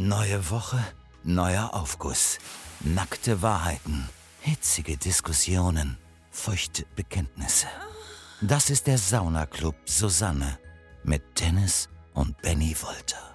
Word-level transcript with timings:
Neue 0.00 0.48
Woche, 0.52 0.78
neuer 1.24 1.70
Aufguss. 1.74 2.38
Nackte 2.78 3.42
Wahrheiten, 3.42 4.08
hitzige 4.40 4.96
Diskussionen, 4.96 5.96
feuchte 6.30 6.84
Bekenntnisse. 6.94 7.66
Das 8.40 8.70
ist 8.70 8.86
der 8.86 8.96
Saunaclub 8.96 9.74
Susanne 9.86 10.56
mit 11.02 11.40
Dennis 11.40 11.88
und 12.14 12.40
Benny 12.42 12.76
Wolter. 12.80 13.34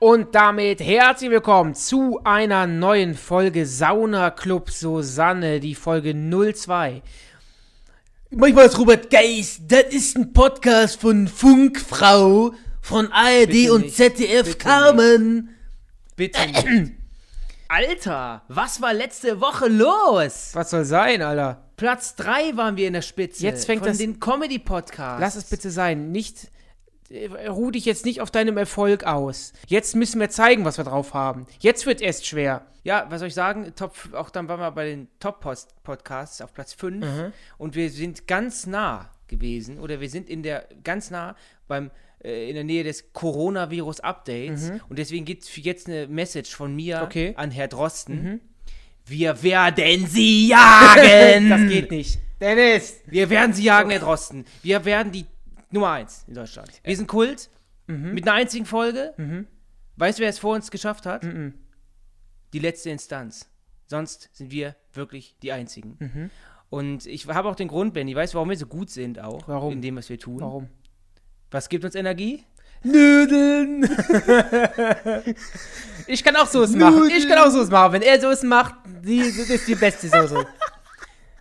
Und 0.00 0.34
damit 0.34 0.80
herzlich 0.80 1.30
willkommen 1.30 1.74
zu 1.74 2.20
einer 2.24 2.66
neuen 2.66 3.14
Folge 3.14 3.64
Sauna 3.64 4.30
Club 4.30 4.70
Susanne, 4.70 5.60
die 5.60 5.74
Folge 5.74 6.12
02. 6.14 7.00
Manchmal 8.28 8.66
ist 8.66 8.78
Robert 8.78 9.08
Geist, 9.08 9.62
das 9.66 9.84
ist 9.94 10.18
ein 10.18 10.34
Podcast 10.34 11.00
von 11.00 11.26
Funkfrau, 11.26 12.52
von 12.80 13.10
ARD 13.12 13.46
Bitte 13.50 13.72
und 13.74 13.82
nicht, 13.82 13.96
ZDF 13.96 14.46
bitte 14.46 14.58
Carmen. 14.58 15.56
Bitte 16.16 16.40
nicht. 16.46 16.92
Alter, 17.68 18.42
was 18.48 18.80
war 18.82 18.92
letzte 18.92 19.40
Woche 19.40 19.68
los? 19.68 20.50
Was 20.54 20.70
soll 20.70 20.84
sein, 20.84 21.22
Alter? 21.22 21.62
Platz 21.76 22.16
3 22.16 22.56
waren 22.56 22.76
wir 22.76 22.86
in 22.88 22.92
der 22.94 23.02
Spitze. 23.02 23.42
Jetzt 23.44 23.64
fängt 23.66 23.80
von 23.82 23.88
das- 23.88 23.98
den 23.98 24.18
Comedy-Podcasts. 24.18 25.20
Lass 25.20 25.36
es 25.36 25.44
bitte 25.44 25.70
sein. 25.70 26.10
Nicht, 26.10 26.50
äh, 27.10 27.46
ruh 27.48 27.70
dich 27.70 27.84
jetzt 27.84 28.04
nicht 28.04 28.20
auf 28.20 28.30
deinem 28.30 28.56
Erfolg 28.56 29.04
aus. 29.04 29.52
Jetzt 29.68 29.94
müssen 29.94 30.20
wir 30.20 30.30
zeigen, 30.30 30.64
was 30.64 30.78
wir 30.78 30.84
drauf 30.84 31.14
haben. 31.14 31.46
Jetzt 31.60 31.86
wird 31.86 32.00
erst 32.00 32.26
schwer. 32.26 32.66
Ja, 32.82 33.06
was 33.08 33.20
soll 33.20 33.28
ich 33.28 33.34
sagen? 33.34 33.72
Top, 33.76 33.94
auch 34.14 34.30
dann 34.30 34.48
waren 34.48 34.58
wir 34.60 34.70
bei 34.72 34.86
den 34.86 35.06
Top-Podcasts 35.20 36.40
auf 36.40 36.52
Platz 36.52 36.72
5 36.72 37.04
Mhm. 37.06 37.32
und 37.56 37.76
wir 37.76 37.88
sind 37.90 38.26
ganz 38.26 38.66
nah 38.66 39.10
gewesen 39.28 39.78
oder 39.78 40.00
wir 40.00 40.10
sind 40.10 40.28
in 40.28 40.42
der 40.42 40.66
ganz 40.82 41.10
nah 41.10 41.36
beim 41.68 41.90
in 42.22 42.54
der 42.54 42.64
Nähe 42.64 42.84
des 42.84 43.12
Coronavirus-Updates 43.12 44.72
und 44.88 44.98
deswegen 44.98 45.24
gibt 45.24 45.44
es 45.44 45.56
jetzt 45.56 45.86
eine 45.88 46.06
Message 46.06 46.54
von 46.54 46.74
mir 46.74 46.98
Mhm. 46.98 47.02
Okay. 47.04 47.32
an 47.36 47.50
Herr 47.50 47.68
Drosten. 47.68 48.40
Wir 49.06 49.42
werden 49.42 50.06
sie 50.06 50.48
jagen! 50.48 51.48
Das 51.48 51.60
geht 51.68 51.90
nicht. 51.90 52.18
Dennis! 52.40 53.00
Wir 53.06 53.28
werden 53.30 53.52
sie 53.52 53.64
jagen, 53.64 53.90
Herr 53.90 54.00
Drosten. 54.00 54.44
Wir 54.62 54.84
werden 54.84 55.12
die 55.12 55.26
Nummer 55.70 55.90
1 55.92 56.24
in 56.28 56.34
Deutschland. 56.34 56.70
Wir 56.84 56.96
sind 56.96 57.06
Kult 57.06 57.50
mit 57.86 58.26
einer 58.28 58.36
einzigen 58.36 58.66
Folge. 58.66 59.14
Weißt 59.96 60.18
du, 60.18 60.22
wer 60.22 60.30
es 60.30 60.38
vor 60.38 60.54
uns 60.54 60.70
geschafft 60.70 61.06
hat? 61.06 61.26
Die 62.52 62.58
letzte 62.58 62.90
Instanz. 62.90 63.48
Sonst 63.86 64.30
sind 64.32 64.50
wir 64.52 64.76
wirklich 64.92 65.36
die 65.42 65.52
Einzigen. 65.52 66.30
Und 66.68 67.06
ich 67.06 67.26
habe 67.26 67.48
auch 67.48 67.56
den 67.56 67.66
Grund, 67.68 67.94
Benny, 67.94 68.14
weißt 68.14 68.32
du, 68.34 68.36
warum 68.36 68.50
wir 68.50 68.56
so 68.56 68.66
gut 68.66 68.90
sind 68.90 69.18
auch 69.18 69.48
Warum? 69.48 69.72
in 69.72 69.82
dem, 69.82 69.96
was 69.96 70.08
wir 70.08 70.18
tun? 70.20 70.40
Warum? 70.40 70.68
Was 71.50 71.68
gibt 71.68 71.84
uns 71.84 71.94
Energie? 71.94 72.44
Nudeln! 72.82 73.82
ich 76.06 76.24
kann 76.24 76.36
auch 76.36 76.46
Soßen 76.46 76.78
machen. 76.78 77.10
Ich 77.14 77.28
kann 77.28 77.38
auch 77.38 77.50
Soßen 77.50 77.70
machen. 77.70 77.92
Wenn 77.94 78.02
er 78.02 78.20
Soßen 78.20 78.48
macht, 78.48 78.74
die, 79.02 79.18
das 79.18 79.50
ist 79.50 79.68
die 79.68 79.74
beste 79.74 80.08
Soße. 80.08 80.46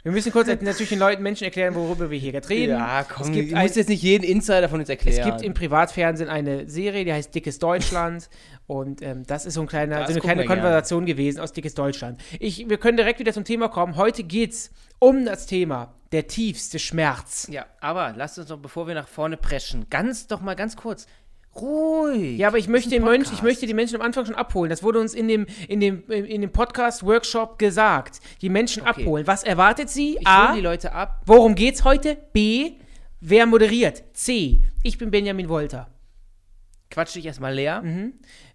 Wir 0.03 0.11
müssen 0.11 0.31
kurz 0.31 0.47
natürlich 0.61 0.89
den 0.89 0.99
Leuten 0.99 1.23
Menschen 1.23 1.43
erklären, 1.43 1.75
worüber 1.75 2.09
wir 2.09 2.17
hier 2.17 2.31
gerade 2.31 2.49
reden. 2.49 2.81
es 3.19 3.31
gibt, 3.31 3.53
ein, 3.53 3.63
musst 3.63 3.75
jetzt 3.75 3.89
nicht 3.89 4.03
jeden 4.03 4.23
Insider 4.23 4.69
von 4.69 4.79
uns 4.79 4.89
es 4.89 4.95
erklären. 4.95 5.29
gibt 5.31 5.41
im 5.41 5.53
Privatfernsehen 5.53 6.29
eine 6.29 6.69
Serie, 6.69 7.05
die 7.05 7.13
heißt 7.13 7.33
Dickes 7.33 7.59
Deutschland. 7.59 8.29
Und 8.67 9.01
ähm, 9.01 9.25
das 9.25 9.45
ist 9.45 9.55
so, 9.55 9.61
ein 9.61 9.67
kleiner, 9.67 10.05
so 10.05 10.11
eine 10.11 10.19
kleine 10.19 10.41
wir 10.41 10.47
gerne. 10.47 10.61
Konversation 10.61 11.05
gewesen 11.05 11.39
aus 11.39 11.53
Dickes 11.53 11.73
Deutschland. 11.73 12.21
Ich, 12.39 12.69
wir 12.69 12.77
können 12.77 12.97
direkt 12.97 13.19
wieder 13.19 13.33
zum 13.33 13.43
Thema 13.43 13.67
kommen. 13.67 13.95
Heute 13.95 14.23
geht 14.23 14.51
es 14.51 14.71
um 14.99 15.25
das 15.25 15.47
Thema 15.47 15.95
der 16.11 16.27
tiefste 16.27 16.79
Schmerz. 16.79 17.47
ja, 17.51 17.65
aber 17.81 18.13
lasst 18.15 18.39
uns 18.39 18.47
doch, 18.47 18.57
bevor 18.57 18.87
wir 18.87 18.95
nach 18.95 19.07
vorne 19.07 19.37
preschen, 19.37 19.87
ganz 19.89 20.27
doch 20.27 20.41
mal 20.41 20.55
ganz 20.55 20.75
kurz. 20.75 21.07
Ruhig. 21.55 22.37
Ja, 22.37 22.47
aber 22.49 22.57
ich 22.57 22.67
möchte, 22.67 22.89
den 22.89 23.03
Mensch, 23.03 23.31
ich 23.33 23.41
möchte 23.41 23.65
die 23.65 23.73
Menschen 23.73 23.95
am 23.95 24.01
Anfang 24.01 24.25
schon 24.25 24.35
abholen. 24.35 24.69
Das 24.69 24.83
wurde 24.83 24.99
uns 24.99 25.13
in 25.13 25.27
dem, 25.27 25.45
in 25.67 25.79
dem, 25.79 26.03
in 26.09 26.41
dem 26.41 26.51
Podcast-Workshop 26.51 27.57
gesagt. 27.59 28.19
Die 28.41 28.49
Menschen 28.49 28.83
Okay. 28.83 29.01
abholen. 29.01 29.27
Was 29.27 29.43
erwartet 29.43 29.89
sie? 29.89 30.17
Ich 30.19 30.27
A. 30.27 30.49
hole 30.49 30.57
die 30.57 30.63
Leute 30.63 30.91
ab. 30.93 31.21
Worum 31.25 31.55
geht's 31.55 31.83
heute? 31.83 32.17
B. 32.33 32.73
Wer 33.19 33.45
moderiert? 33.45 34.03
C. 34.13 34.61
Ich 34.83 34.97
bin 34.97 35.11
Benjamin 35.11 35.49
Wolter. 35.49 35.89
Quatsch 36.91 37.15
dich 37.15 37.25
erstmal 37.25 37.53
leer. 37.53 37.83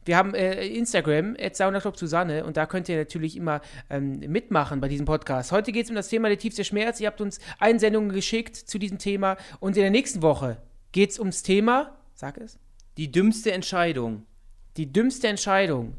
Wir 0.04 0.16
haben 0.16 0.34
äh, 0.34 0.66
Instagram, 0.66 1.36
Saunaclub 1.52 1.96
Susanne, 1.96 2.44
und 2.44 2.56
da 2.56 2.66
könnt 2.66 2.88
ihr 2.88 2.96
natürlich 2.96 3.36
immer 3.36 3.60
ähm, 3.90 4.18
mitmachen 4.20 4.80
bei 4.80 4.88
diesem 4.88 5.06
Podcast. 5.06 5.52
Heute 5.52 5.70
geht 5.70 5.84
es 5.84 5.90
um 5.90 5.96
das 5.96 6.08
Thema 6.08 6.28
der 6.28 6.38
tiefste 6.38 6.64
Schmerz. 6.64 6.98
Ihr 6.98 7.06
habt 7.06 7.20
uns 7.20 7.38
Einsendungen 7.60 8.10
geschickt 8.10 8.56
zu 8.56 8.78
diesem 8.78 8.98
Thema. 8.98 9.36
Und 9.60 9.76
in 9.76 9.82
der 9.82 9.90
nächsten 9.92 10.20
Woche 10.22 10.56
geht 10.90 11.10
es 11.10 11.18
ums 11.20 11.42
Thema, 11.44 11.96
sag 12.14 12.38
es, 12.38 12.58
Die 12.96 13.10
dümmste 13.10 13.52
Entscheidung. 13.52 14.26
die 14.76 14.92
dümmste 14.92 15.28
Entscheidung. 15.28 15.96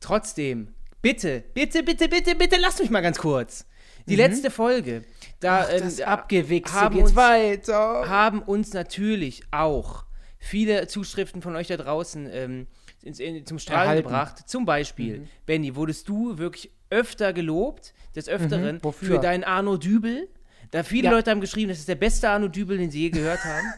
Trotzdem, 0.00 0.68
bitte, 1.00 1.44
bitte, 1.54 1.82
bitte, 1.82 2.08
bitte, 2.08 2.34
bitte, 2.34 2.56
lasst 2.58 2.80
mich 2.80 2.90
mal 2.90 3.00
ganz 3.00 3.18
kurz. 3.18 3.66
Die 4.08 4.16
letzte 4.16 4.50
Folge, 4.50 5.02
da 5.38 5.68
ähm, 5.70 5.80
Das 5.84 6.00
Abgewichse 6.00 6.72
haben 6.74 6.94
geht's 6.96 7.10
uns- 7.10 7.16
weiter. 7.16 8.08
haben 8.08 8.42
uns 8.42 8.72
natürlich 8.72 9.44
auch 9.52 10.04
viele 10.40 10.88
Zuschriften 10.88 11.40
von 11.40 11.54
euch 11.54 11.68
da 11.68 11.76
draußen 11.76 12.28
ähm, 12.32 12.66
ins, 13.04 13.20
in, 13.20 13.46
zum 13.46 13.60
Strahlen 13.60 13.82
Erhalten. 13.82 14.02
gebracht. 14.08 14.48
Zum 14.48 14.64
Beispiel, 14.64 15.28
Benny, 15.46 15.76
wurdest 15.76 16.08
du 16.08 16.36
wirklich 16.38 16.72
öfter 16.90 17.32
gelobt, 17.32 17.94
des 18.16 18.28
Öfteren, 18.28 18.80
Mhm. 18.82 18.92
Für 18.92 19.18
deinen 19.20 19.44
Arno 19.44 19.76
Dübel. 19.76 20.28
Da 20.72 20.82
viele 20.82 21.04
Ja. 21.04 21.10
Leute 21.12 21.30
haben 21.30 21.40
geschrieben, 21.40 21.68
das 21.68 21.78
ist 21.78 21.88
der 21.88 21.94
beste 21.94 22.28
Arno 22.28 22.48
Dübel, 22.48 22.78
den 22.78 22.90
sie 22.90 23.02
je 23.02 23.10
gehört 23.10 23.44
haben. 23.44 23.66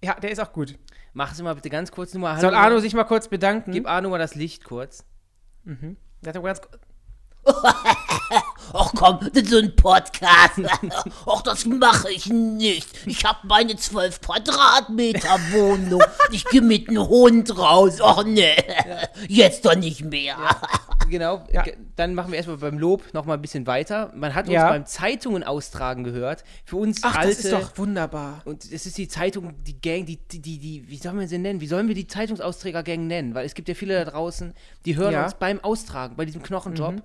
Ja, 0.00 0.14
der 0.14 0.30
ist 0.30 0.38
auch 0.38 0.52
gut. 0.52 0.78
Mach 1.12 1.32
es 1.32 1.40
mal 1.42 1.54
bitte 1.54 1.70
ganz 1.70 1.90
kurz 1.90 2.14
nur 2.14 2.22
mal. 2.22 2.40
Soll 2.40 2.54
Hallo, 2.54 2.64
Arno 2.64 2.80
sich 2.80 2.94
mal 2.94 3.04
kurz 3.04 3.28
bedanken? 3.28 3.72
Gib 3.72 3.86
Arno 3.86 4.10
mal 4.10 4.18
das 4.18 4.34
Licht 4.34 4.64
kurz. 4.64 5.04
Der 6.22 6.28
hat 6.30 6.36
doch 6.36 6.42
ganz, 6.42 6.60
Ach 8.74 8.92
komm, 8.94 9.18
das 9.20 9.42
ist 9.42 9.50
so 9.50 9.58
ein 9.58 9.74
Podcast. 9.74 10.60
Ach, 11.26 11.42
das 11.42 11.64
mache 11.64 12.10
ich 12.12 12.26
nicht. 12.26 13.06
Ich 13.06 13.24
habe 13.24 13.38
meine 13.46 13.76
12 13.76 14.20
Quadratmeter 14.20 15.38
Wohnung. 15.52 16.02
Ich 16.30 16.44
gehe 16.44 16.60
mit 16.60 16.88
einem 16.88 17.08
Hund 17.08 17.56
raus. 17.56 17.98
Ach 18.02 18.24
nee, 18.24 18.56
jetzt 19.26 19.64
doch 19.64 19.74
nicht 19.74 20.04
mehr. 20.04 20.36
Genau, 21.08 21.44
Ja. 21.52 21.64
dann 21.96 22.14
machen 22.14 22.30
wir 22.32 22.36
erstmal 22.36 22.58
beim 22.58 22.78
Lob 22.78 23.02
nochmal 23.14 23.36
ein 23.38 23.42
bisschen 23.42 23.66
weiter. 23.66 24.12
Man 24.14 24.34
hat 24.34 24.46
uns 24.46 24.54
Ja. 24.54 24.68
beim 24.68 24.86
Zeitungen 24.86 25.42
austragen 25.44 26.04
gehört. 26.04 26.44
Für 26.64 26.76
uns 26.76 27.00
Ach, 27.02 27.16
alte. 27.16 27.28
das 27.28 27.44
ist 27.44 27.52
doch 27.52 27.76
wunderbar. 27.78 28.42
und 28.44 28.64
es 28.64 28.86
ist 28.86 28.98
die 28.98 29.08
Zeitung, 29.08 29.54
die 29.64 29.80
Gang, 29.80 30.06
die, 30.06 30.16
die, 30.16 30.40
die, 30.40 30.58
die, 30.58 30.88
wie 30.88 30.96
sollen 30.96 31.18
wir 31.18 31.28
sie 31.28 31.38
nennen? 31.38 31.60
Wie 31.60 31.66
sollen 31.66 31.88
wir 31.88 31.94
die 31.94 32.06
Zeitungsausträger-Gang 32.06 33.06
nennen? 33.06 33.34
Weil 33.34 33.46
es 33.46 33.54
gibt 33.54 33.68
ja 33.68 33.74
viele 33.74 34.04
da 34.04 34.10
draußen, 34.10 34.54
die 34.84 34.96
hören 34.96 35.12
Ja. 35.12 35.24
uns 35.24 35.34
beim 35.34 35.60
Austragen, 35.64 36.16
bei 36.16 36.24
diesem 36.24 36.42
Knochenjob. 36.42 37.02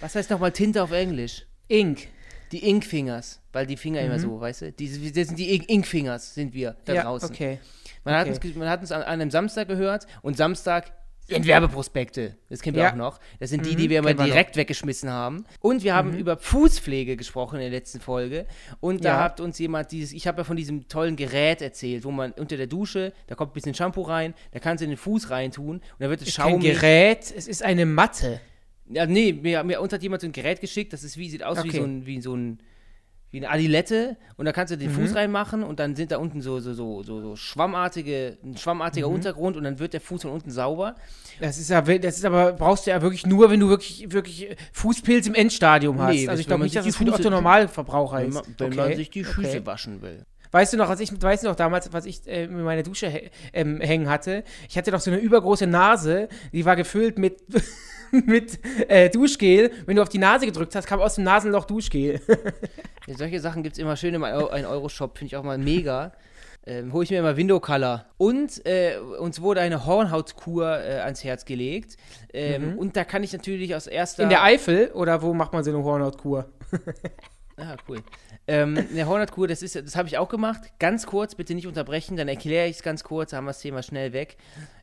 Was 0.00 0.14
heißt 0.14 0.30
nochmal 0.30 0.52
Tinte 0.52 0.82
auf 0.82 0.92
Englisch? 0.92 1.46
Ink. 1.68 2.08
Die 2.52 2.68
Inkfingers, 2.68 3.40
weil 3.52 3.66
die 3.66 3.76
Finger 3.76 4.00
immer 4.02 4.20
so, 4.20 4.40
weißt 4.40 4.62
du? 4.62 4.72
Die, 4.72 5.12
das 5.12 5.26
sind 5.28 5.38
die 5.38 5.52
Ink- 5.56 5.68
Inkfingers, 5.68 6.34
sind 6.34 6.54
wir 6.54 6.76
da 6.84 6.94
ja, 6.94 7.02
draußen. 7.02 7.30
okay. 7.30 7.58
Man, 8.04 8.14
hat 8.14 8.20
Okay. 8.22 8.30
uns, 8.30 8.40
ge- 8.40 8.52
man 8.56 8.68
hat 8.68 8.80
uns 8.82 8.92
an, 8.92 9.02
einem 9.02 9.32
Samstag 9.32 9.66
gehört 9.66 10.06
und 10.22 10.36
Samstag 10.36 10.92
Werbeprospekte. 11.28 12.36
Das 12.48 12.60
kennen 12.62 12.76
wir 12.76 12.84
Ja. 12.84 12.92
auch 12.92 12.96
noch. 12.96 13.20
Das 13.40 13.50
sind 13.50 13.66
die, 13.66 13.74
die 13.76 13.90
wir 13.90 13.98
immer 13.98 14.08
kennen 14.08 14.20
wir 14.20 14.26
direkt 14.26 14.56
weggeschmissen 14.56 15.10
haben. 15.10 15.44
Und 15.60 15.82
wir 15.82 15.94
haben 15.94 16.16
über 16.16 16.36
Fußpflege 16.36 17.16
gesprochen 17.16 17.56
in 17.56 17.62
der 17.62 17.70
letzten 17.70 18.00
Folge. 18.00 18.46
Und 18.80 19.04
da 19.04 19.16
Ja. 19.18 19.22
hat 19.24 19.40
uns 19.40 19.58
jemand 19.58 19.90
dieses, 19.92 20.12
ich 20.12 20.26
habe 20.26 20.38
ja 20.38 20.44
von 20.44 20.56
diesem 20.56 20.88
tollen 20.88 21.16
Gerät 21.16 21.62
erzählt, 21.62 22.04
wo 22.04 22.10
man 22.10 22.32
unter 22.32 22.56
der 22.56 22.66
Dusche, 22.66 23.12
da 23.26 23.34
kommt 23.34 23.50
ein 23.50 23.54
bisschen 23.54 23.74
Shampoo 23.74 24.02
rein, 24.02 24.34
da 24.52 24.58
kannst 24.60 24.80
du 24.80 24.84
in 24.84 24.90
den 24.90 24.96
Fuß 24.98 25.30
reintun 25.30 25.76
und 25.76 25.82
dann 25.98 26.10
wird 26.10 26.22
es 26.22 26.34
kein 26.36 26.50
schaumig. 26.50 26.74
Gerät, 26.74 27.32
es 27.36 27.48
ist 27.48 27.62
eine 27.62 27.86
Matte. 27.86 28.40
Ja, 28.88 29.04
nee, 29.06 29.32
mir, 29.32 29.64
mir 29.64 29.80
uns 29.80 29.92
hat 29.92 30.02
jemand 30.02 30.22
so 30.22 30.28
ein 30.28 30.32
Gerät 30.32 30.60
geschickt, 30.60 30.92
das 30.92 31.02
ist 31.02 31.16
wie, 31.16 31.28
sieht 31.28 31.42
aus 31.42 31.58
wie 31.64 31.68
Okay. 31.68 31.78
so 31.78 31.84
ein, 31.84 32.06
wie 32.06 32.20
so 32.20 32.34
ein, 32.36 32.60
wie 33.32 33.38
eine 33.38 33.50
Adilette 33.50 34.16
und 34.36 34.46
da 34.46 34.52
kannst 34.52 34.72
du 34.72 34.78
den 34.78 34.90
Mhm. 34.90 34.94
Fuß 35.06 35.14
reinmachen 35.16 35.62
und 35.64 35.80
dann 35.80 35.96
sind 35.96 36.12
da 36.12 36.18
unten 36.18 36.40
so, 36.40 36.60
so, 36.60 36.72
so, 36.74 37.02
so, 37.02 37.20
so 37.20 37.36
schwammartige, 37.36 38.38
ein 38.42 38.50
Mhm. 38.50 38.56
schwammartiger 38.56 39.08
Untergrund 39.08 39.56
und 39.56 39.64
dann 39.64 39.78
wird 39.78 39.92
der 39.92 40.00
Fuß 40.00 40.22
von 40.22 40.30
unten 40.30 40.50
sauber. 40.50 40.94
Das 41.40 41.58
ist 41.58 41.68
ja, 41.70 41.80
das 41.82 42.16
ist 42.16 42.24
aber, 42.24 42.52
brauchst 42.52 42.86
du 42.86 42.90
ja 42.90 43.02
wirklich 43.02 43.26
nur, 43.26 43.50
wenn 43.50 43.60
du 43.60 43.68
wirklich, 43.68 44.10
wirklich 44.12 44.56
Fußpilz 44.72 45.26
im 45.26 45.34
Endstadium 45.34 46.00
hast. 46.00 46.14
Nee, 46.14 46.28
also 46.28 46.40
ich 46.40 46.46
wenn 46.46 46.50
glaube 46.50 46.64
nicht, 46.64 46.76
dass 46.76 46.86
es 46.86 46.96
für 46.96 47.04
den 47.04 47.12
Otto-Normalverbraucher 47.14 48.18
Wenn 48.18 48.28
ist. 48.28 48.34
man, 48.34 48.44
wenn 48.58 48.66
okay. 48.68 48.76
man 48.76 48.94
sich 48.96 49.10
die 49.10 49.24
Füße 49.24 49.48
okay. 49.48 49.66
waschen 49.66 50.02
will. 50.02 50.24
Weißt 50.52 50.72
du 50.72 50.76
noch, 50.76 50.88
als 50.88 51.00
ich, 51.00 51.10
weißt 51.20 51.42
du 51.42 51.48
noch 51.48 51.56
damals, 51.56 51.92
was 51.92 52.06
ich 52.06 52.26
äh, 52.26 52.44
in 52.44 52.62
meiner 52.62 52.84
Dusche 52.84 53.08
hä- 53.08 53.30
ähm, 53.52 53.80
hängen 53.80 54.08
hatte? 54.08 54.44
Ich 54.68 54.78
hatte 54.78 54.90
doch 54.92 55.00
so 55.00 55.10
eine 55.10 55.18
übergroße 55.20 55.66
Nase, 55.66 56.28
die 56.52 56.64
war 56.64 56.76
gefüllt 56.76 57.18
mit, 57.18 57.42
mit 58.26 58.58
äh, 58.88 59.10
Duschgel. 59.10 59.70
Wenn 59.86 59.96
du 59.96 60.02
auf 60.02 60.08
die 60.08 60.18
Nase 60.18 60.46
gedrückt 60.46 60.74
hast, 60.74 60.86
kam 60.86 61.00
aus 61.00 61.16
dem 61.16 61.24
Nasenloch 61.24 61.64
Duschgel. 61.64 62.20
Ja, 63.08 63.16
solche 63.16 63.38
Sachen 63.38 63.62
gibt 63.62 63.76
es 63.76 63.78
immer 63.78 63.94
schön 63.94 64.14
im 64.14 64.24
1-Euro-Shop, 64.24 65.16
finde 65.16 65.28
ich 65.28 65.36
auch 65.36 65.44
mal 65.44 65.58
mega. 65.58 66.10
Ähm, 66.66 66.92
hole 66.92 67.04
ich 67.04 67.10
mir 67.10 67.20
immer 67.20 67.36
Window 67.36 67.60
Color. 67.60 68.04
Und 68.16 68.66
äh, 68.66 68.96
uns 69.20 69.40
wurde 69.40 69.60
eine 69.60 69.86
Hornhautkur 69.86 70.80
äh, 70.80 70.98
ans 70.98 71.22
Herz 71.22 71.44
gelegt. 71.44 71.96
Ähm, 72.32 72.76
Und 72.76 72.96
da 72.96 73.04
kann 73.04 73.22
ich 73.22 73.32
natürlich 73.32 73.76
aus 73.76 73.86
erster. 73.86 74.24
In 74.24 74.28
der 74.28 74.42
Eifel 74.42 74.90
oder 74.92 75.22
wo 75.22 75.32
macht 75.34 75.52
man 75.52 75.62
so 75.62 75.70
eine 75.70 75.84
Hornhautkur? 75.84 76.46
Ah, 77.58 77.76
cool. 77.88 78.02
Ähm, 78.46 78.76
eine 78.90 79.06
Hornhautkur, 79.06 79.48
das, 79.48 79.62
ist, 79.62 79.76
das 79.76 79.96
habe 79.96 80.08
ich 80.08 80.18
auch 80.18 80.28
gemacht. 80.28 80.60
Ganz 80.78 81.06
kurz, 81.06 81.34
bitte 81.34 81.54
nicht 81.54 81.66
unterbrechen, 81.66 82.16
dann 82.16 82.28
erkläre 82.28 82.68
ich 82.68 82.76
es 82.76 82.82
ganz 82.82 83.02
kurz, 83.02 83.32
haben 83.32 83.44
wir 83.46 83.50
das 83.50 83.60
Thema 83.60 83.82
schnell 83.82 84.12
weg. 84.12 84.36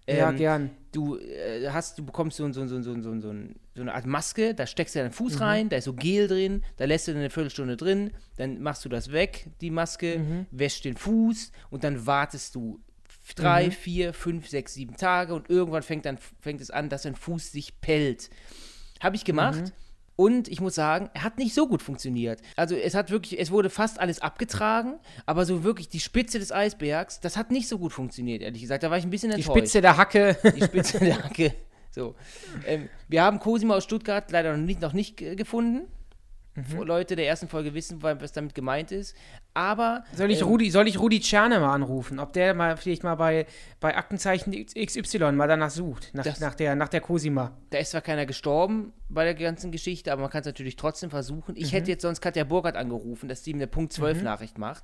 ja, 0.07 0.29
Ähm, 0.31 0.37
gern. 0.37 0.69
Du 0.91 1.17
äh, 1.17 1.69
hast, 1.69 1.97
du 1.99 2.03
bekommst 2.05 2.37
so, 2.37 2.51
so, 2.51 2.65
so, 2.67 2.81
so, 2.81 2.93
so, 3.01 3.19
so, 3.19 3.33
so 3.75 3.81
eine 3.81 3.93
Art 3.93 4.05
Maske, 4.07 4.55
da 4.55 4.65
steckst 4.65 4.95
du 4.95 4.99
deinen 4.99 5.09
Mhm. 5.09 5.13
Fuß 5.13 5.39
rein, 5.39 5.69
da 5.69 5.77
ist 5.77 5.85
so 5.85 5.93
Gel 5.93 6.27
drin, 6.27 6.63
da 6.77 6.85
lässt 6.85 7.07
du 7.07 7.11
eine 7.11 7.29
Viertelstunde 7.29 7.77
drin, 7.77 8.11
dann 8.37 8.59
machst 8.61 8.83
du 8.85 8.89
das 8.89 9.11
weg, 9.11 9.47
die 9.61 9.69
Maske, 9.69 10.17
Mhm. 10.19 10.45
wäschst 10.51 10.83
den 10.85 10.97
Fuß 10.97 11.51
und 11.69 11.83
dann 11.83 12.05
wartest 12.07 12.55
du 12.55 12.79
drei, 13.35 13.67
Mhm. 13.67 13.71
vier, 13.71 14.13
fünf, 14.13 14.49
sechs, 14.49 14.73
sieben 14.73 14.97
Tage 14.97 15.33
und 15.35 15.49
irgendwann 15.49 15.83
fängt, 15.83 16.05
dann, 16.05 16.17
fängt 16.41 16.59
es 16.59 16.71
an, 16.71 16.89
dass 16.89 17.03
dein 17.03 17.15
Fuß 17.15 17.51
sich 17.51 17.79
pellt. 17.81 18.29
Habe 18.99 19.15
ich 19.15 19.25
gemacht. 19.25 19.73
Und 20.15 20.47
ich 20.47 20.61
muss 20.61 20.75
sagen, 20.75 21.09
er 21.13 21.23
hat 21.23 21.37
nicht 21.39 21.53
so 21.55 21.67
gut 21.67 21.81
funktioniert. 21.81 22.39
Also 22.55 22.75
es 22.75 22.93
hat 22.93 23.09
wirklich, 23.09 23.39
es 23.39 23.49
wurde 23.49 23.69
fast 23.69 23.99
alles 23.99 24.19
abgetragen, 24.19 24.99
aber 25.25 25.45
so 25.45 25.63
wirklich 25.63 25.89
die 25.89 25.99
Spitze 25.99 26.37
des 26.39 26.51
Eisbergs, 26.51 27.19
das 27.19 27.35
hat 27.35 27.49
nicht 27.51 27.67
so 27.67 27.79
gut 27.79 27.93
funktioniert, 27.93 28.41
ehrlich 28.43 28.61
gesagt. 28.61 28.83
Da 28.83 28.91
war 28.91 28.97
ich 28.97 29.05
ein 29.05 29.09
bisschen 29.09 29.31
Die 29.31 29.37
enttäuscht 29.37 29.57
Spitze 29.57 29.81
der 29.81 29.97
Hacke. 29.97 30.37
die 30.55 30.63
Spitze 30.63 30.99
der 30.99 31.23
Hacke. 31.23 31.53
So. 31.89 32.15
Ähm, 32.65 32.89
wir 33.07 33.23
haben 33.23 33.39
Cosima 33.39 33.75
aus 33.75 33.83
Stuttgart 33.83 34.31
leider 34.31 34.55
noch 34.57 34.65
nicht, 34.65 34.81
noch 34.81 34.93
nicht 34.93 35.17
gefunden. 35.17 35.87
Wo 36.55 36.83
Leute 36.83 37.15
der 37.15 37.27
ersten 37.27 37.47
Folge 37.47 37.73
wissen, 37.73 38.03
was 38.03 38.31
damit 38.31 38.53
gemeint 38.53 38.91
ist. 38.91 39.15
Aber 39.55 40.03
Soll 40.15 40.29
ich, 40.31 40.41
ähm, 40.41 40.47
Rudi, 40.47 40.69
soll 40.69 40.87
ich 40.87 40.99
Rudi 40.99 41.19
Tscherne 41.19 41.59
mal 41.59 41.73
anrufen? 41.73 42.19
Ob 42.19 42.31
der 42.33 42.53
mal 42.53 42.77
vielleicht 42.77 43.03
mal 43.03 43.15
bei, 43.15 43.47
bei 43.79 43.95
Aktenzeichen 43.97 44.51
XY 44.65 45.31
mal 45.31 45.47
danach 45.47 45.71
sucht, 45.71 46.11
nach, 46.13 46.23
Das- 46.23 46.39
nach, 46.39 46.53
der, 46.55 46.75
nach 46.75 46.89
der 46.89 47.01
Cosima. 47.01 47.53
da 47.71 47.79
ist 47.79 47.91
zwar 47.91 48.01
keiner 48.01 48.25
gestorben 48.27 48.93
bei 49.09 49.23
der 49.23 49.33
ganzen 49.33 49.71
Geschichte, 49.71 50.11
aber 50.11 50.21
man 50.21 50.29
kann 50.31 50.41
es 50.41 50.45
natürlich 50.45 50.75
trotzdem 50.75 51.09
versuchen. 51.09 51.55
Ich 51.57 51.73
hätte 51.73 51.89
jetzt 51.89 52.03
sonst 52.03 52.21
Katja 52.21 52.43
Burkhardt 52.43 52.75
angerufen, 52.77 53.27
dass 53.29 53.41
die 53.41 53.51
ihm 53.51 53.57
eine 53.57 53.67
Punkt 53.67 53.91
12 53.93 54.21
Nachricht 54.21 54.57
macht. 54.59 54.83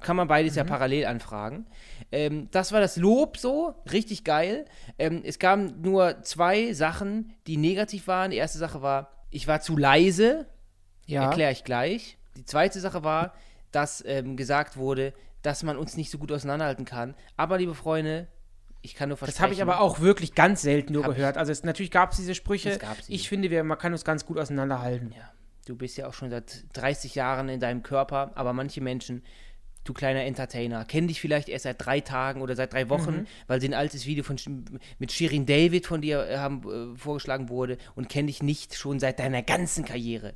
Kann 0.00 0.16
man 0.16 0.26
beides 0.28 0.54
ja 0.56 0.64
parallel 0.64 1.06
anfragen. 1.06 1.66
Ähm, 2.12 2.48
das 2.50 2.72
war 2.72 2.80
das 2.80 2.96
Lob 2.96 3.36
so, 3.38 3.74
richtig 3.92 4.24
geil. 4.24 4.64
Ähm, 4.98 5.22
es 5.24 5.38
kamen 5.38 5.80
nur 5.82 6.22
zwei 6.22 6.72
Sachen, 6.74 7.32
die 7.46 7.56
negativ 7.56 8.06
waren. 8.06 8.30
Die 8.30 8.36
erste 8.36 8.58
Sache 8.58 8.82
war, 8.82 9.10
ich 9.30 9.46
war 9.48 9.60
zu 9.60 9.76
leise. 9.78 10.46
Ja. 11.06 11.24
Erkläre 11.24 11.52
ich 11.52 11.64
gleich. 11.64 12.16
Die 12.36 12.44
zweite 12.44 12.80
Sache 12.80 13.04
war, 13.04 13.34
dass 13.72 14.02
ähm, 14.06 14.36
gesagt 14.36 14.76
wurde, 14.76 15.12
dass 15.42 15.62
man 15.62 15.76
uns 15.76 15.96
nicht 15.96 16.10
so 16.10 16.18
gut 16.18 16.32
auseinanderhalten 16.32 16.84
kann. 16.84 17.14
Aber, 17.36 17.58
liebe 17.58 17.74
Freunde, 17.74 18.28
ich 18.82 18.94
kann 18.94 19.08
nur 19.08 19.18
versprechen. 19.18 19.36
Das 19.36 19.42
habe 19.42 19.54
ich 19.54 19.62
aber 19.62 19.80
auch 19.80 20.00
wirklich 20.00 20.34
ganz 20.34 20.62
selten 20.62 20.92
nur 20.92 21.02
ich- 21.02 21.08
gehört. 21.16 21.36
Also 21.36 21.52
es, 21.52 21.64
natürlich 21.64 21.90
gab 21.90 22.10
es 22.12 22.16
diese 22.16 22.34
Sprüche. 22.34 22.70
Es 22.70 22.78
gab 22.78 23.00
sie. 23.00 23.12
Ich 23.12 23.28
finde, 23.28 23.50
wir, 23.50 23.64
man 23.64 23.78
kann 23.78 23.92
uns 23.92 24.04
ganz 24.04 24.24
gut 24.26 24.38
auseinanderhalten. 24.38 25.12
Ja, 25.12 25.30
du 25.66 25.76
bist 25.76 25.96
ja 25.96 26.06
auch 26.06 26.14
schon 26.14 26.30
seit 26.30 26.64
30 26.74 27.14
Jahren 27.14 27.48
in 27.48 27.60
deinem 27.60 27.82
Körper, 27.82 28.32
aber 28.34 28.52
manche 28.52 28.80
Menschen, 28.80 29.22
du 29.84 29.92
kleiner 29.92 30.24
Entertainer, 30.24 30.84
kennen 30.84 31.08
dich 31.08 31.20
vielleicht 31.20 31.48
erst 31.48 31.64
seit 31.64 31.84
drei 31.84 32.00
Tagen 32.00 32.40
oder 32.42 32.56
seit 32.56 32.72
drei 32.72 32.88
Wochen, 32.88 33.18
Mhm. 33.20 33.26
weil 33.46 33.60
sie 33.60 33.68
ein 33.68 33.74
altes 33.74 34.06
Video 34.06 34.24
von, 34.24 34.36
mit 34.98 35.12
Shirin 35.12 35.46
David 35.46 35.86
von 35.86 36.00
dir 36.00 36.26
äh, 36.28 36.38
haben, 36.38 36.94
äh, 36.94 36.98
vorgeschlagen 36.98 37.48
wurde 37.48 37.78
und 37.94 38.08
kennen 38.08 38.26
dich 38.26 38.42
nicht 38.42 38.74
schon 38.74 38.98
seit 38.98 39.18
deiner 39.18 39.42
ganzen 39.42 39.84
Karriere. 39.84 40.34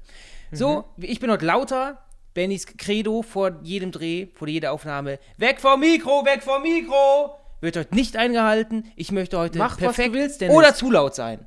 So, 0.53 0.85
Mhm. 0.97 1.05
ich 1.05 1.21
bin 1.21 1.31
heute 1.31 1.45
lauter. 1.47 2.03
Bennys 2.35 2.67
Credo 2.67 3.23
vor 3.23 3.59
jedem 3.62 3.91
Dreh, 3.91 4.29
vor 4.35 4.47
jeder 4.47 4.73
Aufnahme. 4.73 5.19
Weg 5.39 5.61
vom 5.61 5.81
Mikro, 5.81 6.25
weg 6.25 6.43
vom 6.43 6.62
Mikro! 6.62 7.35
Wird 7.61 7.77
heute 7.77 7.95
nicht 7.97 8.17
eingehalten. 8.17 8.85
Ich 8.95 9.11
möchte 9.11 9.37
heute 9.39 9.59
Mach, 9.59 9.71
was 9.73 9.79
du 9.79 9.85
perfekt 9.85 10.12
willst, 10.15 10.41
Dennis. 10.41 10.56
oder 10.56 10.73
zu 10.75 10.91
laut 10.93 11.17
sein. 11.17 11.47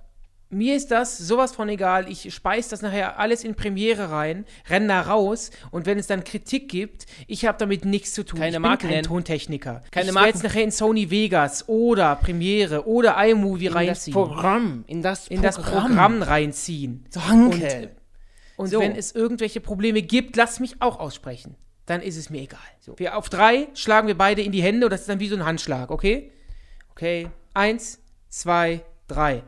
Mir 0.54 0.76
ist 0.76 0.92
das 0.92 1.18
sowas 1.18 1.54
von 1.56 1.70
egal. 1.70 2.10
Ich 2.12 2.34
speise 2.34 2.70
das 2.72 2.82
nachher 2.82 3.18
alles 3.18 3.44
in 3.44 3.56
Premiere 3.56 4.12
rein, 4.12 4.46
renne 4.70 4.88
da 4.90 5.02
raus 5.02 5.50
und 5.72 5.86
wenn 5.86 5.98
es 5.98 6.08
dann 6.08 6.24
Kritik 6.26 6.68
gibt, 6.70 7.06
ich 7.28 7.46
habe 7.46 7.58
damit 7.58 7.86
nichts 7.86 8.14
zu 8.14 8.24
tun. 8.24 8.38
Keine 8.40 8.50
ich 8.50 8.56
bin 8.56 8.62
Marken 8.64 8.82
kein 8.84 8.90
nennen. 8.92 9.04
Tontechniker. 9.08 9.82
Keine 9.92 10.08
ich 10.10 10.14
Marken- 10.14 10.28
jetzt 10.30 10.44
nachher 10.44 10.64
in 10.64 10.72
Sony 10.72 11.10
Vegas 11.10 11.70
oder 11.70 12.16
Premiere 12.18 12.86
oder 12.86 13.16
iMovie 13.26 13.68
In 13.68 13.72
das 13.74 13.76
reinziehen. 13.76 14.14
Programm. 14.14 14.84
In 14.88 15.02
das 15.02 15.28
in 15.30 15.42
das 15.42 15.58
Programm 15.58 16.22
reinziehen. 16.22 17.06
Danke. 17.14 17.92
Und 18.58 18.68
So. 18.68 18.80
wenn 18.82 18.96
es 18.96 19.14
irgendwelche 19.14 19.62
Probleme 19.62 20.02
gibt, 20.02 20.36
lass 20.36 20.60
mich 20.60 20.82
auch 20.82 21.00
aussprechen. 21.00 21.56
Dann 21.86 22.02
ist 22.02 22.18
es 22.18 22.30
mir 22.30 22.42
egal. 22.42 22.60
Wir 22.98 23.18
auf 23.18 23.30
drei 23.30 23.70
schlagen 23.74 24.08
wir 24.08 24.18
beide 24.18 24.42
in 24.42 24.52
die 24.52 24.62
Hände 24.62 24.86
und 24.86 24.92
das 24.92 25.02
ist 25.02 25.10
dann 25.10 25.20
wie 25.20 25.28
so 25.30 25.36
ein 25.36 25.46
Handschlag, 25.46 25.90
okay? 25.90 26.32
Okay. 26.92 27.30
Eins, 27.54 28.00
zwei, 28.30 28.82
drei. 29.08 29.44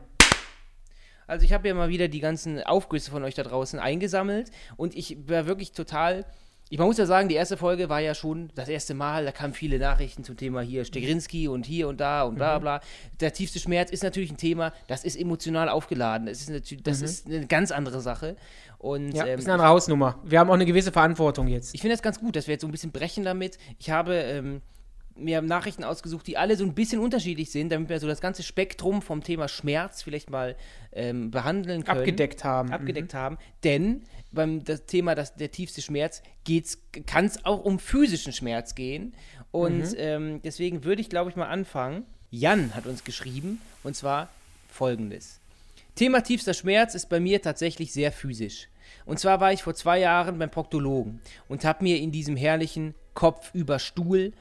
Also 1.26 1.44
ich 1.44 1.52
habe 1.52 1.68
ja 1.68 1.74
mal 1.74 1.88
wieder 1.88 2.08
die 2.08 2.20
ganzen 2.20 2.62
Aufgüsse 2.62 3.10
von 3.10 3.24
euch 3.24 3.34
da 3.34 3.42
draußen 3.42 3.78
eingesammelt 3.78 4.50
und 4.76 4.96
ich 4.96 5.16
war 5.28 5.46
wirklich 5.46 5.72
total. 5.72 6.24
Ich 6.70 6.78
man 6.78 6.86
muss 6.88 6.96
ja 6.96 7.04
sagen, 7.04 7.28
die 7.28 7.34
erste 7.34 7.58
Folge 7.58 7.90
war 7.90 8.00
ja 8.00 8.14
schon 8.14 8.50
das 8.54 8.68
erste 8.68 8.94
Mal, 8.94 9.26
da 9.26 9.32
kamen 9.32 9.52
viele 9.52 9.78
Nachrichten 9.78 10.24
zum 10.24 10.36
Thema 10.36 10.62
hier 10.62 10.84
Stegrinski 10.84 11.46
und 11.46 11.66
hier 11.66 11.88
und 11.88 12.00
da 12.00 12.22
und 12.22 12.36
bla 12.36 12.58
bla. 12.58 12.80
Der 13.20 13.32
tiefste 13.32 13.58
Schmerz 13.60 13.90
ist 13.90 14.02
natürlich 14.02 14.32
ein 14.32 14.38
Thema, 14.38 14.72
das 14.86 15.04
ist 15.04 15.16
emotional 15.16 15.68
aufgeladen. 15.68 16.26
Das 16.26 16.40
ist, 16.40 16.48
natürlich, 16.48 16.82
das 16.82 17.02
ist 17.02 17.26
eine 17.26 17.46
ganz 17.46 17.70
andere 17.70 18.00
Sache. 18.00 18.36
Und 18.78 19.12
Ja, 19.12 19.26
ähm, 19.26 19.38
ist 19.38 19.44
eine 19.44 19.54
andere 19.54 19.68
Hausnummer. 19.68 20.18
Wir 20.24 20.40
haben 20.40 20.48
auch 20.48 20.54
eine 20.54 20.66
gewisse 20.66 20.90
Verantwortung 20.90 21.48
jetzt. 21.48 21.74
ich 21.74 21.80
finde 21.80 21.94
das 21.94 22.02
ganz 22.02 22.18
gut, 22.18 22.34
dass 22.34 22.46
wir 22.46 22.52
jetzt 22.52 22.62
so 22.62 22.68
ein 22.68 22.72
bisschen 22.72 22.92
brechen 22.92 23.24
damit. 23.24 23.58
Ich 23.78 23.90
habe 23.90 24.14
ähm, 24.14 24.62
mir 25.16 25.42
Nachrichten 25.42 25.84
ausgesucht, 25.84 26.26
die 26.26 26.36
alle 26.36 26.56
so 26.56 26.64
ein 26.64 26.74
bisschen 26.74 27.00
unterschiedlich 27.00 27.50
sind, 27.50 27.70
damit 27.70 27.88
wir 27.88 28.00
so 28.00 28.06
das 28.06 28.20
ganze 28.20 28.42
Spektrum 28.42 29.02
vom 29.02 29.22
Thema 29.22 29.48
Schmerz 29.48 30.02
vielleicht 30.02 30.30
mal 30.30 30.56
ähm, 30.92 31.30
behandeln 31.30 31.84
können. 31.84 31.98
Abgedeckt 31.98 32.44
haben. 32.44 32.72
Abgedeckt 32.72 33.14
haben. 33.14 33.38
Denn 33.62 34.02
beim 34.32 34.64
das 34.64 34.86
Thema 34.86 35.14
das, 35.14 35.36
der 35.36 35.50
tiefste 35.50 35.82
Schmerz 35.82 36.22
kann 37.06 37.26
es 37.26 37.44
auch 37.44 37.64
um 37.64 37.78
physischen 37.78 38.32
Schmerz 38.32 38.74
gehen. 38.74 39.14
Und 39.52 39.94
ähm, 39.98 40.40
deswegen 40.42 40.84
würde 40.84 41.00
ich, 41.00 41.08
glaube 41.08 41.30
ich, 41.30 41.36
mal 41.36 41.46
anfangen. 41.46 42.04
Jan 42.30 42.74
hat 42.74 42.86
uns 42.86 43.04
geschrieben, 43.04 43.60
und 43.84 43.94
zwar 43.94 44.28
folgendes. 44.68 45.38
Thema 45.94 46.22
tiefster 46.22 46.54
Schmerz 46.54 46.96
ist 46.96 47.08
bei 47.08 47.20
mir 47.20 47.40
tatsächlich 47.40 47.92
sehr 47.92 48.10
physisch. 48.10 48.68
Und 49.06 49.20
zwar 49.20 49.40
war 49.40 49.52
ich 49.52 49.62
vor 49.62 49.74
zwei 49.74 50.00
Jahren 50.00 50.38
beim 50.38 50.50
Proktologen 50.50 51.20
und 51.48 51.64
habe 51.64 51.84
mir 51.84 51.98
in 51.98 52.10
diesem 52.10 52.36
herrlichen 52.36 52.94
Kopf 53.14 53.54
über 53.54 53.78
Stuhl. 53.78 54.32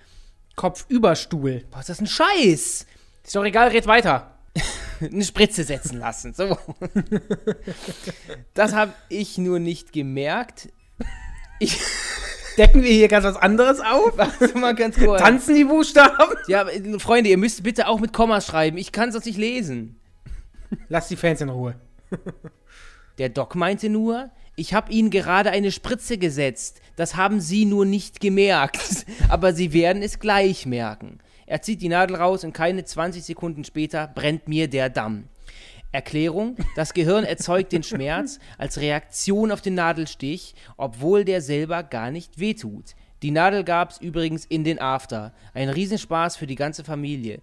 Kopfüberstuhl. 0.56 1.66
Was 1.72 1.82
ist 1.82 1.90
das 1.90 2.02
ein 2.02 2.08
Scheiß? 2.08 2.86
Ist 3.24 3.36
doch 3.36 3.46
egal, 3.46 3.70
red 3.70 3.88
weiter. 3.88 4.38
eine 5.02 5.24
Spritze 5.24 5.64
setzen 5.64 6.00
lassen. 6.00 6.34
So. 6.34 6.58
Das 8.54 8.74
habe 8.74 8.94
ich 9.10 9.38
nur 9.38 9.60
nicht 9.60 9.94
gemerkt. 9.94 10.70
Ich 11.60 11.80
Decken 12.58 12.84
wir 12.84 12.92
hier 12.92 13.08
ganz 13.08 13.26
was 13.26 13.36
anderes 13.36 13.80
auf? 13.80 14.18
warte 14.18 14.58
mal 14.58 14.76
ganz 14.76 14.98
kurz. 14.98 15.20
Tanzen 15.20 15.56
die 15.56 15.64
Buchstaben? 15.64 16.36
Ja, 16.48 16.68
äh, 16.68 17.00
Freunde, 17.00 17.30
ihr 17.30 17.38
müsst 17.38 17.64
bitte 17.64 17.88
auch 17.88 18.00
mit 18.00 18.14
Kommas 18.14 18.46
schreiben. 18.46 18.78
Ich 18.78 18.92
kann 18.92 19.10
es 19.10 19.14
sonst 19.14 19.26
nicht 19.26 19.40
lesen. 19.40 20.00
Lass 20.90 21.08
die 21.08 21.16
Fans 21.16 21.42
in 21.42 21.50
Ruhe. 21.50 21.76
Der 23.18 23.30
Doc 23.30 23.56
meinte 23.56 23.90
nur, 23.90 24.30
ich 24.56 24.74
habe 24.74 24.92
Ihnen 24.92 25.10
gerade 25.10 25.50
eine 25.52 25.72
Spritze 25.72 26.18
gesetzt. 26.18 26.82
Das 26.96 27.16
haben 27.16 27.40
Sie 27.40 27.66
nur 27.66 27.86
nicht 27.86 28.20
gemerkt. 28.20 29.06
Aber 29.30 29.54
Sie 29.54 29.74
werden 29.74 30.04
es 30.04 30.20
gleich 30.20 30.66
merken. 30.66 31.20
Er 31.46 31.62
zieht 31.62 31.82
die 31.82 31.90
Nadel 31.90 32.16
raus 32.16 32.44
und 32.44 32.54
keine 32.54 32.86
20 32.86 33.24
Sekunden 33.24 33.64
später 33.64 34.08
brennt 34.08 34.48
mir 34.48 34.68
der 34.68 34.90
Damm. 34.90 35.26
Erklärung: 35.92 36.56
Das 36.76 36.94
Gehirn 36.94 37.24
erzeugt 37.24 37.72
den 37.72 37.84
Schmerz 37.84 38.40
als 38.58 38.80
Reaktion 38.80 39.52
auf 39.52 39.62
den 39.62 39.76
Nadelstich, 39.76 40.56
obwohl 40.78 41.26
der 41.26 41.42
selber 41.42 41.84
gar 41.84 42.12
nicht 42.12 42.40
wehtut. 42.40 42.96
Die 43.22 43.32
Nadel 43.32 43.64
gab's 43.64 44.00
übrigens 44.00 44.46
in 44.46 44.64
den 44.64 44.80
After. 44.80 45.34
Ein 45.54 45.70
Riesenspaß 45.70 46.36
für 46.36 46.48
die 46.48 46.56
ganze 46.56 46.84
Familie. 46.84 47.42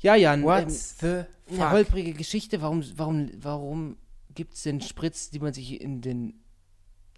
Ja, 0.00 0.14
Jan, 0.14 0.42
What 0.42 0.62
ähm, 0.62 0.68
the 0.68 1.06
eine 1.06 1.26
fuck? 1.48 1.70
holprige 1.70 2.12
Geschichte. 2.12 2.60
Warum, 2.60 2.84
warum, 2.96 3.30
warum 3.40 3.96
gibt 4.34 4.54
es 4.54 4.62
denn 4.62 4.80
Spritz, 4.80 5.30
die 5.30 5.40
man 5.40 5.52
sich 5.52 5.80
in 5.80 6.00
den 6.00 6.42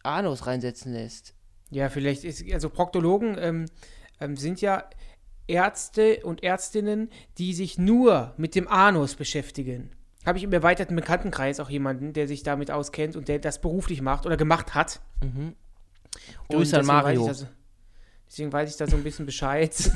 Anus 0.03 0.47
reinsetzen 0.47 0.93
lässt? 0.93 1.35
Ja, 1.71 1.89
vielleicht 1.89 2.25
ist, 2.25 2.45
also 2.53 2.71
Proktologen 2.71 3.37
ähm, 3.39 3.67
ähm, 4.21 4.37
sind 4.37 4.61
ja 4.61 4.89
Ärzte 5.47 6.21
und 6.25 6.43
Ärztinnen, 6.43 7.11
die 7.39 7.55
sich 7.55 7.79
nur 7.79 8.35
mit 8.37 8.55
dem 8.55 8.69
Anus 8.69 9.15
beschäftigen. 9.15 9.91
Habe 10.25 10.39
ich 10.39 10.45
im 10.45 10.53
erweiterten 10.53 10.97
Bekanntenkreis 10.97 11.61
auch 11.61 11.69
jemanden, 11.69 12.13
der 12.13 12.27
sich 12.27 12.43
damit 12.43 12.71
auskennt 12.71 13.15
und 13.17 13.29
der 13.29 13.39
das 13.39 13.61
beruflich 13.61 14.01
macht 14.01 14.25
oder 14.25 14.37
gemacht 14.37 14.75
hat. 14.75 15.03
Und 15.21 15.55
Grüße 16.49 16.79
an 16.79 16.87
Mario. 16.87 17.27
Weiß 17.27 17.41
da 17.41 17.49
deswegen 18.35 18.53
weiß 18.53 18.71
ich 18.71 18.77
da 18.77 18.87
so 18.87 18.97
ein 18.97 19.05
bisschen 19.05 19.27
Bescheid. 19.27 19.75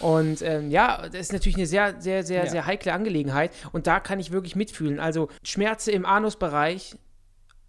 und 0.00 0.42
ähm, 0.42 0.70
ja, 0.70 1.02
das 1.08 1.20
ist 1.22 1.32
natürlich 1.32 1.56
eine 1.56 1.66
sehr, 1.66 2.00
sehr, 2.00 2.22
sehr, 2.24 2.44
Ja. 2.44 2.50
sehr 2.50 2.66
heikle 2.66 2.92
Angelegenheit. 2.92 3.50
Und 3.72 3.86
da 3.86 4.00
kann 4.00 4.20
ich 4.20 4.30
wirklich 4.32 4.56
mitfühlen. 4.56 5.00
Also 5.00 5.28
Schmerze 5.42 5.90
im 5.92 6.04
Anusbereich, 6.06 6.96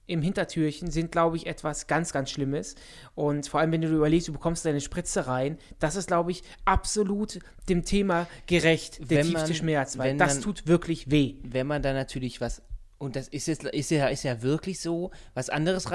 im 0.09 0.21
Hintertürchen, 0.21 0.89
sind, 0.89 1.11
glaube 1.11 1.35
ich, 1.35 1.47
etwas 1.47 1.87
ganz, 1.87 2.13
ganz 2.13 2.29
Schlimmes. 2.31 2.75
Und 3.13 3.47
vor 3.49 3.59
allem, 3.59 3.71
wenn 3.73 3.81
du 3.81 3.89
überlegst, 3.89 4.27
du 4.29 4.33
bekommst 4.33 4.63
deine 4.65 4.79
Spritze 4.79 5.27
rein, 5.27 5.57
das 5.79 5.95
ist, 5.97 6.07
glaube 6.07 6.31
ich, 6.31 6.43
absolut 6.63 7.39
dem 7.67 7.83
Thema 7.83 8.25
gerecht, 8.47 8.99
der 9.11 9.17
Wenn 9.19 9.27
tiefste 9.27 9.47
man- 9.49 9.53
Schmerz. 9.53 9.97
Weil 9.97 10.15
das 10.17 10.35
man- 10.35 10.43
tut 10.43 10.67
wirklich 10.67 11.11
weh. 11.11 11.35
Wenn 11.43 11.67
man 11.67 11.81
da 11.81 11.91
natürlich 11.93 12.39
was 12.41 12.61
Und 12.99 13.15
das 13.15 13.27
ist 13.27 13.47
jetzt 13.47 13.63
ist 13.63 13.91
ja, 13.91 14.07
ist 14.07 14.23
ja 14.23 14.41
wirklich 14.41 14.79
so. 14.79 15.11
Was 15.35 15.49
anderes, 15.51 15.85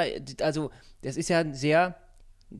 also 0.40 0.70
das 1.02 1.16
ist 1.16 1.30
ja 1.30 1.40
ein 1.40 1.52
sehr, 1.52 1.96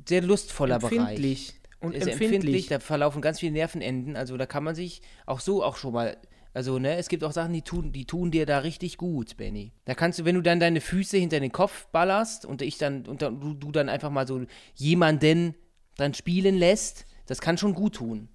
sehr 0.09 0.21
lustvoller 0.23 0.81
Bereich. 0.81 1.55
Empfindlich. 1.83 2.03
Und 2.03 2.09
ist 2.13 2.21
ja 2.21 2.27
empfindlich. 2.27 2.67
da 2.69 2.81
verlaufen 2.81 3.21
ganz 3.23 3.41
viele 3.41 3.53
Nervenenden, 3.53 4.17
also 4.17 4.37
da 4.37 4.47
kann 4.47 4.65
man 4.65 4.75
sich 4.75 5.03
auch 5.27 5.41
so 5.41 5.63
auch 5.63 5.77
schon 5.77 5.93
mal, 5.93 6.17
also 6.55 6.79
ne, 6.79 6.97
es 6.97 7.09
gibt 7.09 7.25
auch 7.25 7.33
Sachen, 7.33 7.53
die 7.53 7.63
tun, 7.63 7.93
die 7.93 8.05
tun 8.05 8.31
dir 8.31 8.47
da 8.47 8.59
richtig 8.59 8.97
gut, 8.99 9.37
Benny. 9.37 9.73
Da 9.85 9.95
kannst 9.95 10.19
du, 10.19 10.25
wenn 10.25 10.35
du 10.35 10.43
dann 10.43 10.61
deine 10.61 10.81
Füße 10.81 11.17
hinter 11.17 11.41
den 11.41 11.53
Kopf 11.53 11.87
ballerst 11.93 12.45
und 12.47 12.63
ich 12.63 12.79
dann, 12.79 13.07
und 13.07 13.23
dann, 13.23 13.41
du, 13.41 13.55
du 13.55 13.73
dann 13.73 13.89
einfach 13.89 14.11
mal 14.11 14.27
so 14.27 14.43
jemanden 14.75 15.55
dann 15.97 16.15
spielen 16.15 16.57
lässt, 16.57 17.05
das 17.27 17.41
kann 17.41 17.59
schon 17.59 17.75
gut 17.75 17.95
tun. 17.97 18.29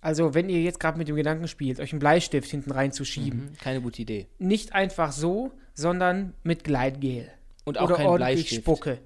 Also, 0.00 0.34
wenn 0.34 0.48
ihr 0.48 0.60
jetzt 0.62 0.80
gerade 0.80 0.98
mit 0.98 1.06
dem 1.06 1.14
Gedanken 1.14 1.46
spielt, 1.46 1.78
euch 1.78 1.92
einen 1.92 2.00
Bleistift 2.00 2.50
hinten 2.50 2.72
reinzuschieben, 2.72 3.50
Mhm, 3.52 3.58
Keine 3.58 3.80
gute 3.80 4.02
Idee. 4.02 4.26
nicht 4.38 4.74
einfach 4.74 5.12
so, 5.12 5.52
sondern 5.74 6.34
mit 6.42 6.64
Gleitgel. 6.64 7.28
Und 7.64 7.78
auch 7.78 7.84
Oder 7.84 7.94
kein 7.96 8.06
ordentlich 8.06 8.36
Bleistift. 8.48 8.62
Spucke. 8.62 8.98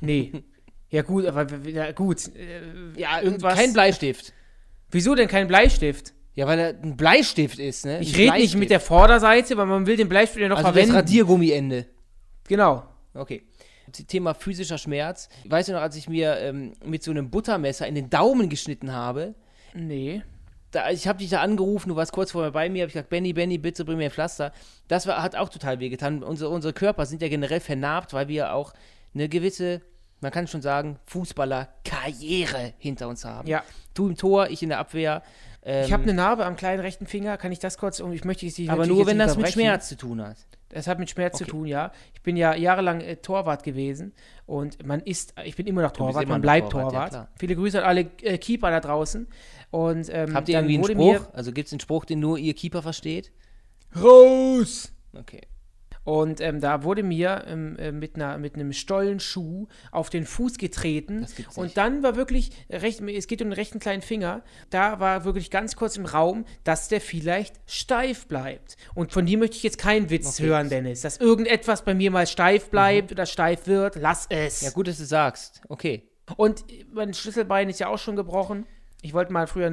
Nee. 0.00 0.32
ja, 0.90 1.02
gut, 1.02 1.26
aber 1.26 1.46
ja, 1.68 1.92
gut. 1.92 2.28
Äh, 2.34 2.98
Ja, 3.00 3.20
irgendwas. 3.20 3.54
kein 3.58 3.72
Bleistift. 3.72 4.32
Wieso 4.90 5.14
denn 5.14 5.28
kein 5.28 5.48
Bleistift? 5.48 6.12
Ja, 6.34 6.46
weil 6.46 6.58
er 6.58 6.68
ein 6.82 6.96
Bleistift 6.96 7.58
ist, 7.58 7.86
ne? 7.86 8.00
Ich 8.00 8.16
rede 8.16 8.34
nicht 8.34 8.56
mit 8.56 8.70
der 8.70 8.78
Vorderseite, 8.80 9.56
weil 9.56 9.66
man 9.66 9.86
will 9.86 9.96
den 9.96 10.08
Bleistift 10.08 10.40
ja 10.42 10.48
noch 10.48 10.58
also 10.58 10.68
verwenden. 10.68 10.92
das 10.92 11.02
Radiergummiende. 11.02 11.86
genau. 12.46 12.84
Okay. 13.14 13.42
Thema 14.08 14.34
physischer 14.34 14.76
Schmerz. 14.78 15.28
Weißt 15.46 15.68
du 15.68 15.72
noch, 15.72 15.80
als 15.80 15.96
ich 15.96 16.08
mir 16.08 16.36
ähm, 16.38 16.74
mit 16.84 17.02
so 17.02 17.10
einem 17.12 17.30
Buttermesser 17.30 17.86
in 17.86 17.94
den 17.94 18.10
Daumen 18.10 18.50
geschnitten 18.50 18.92
habe, 18.92 19.34
Nee. 19.74 20.22
da, 20.72 20.90
ich 20.90 21.08
habe 21.08 21.20
dich 21.20 21.30
da 21.30 21.40
angerufen, 21.40 21.88
du 21.88 21.96
warst 21.96 22.12
kurz 22.12 22.32
vorher 22.32 22.50
bei 22.50 22.68
mir, 22.68 22.82
habe 22.82 22.88
ich 22.88 22.94
gesagt, 22.94 23.08
Benny, 23.08 23.32
Benny, 23.32 23.56
bitte 23.58 23.84
bring 23.86 23.96
mir 23.96 24.06
ein 24.06 24.10
Pflaster. 24.10 24.52
Das 24.88 25.06
war, 25.06 25.22
hat 25.22 25.36
auch 25.36 25.48
total 25.48 25.80
wehgetan. 25.80 26.22
Unsere, 26.22 26.50
unsere 26.50 26.74
Körper 26.74 27.06
sind 27.06 27.22
ja 27.22 27.28
generell 27.28 27.60
vernarbt, 27.60 28.12
weil 28.12 28.28
wir 28.28 28.52
auch 28.52 28.74
eine 29.14 29.28
gewisse, 29.30 29.80
man 30.26 30.32
kann 30.32 30.48
schon 30.48 30.60
sagen, 30.60 30.98
Fußballer-Karriere 31.06 32.74
hinter 32.78 33.06
uns 33.06 33.24
haben. 33.24 33.46
Ja. 33.46 33.62
Du 33.94 34.08
im 34.08 34.16
Tor, 34.16 34.48
ich 34.50 34.60
in 34.60 34.70
der 34.70 34.80
Abwehr. 34.80 35.22
Ähm, 35.62 35.84
Ich 35.86 35.92
habe 35.92 36.02
eine 36.02 36.14
Narbe 36.14 36.44
am 36.44 36.56
kleinen 36.56 36.80
rechten 36.80 37.06
Finger. 37.06 37.36
Kann 37.36 37.52
ich 37.52 37.60
das 37.60 37.78
kurz? 37.78 38.00
Und 38.00 38.12
ich 38.12 38.24
möchte 38.24 38.48
sie 38.50 38.68
aber 38.68 38.78
natürlich 38.78 38.96
nur, 38.98 39.06
wenn 39.06 39.16
nicht 39.18 39.28
das 39.28 39.36
mit. 39.36 39.48
Schmerz 39.52 39.88
zu 39.88 39.96
tun 39.96 40.20
hat. 40.20 40.36
Das 40.70 40.88
hat 40.88 40.98
mit 40.98 41.08
Schmerz 41.10 41.38
zu 41.38 41.44
Okay. 41.44 41.50
tun, 41.52 41.66
ja. 41.66 41.92
Ich 42.14 42.22
bin 42.22 42.36
ja 42.36 42.56
jahrelang 42.56 43.00
äh, 43.02 43.16
Torwart 43.18 43.62
gewesen 43.62 44.12
und 44.46 44.84
man 44.84 44.98
ist, 45.00 45.32
ich 45.44 45.54
bin 45.54 45.68
immer 45.68 45.82
noch 45.82 45.92
Torwart, 45.92 46.24
immer 46.24 46.32
man 46.34 46.40
bleibt 46.42 46.70
Torwart, 46.72 46.92
ja, 46.92 46.98
Torwart. 46.98 47.10
klar. 47.10 47.28
Viele 47.38 47.54
Grüße 47.54 47.78
an 47.78 47.84
alle 47.88 48.00
äh, 48.22 48.36
Keeper 48.38 48.70
da 48.72 48.80
draußen. 48.80 49.28
Und 49.70 50.08
ähm, 50.12 50.34
Habt 50.34 50.48
ihr 50.48 50.58
irgendwie 50.58 50.74
einen 50.74 50.84
Spruch? 51.18 51.32
Also 51.34 51.52
gibt 51.52 51.68
es 51.68 51.72
einen 51.72 51.78
Spruch, 51.80 52.04
den 52.04 52.18
nur 52.18 52.36
ihr 52.36 52.54
Keeper 52.54 52.82
versteht? 52.82 53.30
Raus! 53.94 54.92
Okay. 55.16 55.42
Und 56.06 56.40
ähm, 56.40 56.60
da 56.60 56.84
wurde 56.84 57.02
mir 57.02 57.44
ähm, 57.48 57.76
äh, 57.80 57.90
mit, 57.90 58.14
einer, 58.14 58.38
mit 58.38 58.54
einem 58.54 58.72
Stollenschuh 58.72 59.66
auf 59.90 60.08
den 60.08 60.24
Fuß 60.24 60.56
getreten. 60.56 61.26
Und 61.56 61.76
dann 61.76 62.04
war 62.04 62.14
wirklich, 62.14 62.52
recht, 62.70 63.00
es 63.00 63.26
geht 63.26 63.42
um 63.42 63.48
den 63.48 63.54
rechten 63.54 63.80
kleinen 63.80 64.02
Finger, 64.02 64.44
da 64.70 65.00
war 65.00 65.24
wirklich 65.24 65.50
ganz 65.50 65.74
kurz 65.74 65.96
im 65.96 66.06
Raum, 66.06 66.44
dass 66.62 66.86
der 66.86 67.00
vielleicht 67.00 67.56
steif 67.66 68.28
bleibt. 68.28 68.76
Und 68.94 69.12
von 69.12 69.26
dir 69.26 69.36
möchte 69.36 69.56
ich 69.56 69.64
jetzt 69.64 69.78
keinen 69.78 70.08
Witz 70.08 70.34
Okay. 70.34 70.44
Mhm. 70.44 70.46
hören, 70.46 70.68
Dennis. 70.68 71.00
Dass 71.00 71.16
irgendetwas 71.16 71.84
bei 71.84 71.92
mir 71.92 72.12
mal 72.12 72.28
steif 72.28 72.70
bleibt 72.70 73.10
oder 73.10 73.26
steif 73.26 73.66
wird, 73.66 73.96
lass 73.96 74.26
es. 74.30 74.60
Ja, 74.60 74.70
gut, 74.70 74.86
dass 74.86 74.98
du 74.98 75.04
sagst. 75.04 75.60
Okay. 75.68 76.08
Und 76.36 76.64
mein 76.92 77.14
Schlüsselbein 77.14 77.68
ist 77.68 77.80
ja 77.80 77.88
auch 77.88 77.98
schon 77.98 78.14
gebrochen. 78.14 78.64
Ich 79.02 79.12
wollte 79.12 79.32
mal 79.32 79.48
früher, 79.48 79.72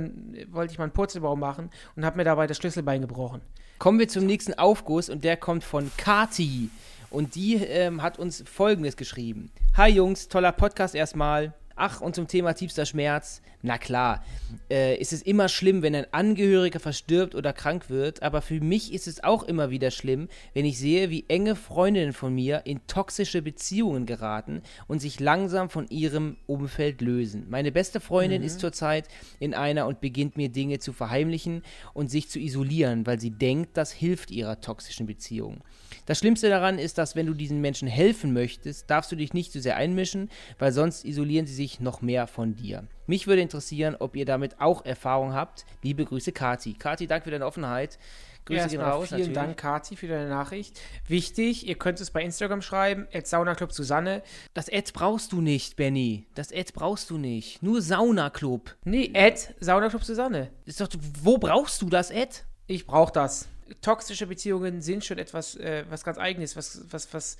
wollte 0.49 0.71
ich 0.71 0.79
mal 0.79 0.85
einen 0.85 0.93
Purzelbaum 0.93 1.39
machen 1.39 1.69
und 1.95 2.05
habe 2.05 2.17
mir 2.17 2.23
dabei 2.23 2.47
das 2.47 2.57
Schlüsselbein 2.57 3.01
gebrochen. 3.01 3.41
Kommen 3.83 3.99
wir 3.99 4.07
zum 4.07 4.25
nächsten 4.25 4.53
Aufguss 4.53 5.09
und 5.09 5.25
der 5.25 5.35
kommt 5.35 5.65
von 5.65 5.91
Kati. 5.97 6.69
Und 7.09 7.35
die 7.35 7.55
ähm, 7.55 8.01
hat 8.01 8.17
uns 8.17 8.41
folgendes 8.49 8.95
geschrieben. 8.95 9.51
Hi 9.75 9.91
Jungs, 9.91 10.29
toller 10.29 10.53
Podcast 10.53 10.95
erstmal. 10.95 11.53
Ach, 11.75 11.99
und 11.99 12.15
zum 12.15 12.29
Thema 12.29 12.53
tiefster 12.53 12.85
Schmerz. 12.85 13.41
Na 13.65 13.77
klar, 13.77 14.21
äh, 14.69 14.97
ist 14.97 15.13
es 15.13 15.21
immer 15.21 15.47
schlimm, 15.47 15.83
wenn 15.83 15.95
ein 15.95 16.05
Angehöriger 16.11 16.81
verstirbt 16.81 17.33
oder 17.33 17.53
krank 17.53 17.89
wird, 17.89 18.21
aber 18.21 18.41
für 18.41 18.59
mich 18.59 18.93
ist 18.93 19.07
es 19.07 19.23
auch 19.23 19.41
immer 19.43 19.69
wieder 19.69 19.89
schlimm, 19.89 20.27
wenn 20.53 20.65
ich 20.65 20.77
sehe, 20.77 21.09
wie 21.09 21.23
enge 21.29 21.55
Freundinnen 21.55 22.11
von 22.11 22.35
mir 22.35 22.63
in 22.65 22.85
toxische 22.87 23.41
Beziehungen 23.41 24.05
geraten 24.05 24.63
und 24.87 24.99
sich 24.99 25.21
langsam 25.21 25.69
von 25.69 25.87
ihrem 25.87 26.35
Umfeld 26.45 26.99
lösen. 26.99 27.45
Meine 27.49 27.71
beste 27.71 28.01
Freundin 28.01 28.43
ist 28.43 28.59
zurzeit 28.59 29.07
in 29.39 29.53
einer 29.53 29.87
und 29.87 30.01
beginnt 30.01 30.35
mir 30.35 30.49
Dinge 30.49 30.79
zu 30.79 30.91
verheimlichen 30.91 31.63
und 31.93 32.11
sich 32.11 32.27
zu 32.27 32.39
isolieren, 32.39 33.07
weil 33.07 33.21
sie 33.21 33.31
denkt, 33.31 33.77
das 33.77 33.93
hilft 33.93 34.29
ihrer 34.29 34.59
toxischen 34.59 35.05
Beziehung. 35.05 35.63
Das 36.05 36.19
Schlimmste 36.19 36.49
daran 36.49 36.79
ist, 36.79 36.97
dass 36.97 37.15
wenn 37.15 37.27
du 37.27 37.33
diesen 37.33 37.61
Menschen 37.61 37.87
helfen 37.87 38.33
möchtest, 38.33 38.89
darfst 38.89 39.09
du 39.13 39.15
dich 39.15 39.33
nicht 39.33 39.53
zu 39.53 39.61
sehr 39.61 39.77
einmischen, 39.77 40.29
weil 40.59 40.73
sonst 40.73 41.05
isolieren 41.05 41.47
sie 41.47 41.53
sich 41.53 41.79
noch 41.79 42.01
mehr 42.01 42.27
von 42.27 42.55
dir. 42.55 42.85
Mich 43.07 43.27
würde 43.27 43.41
interessieren, 43.41 43.95
ob 43.99 44.15
ihr 44.15 44.25
damit 44.25 44.59
auch 44.59 44.85
Erfahrung 44.85 45.33
habt. 45.33 45.65
Liebe 45.81 46.05
Grüße, 46.05 46.31
Kati. 46.31 46.73
Kati, 46.73 47.07
danke 47.07 47.25
für 47.25 47.31
deine 47.31 47.45
Offenheit. 47.45 47.97
Grüße 48.45 48.67
gehen 48.67 48.79
Erstmal 48.81 48.91
raus. 48.91 49.07
vielen 49.07 49.19
natürlich. 49.19 49.35
Dank, 49.37 49.57
Kati, 49.57 49.95
für 49.95 50.07
deine 50.07 50.27
Nachricht. 50.27 50.79
Wichtig, 51.07 51.67
ihr 51.67 51.75
könnt 51.75 52.01
es 52.01 52.11
bei 52.11 52.21
Instagram 52.21 52.61
schreiben, 52.61 53.07
at 53.13 53.25
Saunaclub 53.25 53.71
Susanne. 53.71 54.21
Das 54.53 54.67
Ad 54.69 54.91
brauchst 54.93 55.31
du 55.31 55.41
nicht, 55.41 55.75
Benny. 55.77 56.25
Das 56.35 56.51
Ad 56.51 56.71
brauchst 56.73 57.09
du 57.09 57.17
nicht. 57.17 57.63
Nur 57.63 57.81
Saunaclub. 57.81 58.75
Nee, 58.83 59.11
at 59.15 59.53
Saunaclub 59.59 60.03
Susanne. 60.03 60.49
Ist 60.65 60.81
doch, 60.81 60.89
wo 61.21 61.37
brauchst 61.37 61.81
du 61.81 61.89
das 61.89 62.11
Ad? 62.11 62.41
Ich 62.67 62.85
brauche 62.85 63.13
das. 63.13 63.47
Toxische 63.81 64.27
Beziehungen 64.27 64.81
sind 64.81 65.05
schon 65.05 65.17
etwas, 65.19 65.55
äh, 65.55 65.85
was 65.89 66.03
ganz 66.03 66.17
Eigenes, 66.17 66.57
was, 66.57 66.81
was, 66.91 67.13
was 67.13 67.37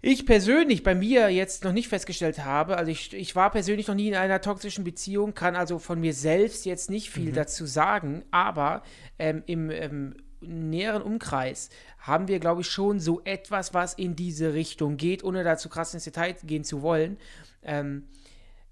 ich 0.00 0.26
persönlich 0.26 0.82
bei 0.82 0.94
mir 0.94 1.28
jetzt 1.28 1.64
noch 1.64 1.72
nicht 1.72 1.88
festgestellt 1.88 2.44
habe. 2.44 2.76
Also 2.76 2.90
ich, 2.90 3.12
ich 3.12 3.36
war 3.36 3.50
persönlich 3.50 3.88
noch 3.88 3.94
nie 3.94 4.08
in 4.08 4.14
einer 4.14 4.40
toxischen 4.40 4.84
Beziehung, 4.84 5.34
kann 5.34 5.56
also 5.56 5.78
von 5.78 6.00
mir 6.00 6.14
selbst 6.14 6.64
jetzt 6.64 6.90
nicht 6.90 7.10
viel 7.10 7.32
dazu 7.32 7.66
sagen, 7.66 8.24
aber 8.30 8.82
ähm, 9.18 9.42
im 9.46 9.70
ähm, 9.70 10.14
näheren 10.40 11.02
Umkreis 11.02 11.70
haben 11.98 12.28
wir, 12.28 12.40
glaube 12.40 12.62
ich, 12.62 12.68
schon 12.68 13.00
so 13.00 13.20
etwas, 13.24 13.74
was 13.74 13.94
in 13.94 14.16
diese 14.16 14.54
Richtung 14.54 14.96
geht, 14.96 15.22
ohne 15.24 15.44
da 15.44 15.56
zu 15.56 15.68
krass 15.68 15.94
ins 15.94 16.04
Detail 16.04 16.34
gehen 16.42 16.64
zu 16.64 16.82
wollen. 16.82 17.16
Ähm, 17.62 18.08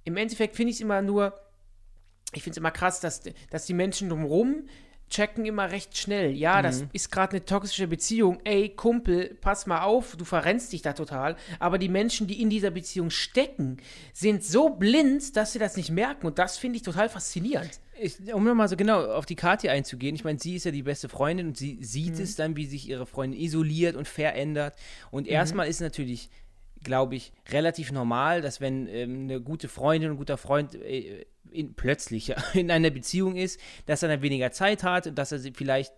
Im 0.04 0.16
Endeffekt 0.16 0.56
finde 0.56 0.70
ich 0.70 0.76
es 0.76 0.80
immer 0.80 1.02
nur, 1.02 1.38
ich 2.32 2.42
finde 2.42 2.54
es 2.54 2.58
immer 2.58 2.70
krass, 2.70 3.00
dass, 3.00 3.22
dass 3.50 3.66
die 3.66 3.74
Menschen 3.74 4.08
drumherum 4.08 4.64
checken 5.10 5.44
immer 5.44 5.70
recht 5.70 5.98
schnell. 5.98 6.30
Ja, 6.32 6.62
das 6.62 6.84
ist 6.92 7.10
gerade 7.10 7.32
eine 7.36 7.44
toxische 7.44 7.86
Beziehung. 7.88 8.38
Ey, 8.44 8.68
Kumpel, 8.70 9.36
pass 9.40 9.66
mal 9.66 9.82
auf, 9.82 10.16
du 10.16 10.24
verrennst 10.24 10.72
dich 10.72 10.82
da 10.82 10.92
total. 10.92 11.36
Aber 11.58 11.78
die 11.78 11.88
Menschen, 11.88 12.26
die 12.26 12.40
in 12.40 12.48
dieser 12.48 12.70
Beziehung 12.70 13.10
stecken, 13.10 13.78
sind 14.12 14.44
so 14.44 14.70
blind, 14.70 15.36
dass 15.36 15.52
sie 15.52 15.58
das 15.58 15.76
nicht 15.76 15.90
merken. 15.90 16.26
Und 16.26 16.38
das 16.38 16.56
finde 16.56 16.76
ich 16.76 16.82
total 16.82 17.08
faszinierend. 17.08 17.80
Ich, 18.00 18.32
um 18.32 18.44
nochmal 18.44 18.68
so 18.68 18.76
genau 18.76 19.04
auf 19.12 19.26
die 19.26 19.36
Kathi 19.36 19.68
einzugehen, 19.68 20.14
ich 20.14 20.24
meine, 20.24 20.38
sie 20.38 20.56
ist 20.56 20.64
ja 20.64 20.70
die 20.70 20.82
beste 20.84 21.08
Freundin 21.10 21.48
und 21.48 21.58
sie 21.58 21.78
sieht 21.82 22.14
Mhm. 22.16 22.22
es 22.22 22.36
dann, 22.36 22.56
wie 22.56 22.64
sich 22.64 22.88
ihre 22.88 23.04
Freundin 23.04 23.38
isoliert 23.38 23.96
und 23.96 24.08
verändert. 24.08 24.74
Und 25.10 25.26
Mhm. 25.26 25.32
erstmal 25.32 25.68
ist 25.68 25.80
natürlich, 25.80 26.30
glaube 26.82 27.14
ich, 27.16 27.32
relativ 27.50 27.92
normal, 27.92 28.40
dass 28.40 28.62
wenn 28.62 28.86
ähm, 28.88 29.24
eine 29.24 29.40
gute 29.42 29.68
Freundin 29.68 30.08
und 30.10 30.14
ein 30.14 30.18
guter 30.18 30.38
Freund 30.38 30.74
äh, 30.76 31.26
in, 31.52 31.74
plötzlich 31.74 32.34
in 32.54 32.70
einer 32.70 32.90
Beziehung 32.90 33.36
ist, 33.36 33.60
dass 33.86 34.02
er 34.02 34.08
dann 34.08 34.22
weniger 34.22 34.52
Zeit 34.52 34.82
hat 34.82 35.06
und 35.06 35.16
dass 35.16 35.32
er 35.32 35.38
sie 35.38 35.52
vielleicht 35.52 35.92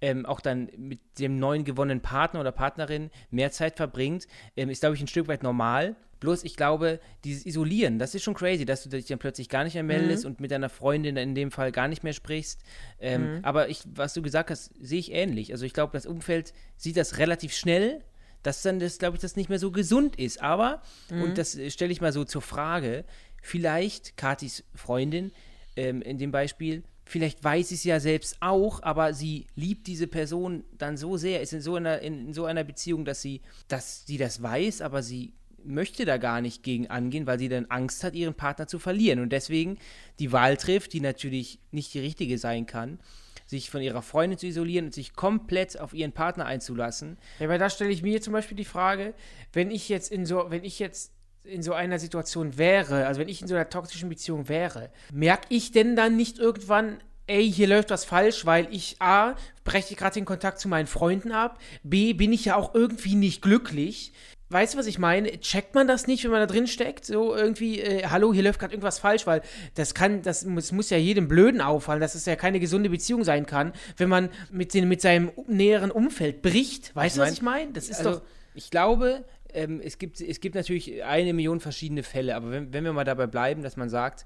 ähm, 0.00 0.26
auch 0.26 0.40
dann 0.40 0.68
mit 0.76 1.00
dem 1.18 1.38
neuen 1.38 1.64
gewonnenen 1.64 2.00
Partner 2.00 2.40
oder 2.40 2.52
Partnerin 2.52 3.10
mehr 3.30 3.50
Zeit 3.50 3.76
verbringt, 3.76 4.26
ähm, 4.56 4.70
ist, 4.70 4.80
glaube 4.80 4.94
ich, 4.94 5.00
ein 5.00 5.08
Stück 5.08 5.28
weit 5.28 5.42
normal. 5.42 5.96
Bloß 6.20 6.42
ich 6.42 6.56
glaube, 6.56 6.98
dieses 7.22 7.46
Isolieren, 7.46 8.00
das 8.00 8.12
ist 8.14 8.24
schon 8.24 8.34
crazy, 8.34 8.64
dass 8.64 8.82
du 8.82 8.88
dich 8.88 9.06
dann 9.06 9.20
plötzlich 9.20 9.48
gar 9.48 9.62
nicht 9.62 9.74
mehr 9.74 9.84
meldest 9.84 10.24
und 10.26 10.40
mit 10.40 10.50
deiner 10.50 10.68
Freundin 10.68 11.16
in 11.16 11.36
dem 11.36 11.52
Fall 11.52 11.70
gar 11.70 11.86
nicht 11.86 12.02
mehr 12.02 12.12
sprichst. 12.12 12.60
Ähm, 12.98 13.38
Aber 13.42 13.68
ich, 13.68 13.82
was 13.94 14.14
du 14.14 14.22
gesagt 14.22 14.50
hast, 14.50 14.72
sehe 14.80 14.98
ich 14.98 15.12
ähnlich. 15.12 15.52
Also 15.52 15.64
ich 15.64 15.72
glaube, 15.72 15.92
das 15.92 16.06
Umfeld 16.06 16.54
sieht 16.76 16.96
das 16.96 17.18
relativ 17.18 17.52
schnell, 17.52 18.02
dass 18.42 18.62
dann 18.62 18.80
das, 18.80 18.98
glaube 18.98 19.16
ich, 19.16 19.20
das 19.20 19.36
nicht 19.36 19.48
mehr 19.48 19.58
so 19.60 19.70
gesund 19.70 20.16
ist. 20.16 20.42
Aber, 20.42 20.82
und 21.22 21.38
das 21.38 21.56
äh, 21.56 21.70
stelle 21.70 21.92
ich 21.92 22.00
mal 22.00 22.12
so 22.12 22.24
zur 22.24 22.42
Frage, 22.42 23.04
vielleicht 23.42 24.16
Katis 24.16 24.64
Freundin 24.74 25.32
ähm, 25.76 26.02
in 26.02 26.18
dem 26.18 26.30
Beispiel, 26.30 26.82
vielleicht 27.04 27.42
weiß 27.42 27.70
sie 27.70 27.74
es 27.76 27.84
ja 27.84 28.00
selbst 28.00 28.36
auch, 28.40 28.82
aber 28.82 29.14
sie 29.14 29.46
liebt 29.56 29.86
diese 29.86 30.06
Person 30.06 30.64
dann 30.76 30.96
so 30.96 31.16
sehr, 31.16 31.40
ist 31.40 31.52
in 31.52 31.62
so 31.62 31.76
einer, 31.76 32.00
in, 32.00 32.28
in 32.28 32.34
so 32.34 32.44
einer 32.44 32.64
Beziehung, 32.64 33.04
dass 33.04 33.22
sie, 33.22 33.40
dass 33.68 34.06
sie 34.06 34.18
das 34.18 34.42
weiß, 34.42 34.82
aber 34.82 35.02
sie 35.02 35.32
möchte 35.64 36.04
da 36.04 36.18
gar 36.18 36.40
nicht 36.40 36.62
gegen 36.62 36.88
angehen, 36.88 37.26
weil 37.26 37.38
sie 37.38 37.48
dann 37.48 37.66
Angst 37.66 38.04
hat, 38.04 38.14
ihren 38.14 38.34
Partner 38.34 38.66
zu 38.66 38.78
verlieren 38.78 39.20
und 39.20 39.32
deswegen 39.32 39.78
die 40.18 40.32
Wahl 40.32 40.56
trifft, 40.56 40.92
die 40.92 41.00
natürlich 41.00 41.58
nicht 41.70 41.92
die 41.94 42.00
richtige 42.00 42.38
sein 42.38 42.66
kann, 42.66 42.98
sich 43.46 43.70
von 43.70 43.82
ihrer 43.82 44.02
Freundin 44.02 44.38
zu 44.38 44.46
isolieren 44.46 44.86
und 44.86 44.94
sich 44.94 45.14
komplett 45.14 45.78
auf 45.78 45.94
ihren 45.94 46.12
Partner 46.12 46.46
einzulassen. 46.46 47.18
Ja, 47.38 47.48
weil 47.48 47.58
da 47.58 47.70
stelle 47.70 47.90
ich 47.90 48.02
mir 48.02 48.20
zum 48.20 48.34
Beispiel 48.34 48.56
die 48.56 48.64
Frage, 48.64 49.14
wenn 49.52 49.70
ich 49.70 49.88
jetzt 49.88 50.12
in 50.12 50.26
so, 50.26 50.46
wenn 50.50 50.64
ich 50.64 50.78
jetzt 50.78 51.12
in 51.48 51.62
so 51.62 51.72
einer 51.72 51.98
Situation 51.98 52.58
wäre, 52.58 53.06
also 53.06 53.20
wenn 53.20 53.28
ich 53.28 53.42
in 53.42 53.48
so 53.48 53.54
einer 53.54 53.68
toxischen 53.68 54.08
Beziehung 54.08 54.48
wäre, 54.48 54.90
merke 55.12 55.46
ich 55.48 55.72
denn 55.72 55.96
dann 55.96 56.16
nicht 56.16 56.38
irgendwann, 56.38 56.98
ey, 57.26 57.50
hier 57.50 57.66
läuft 57.66 57.90
was 57.90 58.04
falsch, 58.04 58.46
weil 58.46 58.68
ich 58.70 58.96
A, 59.00 59.34
breche 59.64 59.94
gerade 59.94 60.14
den 60.14 60.24
Kontakt 60.24 60.60
zu 60.60 60.68
meinen 60.68 60.86
Freunden 60.86 61.32
ab, 61.32 61.58
B, 61.82 62.12
bin 62.12 62.32
ich 62.32 62.46
ja 62.46 62.56
auch 62.56 62.74
irgendwie 62.74 63.14
nicht 63.14 63.42
glücklich. 63.42 64.12
Weißt 64.50 64.72
du, 64.72 64.78
was 64.78 64.86
ich 64.86 64.98
meine? 64.98 65.38
Checkt 65.40 65.74
man 65.74 65.86
das 65.86 66.06
nicht, 66.06 66.24
wenn 66.24 66.30
man 66.30 66.40
da 66.40 66.46
drin 66.46 66.66
steckt? 66.66 67.04
So 67.04 67.36
irgendwie, 67.36 67.80
äh, 67.80 68.06
hallo, 68.06 68.32
hier 68.32 68.42
läuft 68.42 68.58
gerade 68.58 68.72
irgendwas 68.72 68.98
falsch, 68.98 69.26
weil 69.26 69.42
das 69.74 69.92
kann, 69.92 70.22
das 70.22 70.46
muss, 70.46 70.72
muss 70.72 70.88
ja 70.88 70.96
jedem 70.96 71.28
Blöden 71.28 71.60
auffallen, 71.60 72.00
dass 72.00 72.14
es 72.14 72.24
ja 72.24 72.34
keine 72.34 72.58
gesunde 72.58 72.88
Beziehung 72.88 73.24
sein 73.24 73.44
kann, 73.44 73.74
wenn 73.98 74.08
man 74.08 74.30
mit, 74.50 74.72
den, 74.72 74.88
mit 74.88 75.02
seinem 75.02 75.32
näheren 75.48 75.90
Umfeld 75.90 76.40
bricht. 76.40 76.96
Weißt 76.96 77.18
du, 77.18 77.20
was 77.20 77.32
ich 77.32 77.42
meine? 77.42 77.72
Das 77.72 77.90
ist 77.90 77.98
Also, 77.98 78.20
doch. 78.20 78.22
ich 78.54 78.70
glaube, 78.70 79.22
ähm, 79.52 79.80
es, 79.82 79.98
gibt, 79.98 80.20
es 80.20 80.40
gibt 80.40 80.54
natürlich 80.54 81.04
eine 81.04 81.32
Million 81.32 81.60
verschiedene 81.60 82.02
Fälle, 82.02 82.36
aber 82.36 82.50
wenn, 82.50 82.72
wenn 82.72 82.84
wir 82.84 82.92
mal 82.92 83.04
dabei 83.04 83.26
bleiben, 83.26 83.62
dass 83.62 83.76
man 83.76 83.88
sagt, 83.88 84.24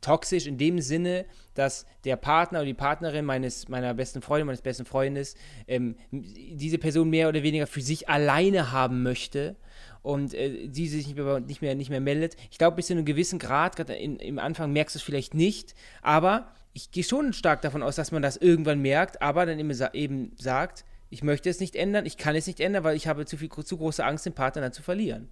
toxisch 0.00 0.46
in 0.46 0.58
dem 0.58 0.80
Sinne, 0.80 1.26
dass 1.54 1.86
der 2.04 2.16
Partner 2.16 2.60
oder 2.60 2.66
die 2.66 2.74
Partnerin 2.74 3.24
meines, 3.24 3.68
meiner 3.68 3.94
besten 3.94 4.22
Freundin, 4.22 4.46
meines 4.46 4.62
besten 4.62 4.84
Freundes, 4.84 5.34
ähm, 5.66 5.96
diese 6.10 6.78
Person 6.78 7.10
mehr 7.10 7.28
oder 7.28 7.42
weniger 7.42 7.66
für 7.66 7.80
sich 7.80 8.08
alleine 8.08 8.72
haben 8.72 9.02
möchte 9.02 9.56
und 10.02 10.34
äh, 10.34 10.68
die 10.68 10.88
sich 10.88 11.06
nicht 11.06 11.16
mehr, 11.16 11.40
nicht 11.40 11.62
mehr, 11.62 11.74
nicht 11.74 11.90
mehr 11.90 12.00
meldet. 12.00 12.36
Ich 12.50 12.58
glaube, 12.58 12.76
bis 12.76 12.86
zu 12.86 12.92
einem 12.92 13.04
gewissen 13.04 13.38
Grad, 13.38 13.76
gerade 13.76 13.94
im 13.94 14.38
Anfang 14.38 14.72
merkst 14.72 14.94
du 14.94 14.98
es 14.98 15.02
vielleicht 15.02 15.34
nicht, 15.34 15.74
aber 16.02 16.52
ich 16.72 16.90
gehe 16.92 17.04
schon 17.04 17.32
stark 17.32 17.62
davon 17.62 17.82
aus, 17.82 17.96
dass 17.96 18.12
man 18.12 18.22
das 18.22 18.36
irgendwann 18.36 18.80
merkt, 18.80 19.20
aber 19.20 19.44
dann 19.44 19.74
sa 19.74 19.90
eben 19.92 20.32
sagt, 20.36 20.84
ich 21.10 21.22
möchte 21.22 21.50
es 21.50 21.60
nicht 21.60 21.76
ändern, 21.76 22.06
ich 22.06 22.16
kann 22.16 22.34
es 22.34 22.46
nicht 22.46 22.60
ändern, 22.60 22.84
weil 22.84 22.96
ich 22.96 23.06
habe 23.06 23.26
zu, 23.26 23.36
viel, 23.36 23.50
zu 23.50 23.76
große 23.76 24.04
Angst, 24.04 24.26
den 24.26 24.32
Partner 24.32 24.62
dann 24.62 24.72
zu 24.72 24.82
verlieren. 24.82 25.28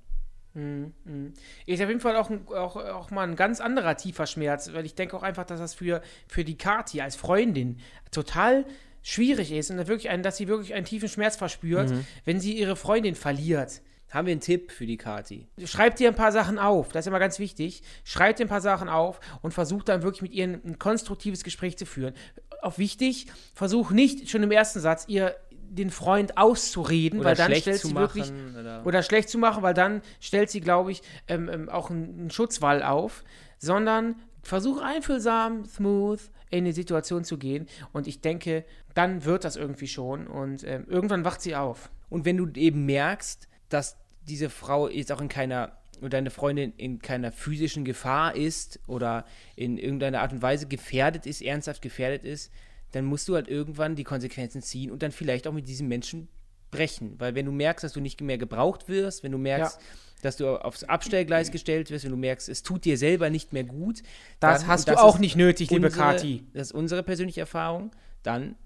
Ist 1.66 1.82
auf 1.82 1.88
jeden 1.88 2.00
Fall 2.00 2.16
auch, 2.16 2.30
ein, 2.30 2.47
auch, 2.49 2.76
auch 2.76 3.11
mal 3.11 3.23
ein 3.23 3.37
ganz 3.37 3.61
anderer 3.61 3.97
tiefer 3.97 4.26
Schmerz, 4.26 4.73
weil 4.73 4.85
ich 4.87 4.94
denke 4.94 5.16
auch 5.16 5.23
einfach, 5.23 5.44
dass 5.44 5.61
das 5.61 5.75
für, 5.75 6.02
für 6.26 6.44
die 6.44 6.58
Kati 6.58 7.00
als 7.00 7.16
Freundin 7.16 7.78
total 8.11 8.64
schwierig 9.02 9.52
ist 9.52 9.70
und 9.70 9.76
dass 9.76 9.87
wirklich 9.87 10.11
ein, 10.11 10.23
dass 10.23 10.37
sie 10.37 10.49
wirklich 10.49 10.75
einen 10.75 10.85
tiefen 10.85 11.08
Schmerz 11.08 11.37
verspürt, 11.37 11.92
wenn 12.25 12.40
sie 12.40 12.58
ihre 12.58 12.76
Freundin 12.76 13.14
verliert. 13.14 13.82
Haben 14.11 14.26
wir 14.26 14.32
einen 14.32 14.40
Tipp 14.40 14.73
für 14.73 14.87
die 14.87 14.97
Kati? 14.97 15.47
Schreibt 15.64 15.99
dir 15.99 16.08
ein 16.08 16.14
paar 16.14 16.32
Sachen 16.32 16.58
auf, 16.58 16.92
das 16.92 17.04
ist 17.04 17.08
immer 17.08 17.18
ganz 17.18 17.38
wichtig. 17.38 17.82
Schreibt 18.04 18.38
dir 18.38 18.47
ein 18.47 18.49
paar 18.49 18.62
Sachen 18.62 18.88
auf 18.88 19.20
und 19.42 19.52
versucht 19.52 19.88
dann 19.90 20.02
wirklich 20.02 20.23
mit 20.23 20.32
ihr 20.32 20.44
ein, 20.44 20.61
ein 20.64 20.78
konstruktives 20.78 21.44
Gespräch 21.44 21.76
zu 21.76 21.85
führen. 21.85 22.14
Auch 22.62 22.78
wichtig, 22.78 23.26
versuch 23.54 23.90
nicht 23.90 24.30
schon 24.30 24.42
im 24.42 24.50
ersten 24.50 24.80
Satz 24.80 25.04
ihr 25.08 25.37
den 25.71 25.91
Freund 25.91 26.37
auszureden, 26.39 27.21
Oder 27.21 27.31
weil 27.31 27.37
dann 27.37 27.47
schlecht 27.47 27.63
stellt 27.63 27.81
zu 27.81 27.89
sie 27.89 27.95
machen, 27.95 28.15
wirklich 28.17 28.33
oder- 28.59 28.87
oder 28.87 29.03
schlecht 29.03 29.29
zu 29.29 29.39
machen, 29.39 29.63
weil 29.63 29.75
dann 29.75 30.03
stellt 30.21 30.51
sie, 30.51 30.61
glaube 30.61 30.93
ich, 30.93 31.03
ähm, 31.29 31.49
ähm, 31.49 31.69
auch 31.69 31.91
einen, 31.91 32.19
einen 32.19 32.31
Schutzwall 32.31 32.83
auf, 32.83 33.25
sondern 33.59 34.17
versuch 34.43 34.81
einfühlsam, 34.81 35.65
smooth 35.65 36.21
in 36.51 36.65
die 36.65 36.73
Situation 36.73 37.25
zu 37.25 37.37
gehen 37.39 37.67
und 37.93 38.07
ich 38.07 38.21
denke, 38.21 38.65
dann 38.95 39.25
wird 39.25 39.45
das 39.45 39.57
irgendwie 39.57 39.89
schon 39.89 40.27
und 40.27 40.65
ähm, 40.65 40.87
irgendwann 40.89 41.25
wacht 41.25 41.43
sie 41.43 41.55
auf. 41.55 41.91
Und 42.09 42.25
wenn 42.25 42.37
du 42.37 42.49
eben 42.59 42.87
merkst, 42.87 43.49
dass 43.69 43.99
diese 44.23 44.49
Frau 44.51 44.89
jetzt 44.89 45.13
auch 45.13 45.21
in 45.21 45.29
keiner 45.29 45.73
oder 46.01 46.11
deine 46.11 46.31
Freundin 46.31 46.73
in 46.77 47.01
keiner 47.01 47.33
physischen 47.33 47.85
Gefahr 47.85 48.37
ist 48.37 48.79
oder 48.87 49.25
in 49.57 49.79
irgendeiner 49.79 50.21
Art 50.21 50.33
und 50.33 50.43
Weise 50.43 50.67
gefährdet 50.67 51.27
ist, 51.27 51.43
ernsthaft 51.43 51.83
gefährdet 51.83 52.25
ist, 52.25 52.53
dann 52.92 53.04
musst 53.04 53.28
du 53.28 53.35
halt 53.35 53.49
irgendwann 53.49 53.95
die 53.97 54.04
Konsequenzen 54.04 54.62
ziehen 54.62 54.90
und 54.90 55.02
dann 55.02 55.12
vielleicht 55.12 55.47
auch 55.47 55.52
mit 55.52 55.68
diesem 55.68 55.88
Menschen 55.88 56.28
brechen. 56.71 57.14
Weil 57.18 57.35
wenn 57.35 57.47
du 57.47 57.52
merkst, 57.52 57.85
dass 57.85 57.92
du 57.92 58.00
nicht 58.00 58.21
mehr 58.21 58.38
gebraucht 58.38 58.88
wirst, 58.88 59.23
wenn 59.23 59.33
du 59.33 59.38
merkst, 59.38 59.76
Ja. 59.76 59.83
dass 60.23 60.37
du 60.37 60.57
aufs 60.62 60.85
Abstellgleis 60.85 61.50
gestellt 61.50 61.90
wirst, 61.90 62.04
wenn 62.04 62.11
du 62.11 62.16
merkst, 62.16 62.49
es 62.49 62.62
tut 62.62 62.85
dir 62.85 62.99
selber 62.99 63.30
nicht 63.30 63.52
mehr 63.52 63.64
gut, 63.64 64.02
Das 64.40 64.66
hast 64.66 64.88
du 64.88 64.99
auch 64.99 65.14
ist 65.16 65.21
nicht 65.21 65.37
nötig, 65.37 65.71
liebe 65.71 65.87
unsere, 65.87 66.02
Kati. 66.02 66.45
Das 66.52 66.68
ist 66.68 66.73
unsere 66.73 67.02
persönliche 67.02 67.40
Erfahrung, 67.40 67.90
dann 68.23 68.57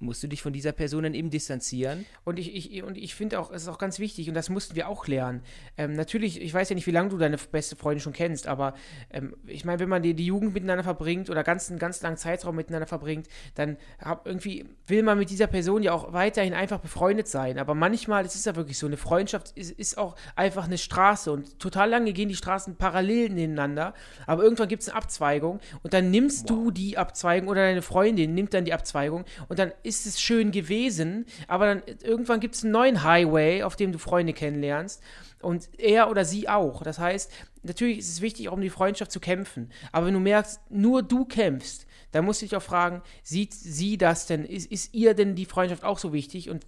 musst 0.00 0.22
du 0.22 0.28
dich 0.28 0.42
von 0.42 0.52
dieser 0.52 0.72
Person 0.72 1.04
dann 1.04 1.14
eben 1.14 1.30
distanzieren 1.30 2.06
Und 2.24 2.38
ich, 2.38 2.54
ich, 2.54 2.82
und 2.82 2.96
ich 2.96 3.14
finde 3.14 3.38
auch, 3.38 3.50
es 3.50 3.62
ist 3.62 3.68
auch 3.68 3.78
ganz 3.78 3.98
wichtig, 3.98 4.28
und 4.28 4.34
das 4.34 4.48
mussten 4.48 4.74
wir 4.74 4.88
auch 4.88 5.06
lernen. 5.06 5.42
Ähm, 5.76 5.92
natürlich, 5.92 6.40
ich 6.40 6.52
weiß 6.52 6.70
ja 6.70 6.74
nicht, 6.74 6.86
wie 6.86 6.90
lange 6.90 7.10
du 7.10 7.18
deine 7.18 7.36
beste 7.36 7.76
Freundin 7.76 8.00
schon 8.00 8.12
kennst, 8.12 8.46
aber 8.46 8.74
ähm, 9.10 9.36
ich 9.46 9.64
meine, 9.64 9.78
wenn 9.80 9.88
man 9.88 10.02
die, 10.02 10.14
die 10.14 10.26
Jugend 10.26 10.54
miteinander 10.54 10.84
verbringt 10.84 11.30
oder 11.30 11.44
ganz, 11.44 11.70
einen 11.70 11.78
ganz 11.78 12.00
langen 12.02 12.16
Zeitraum 12.16 12.56
miteinander 12.56 12.86
verbringt, 12.86 13.28
dann 13.54 13.76
hab, 13.98 14.26
irgendwie 14.26 14.64
will 14.86 15.02
man 15.02 15.18
mit 15.18 15.30
dieser 15.30 15.46
Person 15.46 15.82
ja 15.82 15.92
auch 15.92 16.12
weiterhin 16.12 16.54
einfach 16.54 16.80
befreundet 16.80 17.28
sein. 17.28 17.58
Aber 17.58 17.74
manchmal, 17.74 18.24
es 18.24 18.34
ist 18.34 18.46
ja 18.46 18.56
wirklich 18.56 18.78
so, 18.78 18.86
eine 18.86 18.96
Freundschaft 18.96 19.52
ist, 19.56 19.72
ist 19.72 19.98
auch 19.98 20.16
einfach 20.34 20.64
eine 20.64 20.78
Straße 20.78 21.30
und 21.30 21.58
total 21.58 21.90
lange 21.90 22.12
gehen 22.12 22.28
die 22.28 22.36
Straßen 22.36 22.76
parallel 22.76 23.30
nebeneinander, 23.30 23.94
aber 24.26 24.42
irgendwann 24.42 24.68
gibt 24.68 24.82
es 24.82 24.88
eine 24.88 24.96
Abzweigung 24.96 25.60
und 25.82 25.92
dann 25.92 26.10
nimmst 26.10 26.48
du 26.48 26.70
die 26.70 26.96
Abzweigung 26.96 27.48
oder 27.48 27.62
deine 27.62 27.82
Freundin 27.82 28.34
nimmt 28.34 28.54
dann 28.54 28.64
die 28.64 28.72
Abzweigung 28.72 29.24
und 29.48 29.58
dann 29.58 29.72
ist 29.82 29.89
es 29.90 30.20
schön 30.20 30.50
gewesen, 30.52 31.26
aber 31.48 31.66
dann 31.66 31.82
irgendwann 32.02 32.40
gibt 32.40 32.54
es 32.54 32.62
einen 32.62 32.72
neuen 32.72 33.02
Highway, 33.02 33.62
auf 33.62 33.76
dem 33.76 33.92
du 33.92 33.98
Freunde 33.98 34.32
kennenlernst 34.32 35.02
und 35.42 35.68
er 35.78 36.10
oder 36.10 36.24
sie 36.24 36.48
auch. 36.48 36.82
Das 36.82 36.98
heißt, 36.98 37.30
natürlich 37.62 37.98
ist 37.98 38.08
es 38.08 38.20
wichtig, 38.20 38.48
auch 38.48 38.54
um 38.54 38.60
die 38.60 38.70
Freundschaft 38.70 39.12
zu 39.12 39.20
kämpfen, 39.20 39.70
aber 39.92 40.06
wenn 40.06 40.14
du 40.14 40.20
merkst, 40.20 40.60
nur 40.70 41.02
du 41.02 41.24
kämpfst, 41.24 41.86
dann 42.12 42.24
musst 42.24 42.42
du 42.42 42.46
dich 42.46 42.56
auch 42.56 42.62
fragen, 42.62 43.02
sieht 43.22 43.54
sie 43.54 43.96
das 43.96 44.26
denn, 44.26 44.44
ist, 44.44 44.70
ist 44.70 44.94
ihr 44.94 45.14
denn 45.14 45.34
die 45.34 45.46
Freundschaft 45.46 45.84
auch 45.84 45.98
so 45.98 46.12
wichtig 46.12 46.50
und 46.50 46.66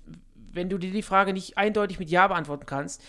wenn 0.53 0.69
du 0.69 0.79
dir 0.79 0.93
die 0.93 1.03
Frage 1.03 1.33
nicht 1.33 1.57
eindeutig 1.57 1.99
mit 1.99 2.11
Ja 2.11 2.29
beantworten 2.29 2.67
kannst, 2.67 3.03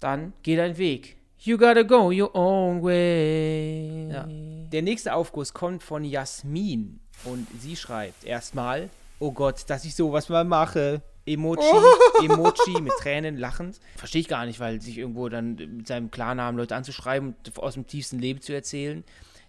dann 0.00 0.32
geh 0.42 0.56
deinen 0.56 0.76
Weg. 0.76 1.16
You 1.38 1.58
gotta 1.58 1.82
go 1.82 2.10
your 2.10 2.34
own 2.34 2.82
way. 2.82 4.08
Ja. 4.10 4.26
Der 4.72 4.82
nächste 4.82 5.14
Aufguss 5.14 5.52
kommt 5.52 5.82
von 5.82 6.02
Jasmin 6.04 7.00
und 7.24 7.46
sie 7.60 7.76
schreibt 7.76 8.24
erstmal, 8.24 8.88
oh 9.24 9.32
Gott, 9.32 9.64
dass 9.68 9.84
ich 9.84 9.94
sowas 9.94 10.28
mal 10.28 10.44
mache. 10.44 11.02
Emoji, 11.26 11.62
Emoji 12.22 12.82
mit 12.82 12.92
Tränen, 13.00 13.38
lachend. 13.38 13.80
Verstehe 13.96 14.20
ich 14.20 14.28
gar 14.28 14.44
nicht, 14.44 14.60
weil 14.60 14.82
sich 14.82 14.98
irgendwo 14.98 15.30
dann 15.30 15.54
mit 15.54 15.86
seinem 15.86 16.10
Klarnamen 16.10 16.58
Leute 16.58 16.76
anzuschreiben 16.76 17.34
und 17.34 17.58
aus 17.58 17.74
dem 17.74 17.86
tiefsten 17.86 18.18
Leben 18.18 18.42
zu 18.42 18.52
erzählen, 18.52 19.02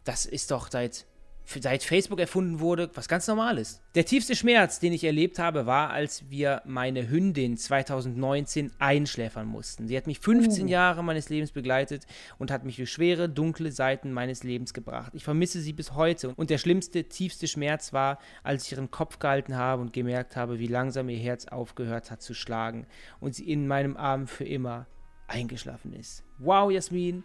das 0.06 0.26
ist 0.26 0.52
doch 0.52 0.72
seit, 0.72 1.06
seit 1.46 1.84
Facebook 1.84 2.20
erfunden 2.20 2.60
wurde, 2.60 2.90
was 2.94 3.08
ganz 3.08 3.28
Normales. 3.28 3.82
Der 3.94 4.06
tiefste 4.06 4.36
Schmerz, 4.36 4.80
den 4.80 4.94
ich 4.94 5.04
erlebt 5.04 5.40
habe, 5.40 5.66
war, 5.66 5.92
als 5.92 6.30
wir 6.30 6.62
meine 6.66 7.10
Hündin 7.10 7.58
2019 7.58 8.72
einschläfern 8.80 9.48
mussten. 9.48 9.88
Sie 9.88 9.96
hat 9.96 10.08
mich 10.08 10.20
15 10.20 10.68
Jahre 10.68 11.04
meines 11.04 11.30
Lebens 11.30 11.52
begleitet 11.52 12.06
und 12.38 12.52
hat 12.52 12.66
mich 12.66 12.78
durch 12.78 12.92
schwere, 12.92 13.30
dunkle 13.30 13.72
Seiten 13.72 14.12
meines 14.12 14.44
Lebens 14.44 14.74
gebracht. 14.74 15.12
Ich 15.14 15.24
vermisse 15.24 15.62
sie 15.62 15.74
bis 15.74 15.94
heute. 15.94 16.34
Und 16.36 16.50
der 16.50 16.58
schlimmste, 16.58 17.06
tiefste 17.06 17.48
Schmerz 17.48 17.94
war, 17.94 18.20
als 18.44 18.66
ich 18.66 18.72
ihren 18.72 18.92
Kopf 18.92 19.20
gehalten 19.20 19.56
habe 19.56 19.82
und 19.82 19.94
gemerkt 19.94 20.36
habe, 20.36 20.60
wie 20.60 20.68
langsam 20.68 21.10
ihr 21.10 21.20
Herz 21.20 21.48
aufgehört 21.48 22.12
hat 22.12 22.22
zu 22.22 22.34
schlagen 22.34 22.88
und 23.20 23.36
sie 23.36 23.50
in 23.50 23.68
meinem 23.68 23.98
Arm 23.98 24.28
für 24.28 24.46
immer 24.46 24.88
eingeschlafen 25.28 25.94
ist. 25.94 26.24
Wow, 26.40 26.72
Jasmin. 26.72 27.24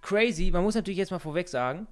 Crazy. 0.00 0.50
Man 0.50 0.64
muss 0.64 0.74
natürlich 0.74 0.98
jetzt 0.98 1.10
mal 1.10 1.18
vorweg 1.18 1.48
sagen, 1.48 1.86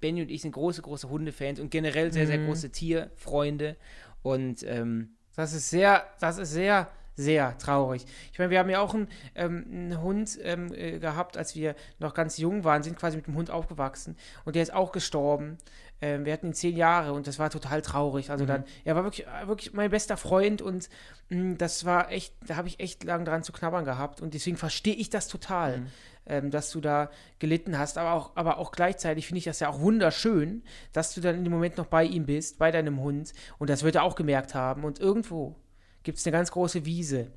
Benny 0.00 0.22
und 0.22 0.30
ich 0.30 0.42
sind 0.42 0.52
große, 0.52 0.82
große 0.82 1.08
Hundefans 1.08 1.60
und 1.60 1.70
generell 1.70 2.12
sehr, 2.12 2.26
sehr 2.26 2.38
große 2.38 2.70
Tierfreunde. 2.70 3.76
Und 4.22 4.62
ähm, 4.64 5.10
Das 5.36 5.52
ist 5.52 5.70
sehr, 5.70 6.04
das 6.20 6.38
ist 6.38 6.52
sehr, 6.52 6.88
sehr 7.14 7.56
traurig. 7.58 8.04
Ich 8.32 8.38
meine, 8.38 8.50
wir 8.50 8.58
haben 8.58 8.68
ja 8.70 8.80
auch 8.80 8.94
einen, 8.94 9.08
ähm, 9.34 9.64
einen 9.70 10.02
Hund 10.02 10.38
ähm, 10.42 10.72
äh, 10.74 10.98
gehabt, 10.98 11.36
als 11.38 11.54
wir 11.54 11.74
noch 11.98 12.12
ganz 12.14 12.36
jung 12.38 12.64
waren, 12.64 12.82
sind 12.82 12.98
quasi 12.98 13.16
mit 13.16 13.26
dem 13.26 13.34
Hund 13.36 13.50
aufgewachsen 13.50 14.16
und 14.44 14.54
der 14.54 14.62
ist 14.62 14.72
auch 14.74 14.92
gestorben. 14.92 15.58
Ähm, 16.00 16.24
wir 16.24 16.32
hatten 16.32 16.48
ihn 16.48 16.54
zehn 16.54 16.76
Jahre 16.76 17.12
und 17.12 17.26
das 17.26 17.38
war 17.38 17.50
total 17.50 17.80
traurig. 17.82 18.30
Also 18.30 18.44
dann, 18.44 18.64
er 18.84 18.96
war 18.96 19.04
wirklich, 19.04 19.26
äh, 19.26 19.48
wirklich 19.48 19.72
mein 19.72 19.90
bester 19.90 20.16
Freund 20.16 20.60
und 20.60 20.88
mh, 21.30 21.54
das 21.56 21.84
war 21.84 22.10
echt, 22.10 22.34
da 22.46 22.56
habe 22.56 22.68
ich 22.68 22.80
echt 22.80 23.04
lang 23.04 23.24
dran 23.24 23.42
zu 23.42 23.52
knabbern 23.52 23.84
gehabt 23.84 24.20
und 24.20 24.34
deswegen 24.34 24.56
verstehe 24.56 24.94
ich 24.94 25.10
das 25.10 25.28
total. 25.28 25.86
Ähm, 26.28 26.50
dass 26.50 26.72
du 26.72 26.80
da 26.80 27.08
gelitten 27.38 27.78
hast, 27.78 27.98
aber 27.98 28.12
auch, 28.12 28.32
aber 28.34 28.58
auch 28.58 28.72
gleichzeitig 28.72 29.28
finde 29.28 29.38
ich 29.38 29.44
das 29.44 29.60
ja 29.60 29.68
auch 29.68 29.78
wunderschön, 29.78 30.64
dass 30.92 31.14
du 31.14 31.20
dann 31.20 31.36
in 31.36 31.44
dem 31.44 31.52
Moment 31.52 31.76
noch 31.76 31.86
bei 31.86 32.02
ihm 32.02 32.26
bist, 32.26 32.58
bei 32.58 32.72
deinem 32.72 32.98
Hund 32.98 33.32
und 33.58 33.70
das 33.70 33.84
wird 33.84 33.94
er 33.94 34.02
auch 34.02 34.16
gemerkt 34.16 34.52
haben 34.52 34.82
und 34.82 34.98
irgendwo 34.98 35.54
gibt 36.02 36.18
es 36.18 36.26
eine 36.26 36.32
ganz 36.32 36.50
große 36.50 36.84
Wiese. 36.84 37.30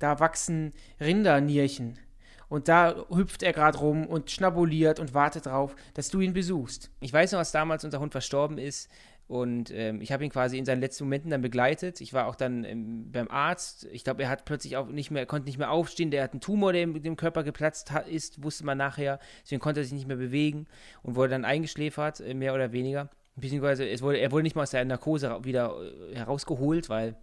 Da 0.00 0.18
wachsen 0.18 0.72
Rindernierchen. 1.00 2.00
Und 2.48 2.68
da 2.68 3.04
hüpft 3.10 3.42
er 3.42 3.52
gerade 3.52 3.78
rum 3.78 4.06
und 4.06 4.30
schnabuliert 4.30 5.00
und 5.00 5.14
wartet 5.14 5.46
drauf, 5.46 5.74
dass 5.94 6.10
du 6.10 6.20
ihn 6.20 6.32
besuchst. 6.32 6.90
ich 7.00 7.12
weiß 7.12 7.32
noch, 7.32 7.40
als 7.40 7.52
damals 7.52 7.84
unser 7.84 8.00
Hund 8.00 8.12
verstorben 8.12 8.58
ist. 8.58 8.88
Und 9.28 9.72
ähm, 9.72 10.00
ich 10.00 10.12
habe 10.12 10.24
ihn 10.24 10.30
quasi 10.30 10.56
in 10.56 10.64
seinen 10.64 10.80
letzten 10.80 11.04
Momenten 11.04 11.30
dann 11.30 11.42
begleitet. 11.42 12.00
Ich 12.00 12.12
war 12.12 12.28
auch 12.28 12.36
dann 12.36 12.64
ähm, 12.64 13.10
beim 13.10 13.28
Arzt. 13.28 13.88
Ich 13.90 14.04
glaube, 14.04 14.22
er 14.22 14.28
hat 14.28 14.44
plötzlich 14.44 14.76
auch 14.76 14.86
nicht 14.86 15.10
mehr, 15.10 15.26
konnte 15.26 15.46
nicht 15.46 15.58
mehr 15.58 15.72
aufstehen. 15.72 16.12
Der 16.12 16.22
hat 16.22 16.32
einen 16.32 16.40
Tumor, 16.40 16.72
der 16.72 16.84
im, 16.84 17.02
dem 17.02 17.16
Körper 17.16 17.42
geplatzt 17.42 17.90
hat, 17.90 18.06
ist, 18.06 18.44
wusste 18.44 18.64
man 18.64 18.78
nachher. 18.78 19.18
Deswegen 19.42 19.60
konnte 19.60 19.80
er 19.80 19.84
sich 19.84 19.94
nicht 19.94 20.06
mehr 20.06 20.16
bewegen 20.16 20.68
und 21.02 21.16
wurde 21.16 21.30
dann 21.30 21.44
eingeschläfert, 21.44 22.20
äh, 22.20 22.34
mehr 22.34 22.54
oder 22.54 22.70
weniger. 22.70 23.10
Beziehungsweise 23.34 24.00
wurde, 24.00 24.18
er 24.18 24.30
wurde 24.30 24.44
nicht 24.44 24.54
mal 24.54 24.62
aus 24.62 24.70
der 24.70 24.84
Narkose 24.84 25.44
wieder 25.44 25.74
äh, 26.12 26.14
herausgeholt, 26.14 26.88
weil 26.88 27.16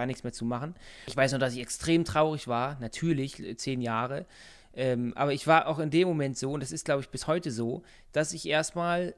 war 0.00 0.06
nichts 0.06 0.24
mehr 0.24 0.32
zu 0.32 0.46
machen. 0.46 0.74
Ich 1.06 1.16
weiß 1.16 1.32
noch, 1.32 1.38
dass 1.38 1.52
ich 1.52 1.60
extrem 1.60 2.04
traurig 2.06 2.48
war, 2.48 2.80
natürlich, 2.80 3.38
äh, 3.38 3.54
zehn 3.56 3.82
Jahre. 3.82 4.24
Ähm, 4.72 5.12
aber 5.14 5.34
ich 5.34 5.46
war 5.46 5.66
auch 5.66 5.78
in 5.78 5.90
dem 5.90 6.08
Moment 6.08 6.38
so, 6.38 6.52
und 6.52 6.62
das 6.62 6.72
ist, 6.72 6.86
glaube 6.86 7.02
ich, 7.02 7.10
bis 7.10 7.26
heute 7.26 7.50
so, 7.50 7.82
dass 8.12 8.32
ich 8.32 8.48
erstmal 8.48 9.14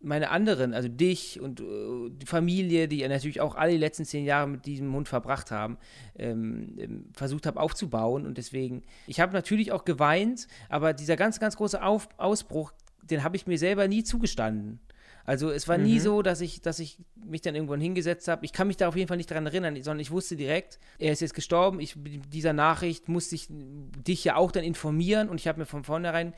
meine 0.00 0.30
anderen, 0.30 0.72
also 0.72 0.88
dich 0.88 1.40
und 1.40 1.60
äh, 1.60 2.10
die 2.10 2.26
Familie, 2.26 2.88
die 2.88 3.06
natürlich 3.06 3.40
auch 3.40 3.56
alle 3.56 3.72
die 3.72 3.78
letzten 3.78 4.04
zehn 4.04 4.24
Jahre 4.24 4.46
mit 4.46 4.64
diesem 4.64 4.92
Hund 4.94 5.08
verbracht 5.08 5.50
haben, 5.50 5.76
ähm, 6.16 6.76
ähm, 6.78 7.04
versucht 7.12 7.46
habe 7.46 7.60
aufzubauen. 7.60 8.26
Und 8.26 8.38
deswegen, 8.38 8.82
ich 9.06 9.20
habe 9.20 9.32
natürlich 9.34 9.72
auch 9.72 9.84
geweint, 9.84 10.48
aber 10.70 10.92
dieser 10.94 11.16
ganz, 11.16 11.40
ganz 11.40 11.56
große 11.56 11.82
Auf 11.82 12.08
Ausbruch, 12.16 12.72
den 13.02 13.22
habe 13.22 13.36
ich 13.36 13.46
mir 13.46 13.58
selber 13.58 13.86
nie 13.86 14.02
zugestanden. 14.02 14.80
Also 15.26 15.50
es 15.50 15.66
war 15.68 15.76
nie 15.76 15.98
so, 15.98 16.22
dass 16.22 16.40
ich, 16.40 16.62
dass 16.62 16.78
ich 16.78 16.98
mich 17.16 17.42
dann 17.42 17.54
irgendwann 17.54 17.80
hingesetzt 17.80 18.28
habe. 18.28 18.44
Ich 18.44 18.52
kann 18.52 18.68
mich 18.68 18.76
da 18.76 18.88
auf 18.88 18.96
jeden 18.96 19.08
Fall 19.08 19.16
nicht 19.16 19.30
dran 19.30 19.44
erinnern, 19.44 19.74
sondern 19.82 20.00
ich 20.00 20.12
wusste 20.12 20.36
direkt, 20.36 20.78
er 20.98 21.12
ist 21.12 21.20
jetzt 21.20 21.34
gestorben. 21.34 21.80
Ich, 21.80 21.96
dieser 21.96 22.52
Nachricht 22.52 23.08
musste 23.08 23.34
ich 23.34 23.48
dich 23.50 24.24
ja 24.24 24.36
auch 24.36 24.52
dann 24.52 24.64
informieren 24.64 25.28
und 25.28 25.40
ich 25.40 25.48
habe 25.48 25.58
mir 25.58 25.66
von 25.66 25.84
vornherein 25.84 26.32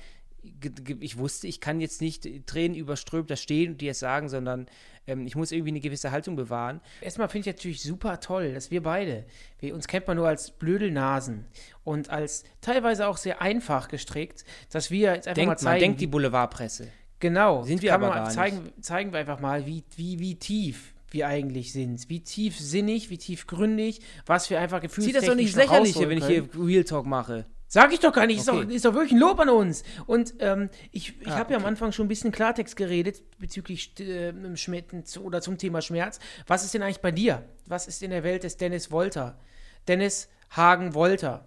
ich 1.01 1.19
wusste, 1.19 1.47
ich 1.47 1.61
kann 1.61 1.81
jetzt 1.81 2.01
nicht 2.01 2.47
Tränen 2.47 2.77
überströmt 2.77 3.31
da 3.31 3.37
stehen 3.37 3.73
und 3.73 3.81
dir 3.81 3.91
es 3.91 3.99
sagen, 3.99 4.29
sondern 4.29 4.67
ähm, 5.07 5.27
ich 5.27 5.37
muss 5.37 5.53
irgendwie 5.53 5.71
eine 5.71 5.81
gewisse 5.81 6.11
Haltung 6.11 6.37
bewahren. 6.37 6.81
Erstmal 7.01 7.29
finde 7.29 7.51
ich 7.51 7.57
natürlich 7.57 7.83
super 7.83 8.21
toll, 8.21 8.55
dass 8.55 8.71
wir 8.71 8.83
beide, 8.83 9.25
wir, 9.59 9.75
uns 9.75 9.89
kennt 9.89 10.07
man 10.07 10.17
nur 10.17 10.29
als 10.29 10.51
Blödelnasen 10.53 11.45
und 11.85 12.11
als 12.11 12.45
teilweise 12.61 13.09
auch 13.09 13.17
sehr 13.17 13.43
einfach 13.43 13.89
gestrickt, 13.89 14.45
dass 14.71 14.91
wir 14.91 15.15
jetzt 15.15 15.29
einfach 15.29 15.43
mal 15.43 15.47
Denkt 15.47 15.49
mal, 15.49 15.57
zeigen, 15.59 15.81
denkt 15.81 16.01
die 16.01 16.07
Boulevardpresse. 16.07 16.89
Genau, 17.21 17.63
Sind 17.63 17.83
wir 17.83 17.91
kann 17.91 18.03
aber 18.03 18.15
man 18.15 18.25
gar 18.25 18.31
zeigen, 18.33 18.73
zeigen 18.81 19.13
wir 19.13 19.21
einfach 19.21 19.41
mal, 19.41 19.67
wie, 19.67 19.85
wie, 19.97 20.19
wie 20.19 20.35
tief 20.37 20.95
wir 21.11 21.27
eigentlich 21.27 21.73
sind, 21.73 22.09
wie 22.09 22.21
tiefsinnig, 22.21 23.11
wie 23.11 23.19
tiefgründig, 23.19 24.01
was 24.27 24.51
wir 24.51 24.61
einfach 24.61 24.87
Zieh 24.89 25.13
das 25.13 25.25
doch 25.25 25.35
nicht 25.35 25.57
rausholen 25.57 26.11
wenn 26.11 26.19
ich 26.19 26.27
hier 26.27 26.49
Real 26.59 26.85
Talk 26.85 27.07
mache. 27.07 27.47
Sag 27.71 27.93
ich 27.93 28.01
doch 28.01 28.13
gar 28.15 28.27
nicht, 28.27 28.39
ist, 28.41 28.49
Okay. 28.49 28.65
doch, 28.65 28.71
ist 28.71 28.85
doch 28.87 28.95
wirklich 28.95 29.13
ein 29.13 29.19
Lob 29.19 29.39
an 29.41 29.51
uns. 29.51 29.85
Und 30.07 30.35
ähm, 30.39 30.71
ich, 30.91 31.21
ich 31.21 31.29
Ah, 31.29 31.37
habe 31.37 31.53
ja 31.53 31.57
am 31.59 31.65
okay. 31.65 31.69
Anfang 31.69 31.93
schon 31.93 32.07
ein 32.07 32.09
bisschen 32.09 32.33
Klartext 32.33 32.77
geredet 32.77 33.23
bezüglich 33.39 33.93
äh, 34.01 34.33
Schmerzen 34.57 35.05
oder 35.21 35.43
zum 35.43 35.59
Thema 35.59 35.83
Schmerz. 35.83 36.19
Was 36.47 36.65
ist 36.65 36.73
denn 36.73 36.83
eigentlich 36.83 37.01
bei 37.03 37.11
dir? 37.11 37.45
Was 37.67 37.87
ist 37.87 38.03
in 38.03 38.11
der 38.11 38.25
Welt 38.25 38.45
des 38.45 38.57
Dennis 38.57 38.91
Wolter? 38.91 39.39
Dennis 39.87 40.31
Hagen 40.51 40.95
Wolter. 40.95 41.47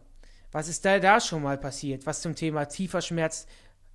Was 0.51 0.67
ist 0.67 0.86
da, 0.86 0.99
da 0.99 1.19
schon 1.19 1.41
mal 1.41 1.57
passiert, 1.57 2.05
was 2.05 2.21
zum 2.21 2.36
Thema 2.36 2.65
tiefer 2.65 3.01
Schmerz 3.01 3.47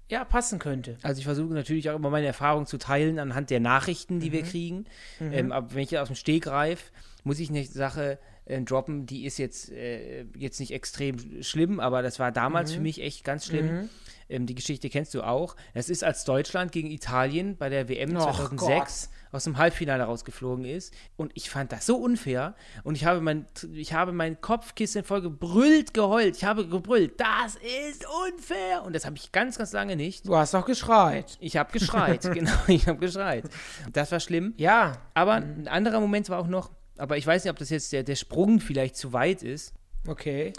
ja, 0.08 0.24
passen 0.24 0.58
könnte? 0.58 0.96
Also 1.02 1.18
ich 1.18 1.24
versuche 1.24 1.52
natürlich 1.52 1.90
auch 1.90 1.96
immer 1.96 2.10
meine 2.10 2.26
Erfahrungen 2.26 2.66
zu 2.66 2.78
teilen 2.78 3.18
anhand 3.18 3.50
der 3.50 3.60
Nachrichten, 3.60 4.20
die 4.20 4.32
wir 4.32 4.42
Mhm. 4.44 4.46
kriegen. 4.48 4.84
Ähm, 5.20 5.52
aber 5.52 5.74
wenn 5.74 5.82
ich 5.82 5.98
aus 5.98 6.08
dem 6.08 6.16
Steg 6.16 6.44
greife, 6.44 6.92
muss 7.24 7.38
ich 7.40 7.50
eine 7.50 7.64
Sache 7.64 8.18
äh, 8.48 8.62
droppen, 8.62 9.06
die 9.06 9.24
ist 9.26 9.38
jetzt, 9.38 9.72
äh, 9.72 10.24
jetzt 10.36 10.60
nicht 10.60 10.70
extrem 10.72 11.42
schlimm, 11.42 11.80
aber 11.80 12.02
das 12.02 12.20
war 12.20 12.30
damals 12.30 12.70
Mhm. 12.70 12.74
für 12.76 12.80
mich 12.82 13.00
echt 13.02 13.24
ganz 13.24 13.46
schlimm. 13.46 13.88
Ähm, 14.28 14.46
die 14.46 14.54
Geschichte 14.54 14.88
kennst 14.88 15.14
du 15.14 15.22
auch. 15.22 15.56
Das 15.74 15.88
ist, 15.88 16.04
als 16.04 16.24
Deutschland 16.24 16.70
gegen 16.70 16.88
Italien 16.88 17.56
bei 17.56 17.68
der 17.68 17.88
WM 17.88 18.14
Och 18.16 18.22
2006 18.22 19.10
aus 19.36 19.44
dem 19.44 19.58
Halbfinale 19.58 20.04
rausgeflogen 20.04 20.64
ist. 20.64 20.92
Und 21.16 21.32
ich 21.34 21.50
fand 21.50 21.72
das 21.72 21.86
so 21.86 21.96
unfair. 21.96 22.54
Und 22.82 22.96
ich 22.96 23.04
habe 23.04 23.20
mein, 23.20 23.46
ich 23.74 23.92
habe 23.92 24.12
mein 24.12 24.40
Kopfkissen 24.40 25.04
voll 25.04 25.22
gebrüllt, 25.22 25.94
geheult. 25.94 26.36
Ich 26.36 26.44
habe 26.44 26.66
gebrüllt, 26.66 27.20
das 27.20 27.56
ist 27.88 28.04
unfair. 28.26 28.82
Und 28.84 28.94
das 28.94 29.04
habe 29.04 29.16
ich 29.16 29.30
ganz, 29.32 29.58
ganz 29.58 29.72
lange 29.72 29.96
nicht. 29.96 30.26
Du 30.26 30.36
hast 30.36 30.54
doch 30.54 30.66
geschreit. 30.66 31.36
Ich 31.40 31.56
habe 31.56 31.72
geschreit, 31.72 32.22
genau, 32.34 32.52
ich 32.66 32.88
habe 32.88 32.98
geschreit. 32.98 33.44
Das 33.92 34.10
war 34.10 34.20
schlimm. 34.20 34.54
Ja, 34.56 34.94
Aber 35.14 35.34
ein 35.34 35.68
anderer 35.68 36.00
Moment 36.00 36.28
war 36.28 36.38
auch 36.38 36.46
noch, 36.46 36.70
aber 36.96 37.16
ich 37.16 37.26
weiß 37.26 37.44
nicht, 37.44 37.50
ob 37.50 37.58
das 37.58 37.70
jetzt 37.70 37.92
der, 37.92 38.02
der 38.02 38.16
Sprung 38.16 38.60
vielleicht 38.60 38.96
zu 38.96 39.12
weit 39.12 39.42
ist. 39.42 39.74
okay. 40.08 40.52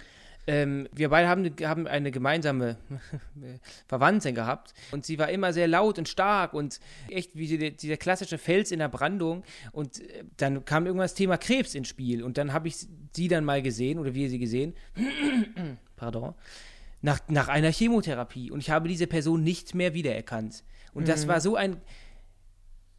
Ähm, 0.49 0.87
wir 0.93 1.09
beide 1.09 1.27
haben, 1.27 1.53
haben 1.63 1.87
eine 1.87 2.09
gemeinsame 2.09 2.77
Verwandte 3.87 4.31
gehabt 4.31 4.73
und 4.91 5.05
sie 5.05 5.19
war 5.19 5.29
immer 5.29 5.51
sehr 5.51 5.67
laut 5.67 5.99
und 5.99 6.07
stark 6.07 6.53
und 6.53 6.79
echt 7.09 7.35
wie 7.35 7.57
die, 7.57 7.75
dieser 7.75 7.97
klassische 7.97 8.37
Fels 8.37 8.71
in 8.71 8.79
der 8.79 8.87
Brandung. 8.87 9.43
Und 9.73 9.99
äh, 9.99 10.23
dann 10.37 10.63
kam 10.63 10.85
irgendwann 10.85 11.05
das 11.05 11.15
Thema 11.15 11.37
Krebs 11.37 11.75
ins 11.75 11.89
Spiel 11.89 12.23
und 12.23 12.37
dann 12.37 12.53
habe 12.53 12.69
ich 12.69 12.87
sie 13.13 13.27
dann 13.27 13.43
mal 13.43 13.61
gesehen 13.61 13.99
oder 13.99 14.13
wir 14.13 14.29
sie 14.29 14.39
gesehen. 14.39 14.73
Pardon. 15.97 16.33
Nach, 17.01 17.19
nach 17.27 17.49
einer 17.49 17.71
Chemotherapie 17.71 18.49
und 18.49 18.59
ich 18.59 18.69
habe 18.69 18.87
diese 18.87 19.05
Person 19.05 19.43
nicht 19.43 19.75
mehr 19.75 19.93
wiedererkannt. 19.93 20.63
Und 20.93 21.07
das 21.07 21.27
war 21.27 21.41
so 21.41 21.55
ein, 21.55 21.79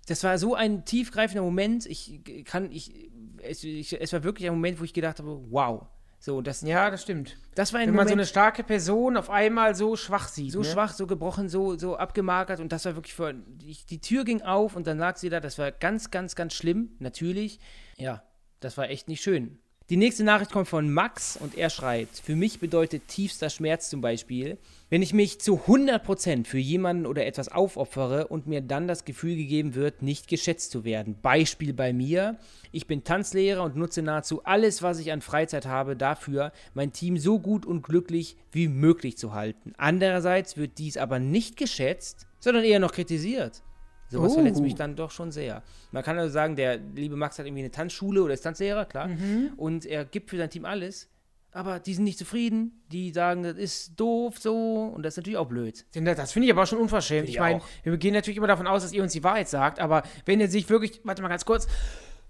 das 0.06 0.22
war 0.22 0.38
so 0.38 0.54
ein 0.54 0.84
tiefgreifender 0.84 1.42
Moment. 1.42 1.84
Ich 1.86 2.20
kann, 2.44 2.70
ich, 2.70 3.10
es, 3.42 3.64
ich, 3.64 4.00
es 4.00 4.12
war 4.12 4.22
wirklich 4.22 4.48
ein 4.48 4.54
Moment, 4.54 4.78
wo 4.78 4.84
ich 4.84 4.94
gedacht 4.94 5.18
habe, 5.18 5.40
wow. 5.50 5.86
So, 6.20 6.40
das, 6.42 6.62
Ja, 6.62 6.90
das 6.90 7.02
stimmt. 7.02 7.36
das 7.54 7.72
war 7.72 7.80
ein 7.80 7.88
Wenn 7.88 7.94
man 7.94 8.08
so 8.08 8.14
Moment, 8.14 8.20
eine 8.22 8.26
starke 8.26 8.64
Person 8.64 9.16
auf 9.16 9.30
einmal 9.30 9.74
so 9.74 9.94
schwach 9.96 10.28
sieht. 10.28 10.52
so 10.52 10.60
ne? 10.60 10.64
schwach, 10.64 10.92
so 10.92 11.06
gebrochen, 11.06 11.48
so, 11.48 11.78
so 11.78 11.96
abgemagert 11.96 12.58
und 12.58 12.72
das 12.72 12.84
war 12.84 12.96
wirklich 12.96 13.14
für, 13.14 13.34
ich, 13.64 13.86
die 13.86 14.00
Tür 14.00 14.24
ging 14.24 14.42
auf 14.42 14.74
und 14.74 14.86
dann 14.86 14.98
lag 14.98 15.16
sie 15.16 15.28
da, 15.28 15.38
das 15.38 15.58
war 15.58 15.70
ganz, 15.70 16.10
ganz, 16.10 16.34
ganz 16.34 16.54
schlimm, 16.54 16.90
natürlich. 16.98 17.60
Ja, 17.96 18.22
das 18.60 18.76
war 18.76 18.90
echt 18.90 19.06
nicht 19.06 19.22
schön. 19.22 19.60
Die 19.90 19.96
nächste 19.96 20.22
Nachricht 20.22 20.52
kommt 20.52 20.68
von 20.68 20.92
Max 20.92 21.38
und 21.38 21.56
er 21.56 21.70
schreibt, 21.70 22.18
für 22.18 22.36
mich 22.36 22.60
bedeutet 22.60 23.08
tiefster 23.08 23.48
Schmerz 23.48 23.88
zum 23.88 24.02
Beispiel, 24.02 24.58
wenn 24.90 25.00
ich 25.00 25.14
mich 25.14 25.40
zu 25.40 25.60
100% 25.66 26.44
für 26.44 26.58
jemanden 26.58 27.06
oder 27.06 27.24
etwas 27.24 27.48
aufopfere 27.48 28.26
und 28.26 28.46
mir 28.46 28.60
dann 28.60 28.86
das 28.86 29.06
Gefühl 29.06 29.34
gegeben 29.34 29.74
wird, 29.74 30.02
nicht 30.02 30.28
geschätzt 30.28 30.72
zu 30.72 30.84
werden. 30.84 31.16
Beispiel 31.22 31.72
bei 31.72 31.94
mir, 31.94 32.36
ich 32.70 32.86
bin 32.86 33.02
Tanzlehrer 33.02 33.62
und 33.62 33.76
nutze 33.76 34.02
nahezu 34.02 34.44
alles, 34.44 34.82
was 34.82 34.98
ich 34.98 35.10
an 35.10 35.22
Freizeit 35.22 35.64
habe, 35.64 35.96
dafür, 35.96 36.52
mein 36.74 36.92
Team 36.92 37.16
so 37.16 37.38
gut 37.38 37.64
und 37.64 37.80
glücklich 37.80 38.36
wie 38.52 38.68
möglich 38.68 39.16
zu 39.16 39.32
halten. 39.32 39.72
Andererseits 39.78 40.58
wird 40.58 40.76
dies 40.76 40.98
aber 40.98 41.18
nicht 41.18 41.56
geschätzt, 41.56 42.26
sondern 42.40 42.64
eher 42.64 42.78
noch 42.78 42.92
kritisiert. 42.92 43.62
Sowas 44.10 44.32
Oh. 44.32 44.34
verletzt 44.36 44.60
mich 44.62 44.74
dann 44.74 44.96
doch 44.96 45.10
schon 45.10 45.30
sehr. 45.32 45.62
Man 45.92 46.02
kann 46.02 46.18
also 46.18 46.32
sagen, 46.32 46.56
der 46.56 46.78
liebe 46.78 47.16
Max 47.16 47.38
hat 47.38 47.46
irgendwie 47.46 47.62
eine 47.62 47.70
Tanzschule 47.70 48.22
oder 48.22 48.34
ist 48.34 48.40
Tanzlehrer, 48.42 48.84
klar. 48.86 49.10
Und 49.56 49.84
er 49.86 50.04
gibt 50.04 50.30
für 50.30 50.38
sein 50.38 50.50
Team 50.50 50.64
alles. 50.64 51.08
Aber 51.50 51.80
die 51.80 51.94
sind 51.94 52.04
nicht 52.04 52.18
zufrieden. 52.18 52.82
Die 52.92 53.10
sagen, 53.10 53.42
das 53.42 53.56
ist 53.56 53.98
doof 53.98 54.38
so. 54.38 54.92
Und 54.94 55.02
das 55.02 55.14
ist 55.14 55.16
natürlich 55.18 55.38
auch 55.38 55.48
blöd. 55.48 55.84
Das 55.92 56.32
finde 56.32 56.46
ich 56.46 56.52
aber 56.52 56.66
schon 56.66 56.78
unverschämt. 56.78 57.26
Finde 57.26 57.32
Ich 57.32 57.40
meine, 57.40 57.60
wir 57.82 57.96
gehen 57.96 58.14
natürlich 58.14 58.36
immer 58.36 58.46
davon 58.46 58.66
aus, 58.66 58.82
dass 58.82 58.92
ihr 58.92 59.02
uns 59.02 59.12
die 59.12 59.24
Wahrheit 59.24 59.48
sagt, 59.48 59.80
aber 59.80 60.02
wenn 60.26 60.40
er 60.40 60.48
sich 60.48 60.68
wirklich, 60.68 61.00
warte 61.04 61.22
mal 61.22 61.28
ganz 61.28 61.44
kurz, 61.44 61.66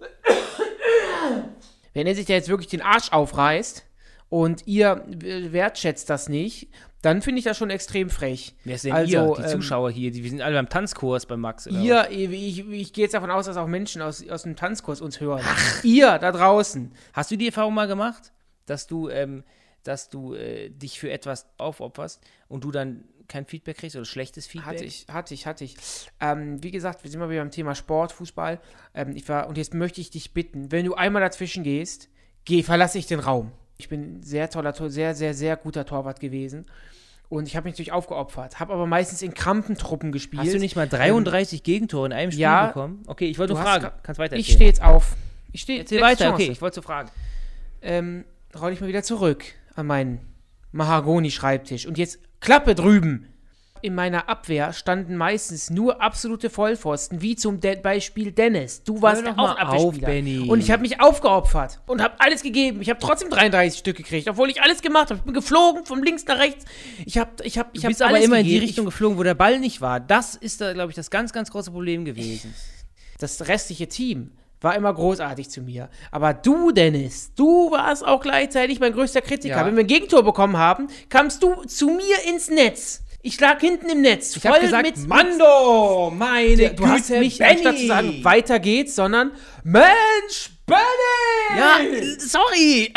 wenn 1.94 2.06
er 2.06 2.14
sich 2.14 2.26
da 2.26 2.34
jetzt 2.34 2.48
wirklich 2.48 2.68
den 2.68 2.82
Arsch 2.82 3.10
aufreißt 3.12 3.84
und 4.28 4.66
ihr 4.66 5.04
wertschätzt 5.08 6.10
das 6.10 6.28
nicht, 6.28 6.68
dann 7.02 7.22
finde 7.22 7.38
ich 7.38 7.44
das 7.44 7.56
schon 7.56 7.70
extrem 7.70 8.10
frech. 8.10 8.54
Wer 8.64 8.74
ist 8.74 8.84
denn 8.84 8.92
Also, 8.92 9.12
ihr? 9.12 9.34
Die 9.36 9.42
ähm, 9.42 9.48
Zuschauer 9.48 9.90
hier, 9.90 10.10
die, 10.10 10.24
wir 10.24 10.30
sind 10.30 10.42
alle 10.42 10.56
beim 10.56 10.68
Tanzkurs 10.68 11.26
bei 11.26 11.36
Max. 11.36 11.68
Oder? 11.68 11.78
Ihr, 11.80 12.08
ich, 12.10 12.68
ich 12.68 12.92
gehe 12.92 13.04
jetzt 13.04 13.14
davon 13.14 13.30
aus, 13.30 13.46
dass 13.46 13.56
auch 13.56 13.68
Menschen 13.68 14.02
aus, 14.02 14.28
aus 14.28 14.42
dem 14.42 14.56
Tanzkurs 14.56 15.00
uns 15.00 15.20
hören. 15.20 15.44
Ihr 15.82 16.18
da 16.18 16.32
draußen. 16.32 16.92
Hast 17.12 17.30
du 17.30 17.36
die 17.36 17.46
Erfahrung 17.46 17.74
mal 17.74 17.86
gemacht, 17.86 18.32
dass 18.66 18.86
du, 18.88 19.08
ähm, 19.08 19.44
dass 19.84 20.10
du 20.10 20.34
äh, 20.34 20.70
dich 20.70 20.98
für 20.98 21.10
etwas 21.10 21.46
aufopferst 21.56 22.20
und 22.48 22.64
du 22.64 22.72
dann 22.72 23.04
kein 23.28 23.46
Feedback 23.46 23.76
kriegst 23.78 23.94
oder 23.94 24.04
schlechtes 24.04 24.46
Feedback? 24.48 24.66
Hatte 24.66 24.84
ich, 24.84 25.06
hatte 25.08 25.34
ich, 25.34 25.46
hatte 25.46 25.64
ich. 25.64 25.76
Ähm, 26.18 26.62
wie 26.64 26.72
gesagt, 26.72 27.04
wir 27.04 27.10
sind 27.10 27.20
mal 27.20 27.30
wieder 27.30 27.42
beim 27.42 27.52
Thema 27.52 27.76
Sport, 27.76 28.10
Fußball. 28.10 28.60
Ähm, 28.94 29.14
ich 29.14 29.28
war, 29.28 29.48
und 29.48 29.56
jetzt 29.56 29.72
möchte 29.72 30.00
ich 30.00 30.10
dich 30.10 30.34
bitten, 30.34 30.72
wenn 30.72 30.84
du 30.84 30.94
einmal 30.94 31.22
dazwischen 31.22 31.62
gehst, 31.62 32.08
geh, 32.44 32.64
verlasse 32.64 32.98
ich 32.98 33.06
den 33.06 33.20
Raum. 33.20 33.52
Ich 33.80 33.88
bin 33.88 34.20
sehr 34.24 34.50
toller, 34.50 34.72
Tor- 34.74 34.90
sehr, 34.90 35.14
sehr, 35.14 35.34
sehr 35.34 35.56
guter 35.56 35.86
Torwart 35.86 36.18
gewesen. 36.18 36.66
Und 37.28 37.46
ich 37.46 37.54
habe 37.56 37.64
mich 37.64 37.74
natürlich 37.74 37.92
aufgeopfert, 37.92 38.58
habe 38.58 38.72
aber 38.72 38.86
meistens 38.86 39.22
in 39.22 39.34
Krampentruppen 39.34 40.10
gespielt. 40.10 40.42
Hast 40.42 40.54
du 40.54 40.58
nicht 40.58 40.74
mal 40.74 40.88
33 40.88 41.62
Gegentore 41.62 42.06
in 42.06 42.12
einem 42.12 42.32
Spiel 42.32 42.42
ja. 42.42 42.66
bekommen? 42.68 43.02
Okay, 43.06 43.26
ich 43.26 43.38
wollte 43.38 43.52
nur 43.52 43.62
fragen. 43.62 43.90
Kannst 44.02 44.18
weiter 44.18 44.34
Ich 44.36 44.50
stehe 44.50 44.68
jetzt 44.68 44.82
auf. 44.82 45.14
Ich 45.52 45.60
stehe 45.60 45.80
letzte 45.80 46.00
weiter, 46.00 46.24
Chance. 46.24 46.42
okay, 46.42 46.50
ich 46.52 46.60
wollte 46.60 46.82
fragen. 46.82 47.10
ähm, 47.82 48.24
roll 48.58 48.72
ich 48.72 48.80
mal 48.80 48.88
wieder 48.88 49.02
zurück 49.04 49.44
an 49.76 49.86
meinen 49.86 50.20
Mahagoni-Schreibtisch. 50.72 51.86
Und 51.86 51.98
jetzt 51.98 52.18
Klappe 52.40 52.74
drüben. 52.74 53.28
In 53.82 53.94
meiner 53.94 54.28
Abwehr 54.28 54.72
standen 54.72 55.16
meistens 55.16 55.70
nur 55.70 56.02
absolute 56.02 56.50
Vollpfosten, 56.50 57.22
wie 57.22 57.36
zum 57.36 57.60
De 57.60 57.76
Beispiel 57.76 58.32
Dennis. 58.32 58.82
Du 58.82 59.00
warst 59.02 59.22
Hör 59.22 59.32
doch 59.32 59.38
auch 59.38 59.54
mal 59.54 59.58
Abwehrspieler. 59.58 59.88
auf, 59.88 60.00
Benny. 60.00 60.48
Und 60.48 60.60
ich 60.60 60.70
habe 60.70 60.82
mich 60.82 61.00
aufgeopfert 61.00 61.80
und 61.86 62.02
habe 62.02 62.14
alles 62.18 62.42
gegeben. 62.42 62.80
Ich 62.82 62.90
habe 62.90 62.98
trotzdem 63.00 63.30
33 63.30 63.78
Stück 63.78 63.96
gekriegt, 63.96 64.28
obwohl 64.28 64.50
ich 64.50 64.62
alles 64.62 64.82
gemacht 64.82 65.10
habe. 65.10 65.18
Ich 65.18 65.24
bin 65.24 65.34
geflogen 65.34 65.84
von 65.86 66.02
links 66.02 66.24
nach 66.26 66.38
rechts. 66.38 66.64
Ich 67.04 67.18
habe 67.18 67.30
ich 67.44 67.58
hab, 67.58 67.68
ich 67.72 67.80
Du 67.80 67.84
hab 67.84 67.90
bist 67.90 68.02
aber 68.02 68.20
immer 68.20 68.38
in 68.38 68.44
die 68.44 68.50
gegeben. 68.52 68.66
Richtung 68.66 68.84
geflogen, 68.86 69.18
wo 69.18 69.22
der 69.22 69.34
Ball 69.34 69.58
nicht 69.58 69.80
war. 69.80 70.00
Das 70.00 70.34
ist 70.34 70.60
da, 70.60 70.72
glaube 70.72 70.90
ich, 70.90 70.96
das 70.96 71.10
ganz, 71.10 71.32
ganz 71.32 71.50
große 71.50 71.70
Problem 71.70 72.04
gewesen. 72.04 72.54
Das 73.18 73.48
restliche 73.48 73.88
Team 73.88 74.32
war 74.60 74.74
immer 74.74 74.92
großartig 74.92 75.50
zu 75.50 75.60
mir. 75.60 75.88
Aber 76.10 76.34
du, 76.34 76.72
Dennis, 76.72 77.32
du 77.36 77.70
warst 77.70 78.04
auch 78.04 78.20
gleichzeitig 78.20 78.80
mein 78.80 78.92
größter 78.92 79.20
Kritiker. 79.20 79.56
Ja. 79.58 79.66
Wenn 79.66 79.76
wir 79.76 79.84
ein 79.84 79.86
Gegentor 79.86 80.24
bekommen 80.24 80.56
haben, 80.56 80.88
kamst 81.08 81.42
du 81.42 81.62
zu 81.64 81.90
mir 81.90 82.16
ins 82.28 82.50
Netz. 82.50 83.04
Ich 83.20 83.40
lag 83.40 83.60
hinten 83.60 83.88
im 83.90 84.00
Netz. 84.00 84.36
Ich 84.36 84.46
habe 84.46 84.60
gesagt, 84.60 84.96
Mando, 85.08 86.10
meine 86.14 86.70
du 86.70 86.86
hast 86.86 87.08
Güte, 87.08 87.20
mich, 87.20 87.38
Benny. 87.38 87.50
anstatt 87.52 87.78
zu 87.78 87.86
sagen, 87.86 88.24
weiter 88.24 88.58
geht's, 88.60 88.94
sondern 88.94 89.32
Mensch, 89.64 90.50
Benny! 90.66 91.58
Ja, 91.58 91.78
sorry. 92.18 92.92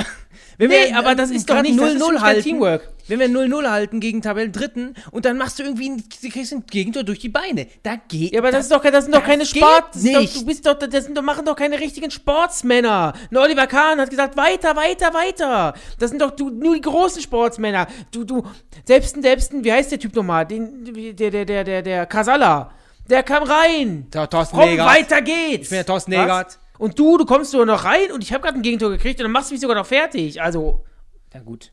Wenn 0.57 0.69
Nee, 0.69 0.89
wir, 0.89 0.97
aber 0.97 1.15
das 1.15 1.31
ist 1.31 1.49
doch 1.49 1.61
nicht- 1.63 1.79
das 1.79 1.93
ist 1.93 2.01
0-0 2.01 2.05
für 2.05 2.11
mich 2.11 2.21
kein 2.21 2.21
halten, 2.27 2.43
Teamwork. 2.43 2.90
Wenn 3.07 3.19
wir 3.19 3.27
0-0 3.27 3.69
halten 3.69 3.99
gegen 3.99 4.21
Tabellendritten 4.21 4.95
und 5.11 5.25
dann 5.25 5.37
machst 5.37 5.59
du 5.59 5.63
irgendwie 5.63 5.89
ein, 5.89 5.97
du 6.21 6.29
kriegst 6.29 6.53
ein 6.53 6.65
Gegentor 6.65 7.03
durch 7.03 7.19
die 7.19 7.29
Beine. 7.29 7.67
Da 7.83 7.95
geht 7.95 8.33
Ja, 8.33 8.39
aber 8.39 8.51
das, 8.51 8.65
ist 8.65 8.71
doch, 8.71 8.81
das 8.83 9.05
sind 9.05 9.13
doch 9.15 9.21
das 9.21 9.29
keine 9.29 9.45
Sport. 9.45 9.85
Das 9.93 10.03
ist 10.03 10.13
doch, 10.13 10.21
nicht. 10.21 10.35
du 10.35 10.45
bist 10.45 10.65
doch, 10.65 10.73
das 10.75 11.05
sind 11.05 11.17
doch, 11.17 11.21
machen 11.23 11.45
doch 11.45 11.55
keine 11.55 11.79
richtigen 11.79 12.11
Sportsmänner. 12.11 13.13
Und 13.29 13.37
Oliver 13.37 13.67
Kahn 13.67 13.99
hat 13.99 14.09
gesagt, 14.09 14.37
weiter, 14.37 14.75
weiter, 14.75 15.13
weiter. 15.13 15.73
Das 15.99 16.09
sind 16.09 16.21
doch 16.21 16.31
du, 16.31 16.49
nur 16.49 16.75
die 16.75 16.81
großen 16.81 17.21
Sportsmänner. 17.21 17.87
Du, 18.11 18.23
du, 18.23 18.43
selbst, 18.85 19.15
ein- 19.15 19.21
selbst, 19.21 19.51
wie 19.53 19.71
heißt 19.71 19.91
der 19.91 19.99
Typ 19.99 20.15
nochmal? 20.15 20.45
Den, 20.45 20.83
der, 21.15 21.31
der, 21.31 21.45
der, 21.45 21.63
der, 21.63 21.81
der 21.81 22.05
Kasala. 22.05 22.71
Der 23.09 23.23
kam 23.23 23.43
rein. 23.43 24.07
Der 24.13 24.29
Thorsten 24.29 24.55
Komm, 24.57 24.69
Legert. 24.69 24.87
weiter 24.87 25.21
geht's. 25.21 25.63
Ich 25.63 25.69
bin 25.69 25.77
der 25.77 25.85
Thorsten 25.85 26.11
Was? 26.13 26.19
Legert. 26.19 26.59
Und 26.77 26.97
du, 26.97 27.17
du 27.17 27.25
kommst 27.25 27.51
so 27.51 27.63
noch 27.65 27.83
rein 27.83 28.11
und 28.11 28.23
ich 28.23 28.33
habe 28.33 28.41
gerade 28.43 28.57
ein 28.57 28.61
Gegentor 28.63 28.89
gekriegt 28.89 29.19
und 29.19 29.25
dann 29.25 29.31
machst 29.31 29.49
du 29.51 29.53
mich 29.53 29.61
sogar 29.61 29.75
noch 29.75 29.85
fertig. 29.85 30.41
Also, 30.41 30.83
Na 31.33 31.39
gut. 31.41 31.71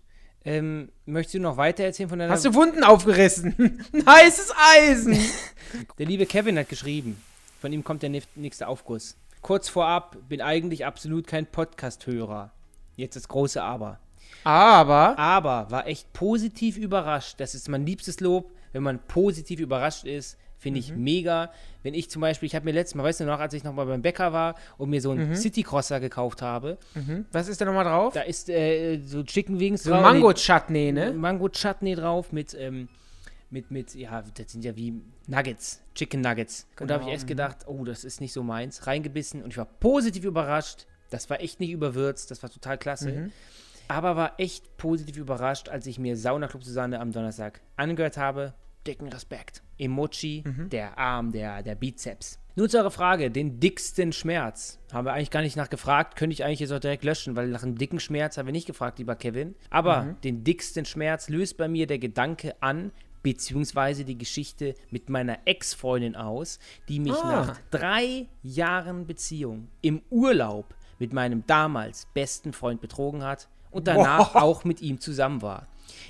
Ähm, 0.49 0.89
möchtest 1.05 1.35
du 1.35 1.41
noch 1.41 1.59
weiter 1.59 1.85
erzählen 1.85 2.09
von 2.09 2.19
deiner... 2.19 2.33
hast 2.33 2.47
du 2.47 2.55
Wunden 2.55 2.83
aufgerissen? 2.83 3.85
Heißes 4.07 4.55
Eisen. 4.75 5.19
Der 5.99 6.07
liebe 6.07 6.25
Kevin 6.25 6.59
hat 6.59 6.71
geschrieben. 6.71 7.23
Von 7.61 7.71
ihm 7.71 7.85
kommt 7.85 8.03
der 8.03 8.23
nächste 8.35 8.67
Aufguss. 8.67 9.19
Kurz 9.43 9.69
vorab, 9.69 10.17
bin 10.27 10.41
eigentlich 10.41 10.87
absolut 10.87 11.27
kein 11.27 11.45
Podcast-Hörer. 11.45 12.51
Jetzt 12.97 13.17
das 13.17 13.29
große 13.29 13.63
Aber. 13.63 13.99
Aber, 14.43 15.19
Aber 15.19 15.71
war 15.71 15.87
echt 15.87 16.15
positiv 16.15 16.79
überrascht. 16.79 17.35
Das 17.41 17.55
ist 17.55 17.69
mein 17.69 17.85
liebstes 17.85 18.21
Lob, 18.21 18.51
wenn 18.73 18.83
man 18.83 19.01
positiv 19.01 19.61
überrascht 19.61 20.05
ist. 20.05 20.39
Finde 20.61 20.81
ich 20.81 20.93
mega. 20.95 21.53
Wenn 21.85 21.95
ich 21.95 22.11
zum 22.11 22.21
Beispiel, 22.21 22.49
ich 22.49 22.55
habe 22.57 22.65
mir 22.65 22.73
letztes 22.73 22.97
Mal, 22.97 23.05
weißt 23.05 23.21
du 23.21 23.25
noch, 23.25 23.39
als 23.39 23.55
ich 23.55 23.63
noch 23.63 23.73
mal 23.73 23.87
beim 23.87 24.03
Bäcker 24.03 24.33
war 24.33 24.57
und 24.77 24.91
mir 24.91 25.01
so 25.01 25.13
einen 25.13 25.37
Citycrosser 25.37 26.01
gekauft 26.01 26.43
habe, 26.43 26.79
was 27.33 27.47
ist 27.49 27.61
da 27.61 27.65
nochmal 27.65 27.85
drauf? 27.85 28.13
da 28.13 28.23
ist 28.23 28.49
äh, 28.49 28.99
so 29.05 29.23
Chicken 29.23 29.61
Wings 29.61 29.85
So 29.85 29.91
drauf- 29.93 30.03
Mango-Chutney, 30.03 30.91
ne? 30.93 31.13
Mango-Chutney 31.13 31.95
drauf 31.95 32.33
mit, 32.33 32.55
ähm, 32.59 32.89
mit, 33.51 33.71
mit, 33.71 33.95
ja, 33.95 34.23
das 34.37 34.51
sind 34.53 34.65
ja 34.65 34.75
wie 34.77 35.01
Nuggets, 35.29 35.81
Chicken 35.95 36.21
Nuggets. 36.21 36.67
und 36.81 36.89
da 36.91 36.95
habe 36.95 37.03
ich 37.03 37.07
Genau, 37.07 37.15
erst 37.15 37.27
gedacht, 37.29 37.57
oh, 37.67 37.85
das 37.85 38.03
ist 38.05 38.21
nicht 38.21 38.33
so 38.33 38.43
meins. 38.43 38.87
Reingebissen 38.87 39.43
und 39.43 39.51
ich 39.53 39.59
war 39.59 39.65
positiv 39.67 40.25
überrascht. 40.25 40.87
Das 41.11 41.31
war 41.31 41.41
echt 41.41 41.61
nicht 41.61 41.71
überwürzt, 41.71 42.31
das 42.31 42.43
war 42.43 42.51
total 42.51 42.77
klasse. 42.79 43.13
Mhm. 43.13 43.33
Aber 43.87 44.17
war 44.17 44.35
echt 44.39 44.77
positiv 44.77 45.17
überrascht, 45.17 45.69
als 45.71 45.87
ich 45.87 45.99
mir 45.99 46.17
Sauna 46.17 46.49
Club 46.49 46.63
Susanne 46.65 47.01
am 47.01 47.13
Donnerstag 47.13 47.61
angehört 47.77 48.19
habe. 48.19 48.53
Dicken 48.87 49.09
Respekt. 49.09 49.63
Emoji, 49.79 50.43
Mhm. 50.47 50.71
der 50.71 50.97
Arm, 50.99 51.33
der, 51.33 51.63
der 51.63 51.75
Bizeps. 51.75 52.39
Nun 52.57 52.69
zu 52.69 52.79
eurer 52.79 52.91
Frage, 52.91 53.31
den 53.31 53.61
dicksten 53.61 54.13
Schmerz. 54.13 54.81
Haben 54.93 55.05
wir 55.07 55.13
eigentlich 55.13 55.31
gar 55.31 55.43
nicht 55.43 55.57
nachgefragt, 55.57 56.17
könnte 56.17 56.33
ich 56.35 56.45
eigentlich 56.45 56.59
jetzt 56.61 56.73
auch 56.73 56.81
direkt 56.81 57.05
löschen, 57.05 57.37
weil 57.37 57.49
nach 57.49 57.63
einem 57.63 57.79
dicken 57.79 58.01
Schmerz 58.01 58.37
haben 58.37 58.47
wir 58.47 58.53
nicht 58.53 58.67
gefragt, 58.67 58.99
lieber 58.99 59.15
Kevin. 59.15 59.55
Aber 59.71 60.03
Mhm. 60.03 60.21
den 60.23 60.45
dicksten 60.45 60.85
Schmerz 60.85 61.29
löst 61.29 61.57
bei 61.57 61.69
mir 61.69 61.87
der 61.87 61.99
Gedanke 61.99 62.55
an, 62.61 62.91
beziehungsweise 63.23 64.05
die 64.05 64.19
Geschichte 64.19 64.75
mit 64.91 65.09
meiner 65.11 65.39
Ex-Freundin 65.45 66.17
aus, 66.17 66.59
die 66.89 66.99
mich 66.99 67.13
Ah. 67.13 67.31
nach 67.47 67.61
drei 67.71 68.27
Jahren 68.43 69.07
Beziehung 69.07 69.69
im 69.83 70.03
Urlaub 70.11 70.75
mit 70.99 71.13
meinem 71.13 71.45
damals 71.47 72.09
besten 72.15 72.53
Freund 72.53 72.81
betrogen 72.81 73.23
hat 73.23 73.49
und 73.71 73.87
danach 73.87 74.35
auch 74.35 74.65
mit 74.65 74.81
ihm 74.83 74.99
zusammen 75.01 75.43
war. 75.43 75.69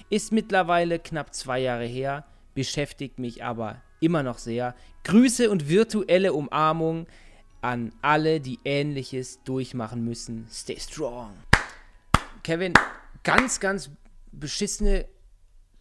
Ist 0.09 0.33
mittlerweile 0.33 0.99
knapp 0.99 1.35
zwei 1.35 1.59
Jahre 1.61 1.85
her, 1.87 2.25
beschäftigt 2.59 3.21
mich 3.21 3.45
aber 3.45 3.81
immer 4.01 4.25
noch 4.25 4.39
sehr. 4.39 4.75
Grüße 5.05 5.49
und 5.49 5.69
virtuelle 5.69 6.33
Umarmung 6.33 7.07
an 7.61 7.93
alle, 8.03 8.41
die 8.41 8.59
Ähnliches 8.65 9.41
durchmachen 9.45 10.05
müssen. 10.05 10.49
Stay 10.51 10.77
strong. 10.81 11.31
Kevin, 12.43 12.75
ganz, 13.23 13.61
ganz 13.61 13.91
beschissene 14.33 15.07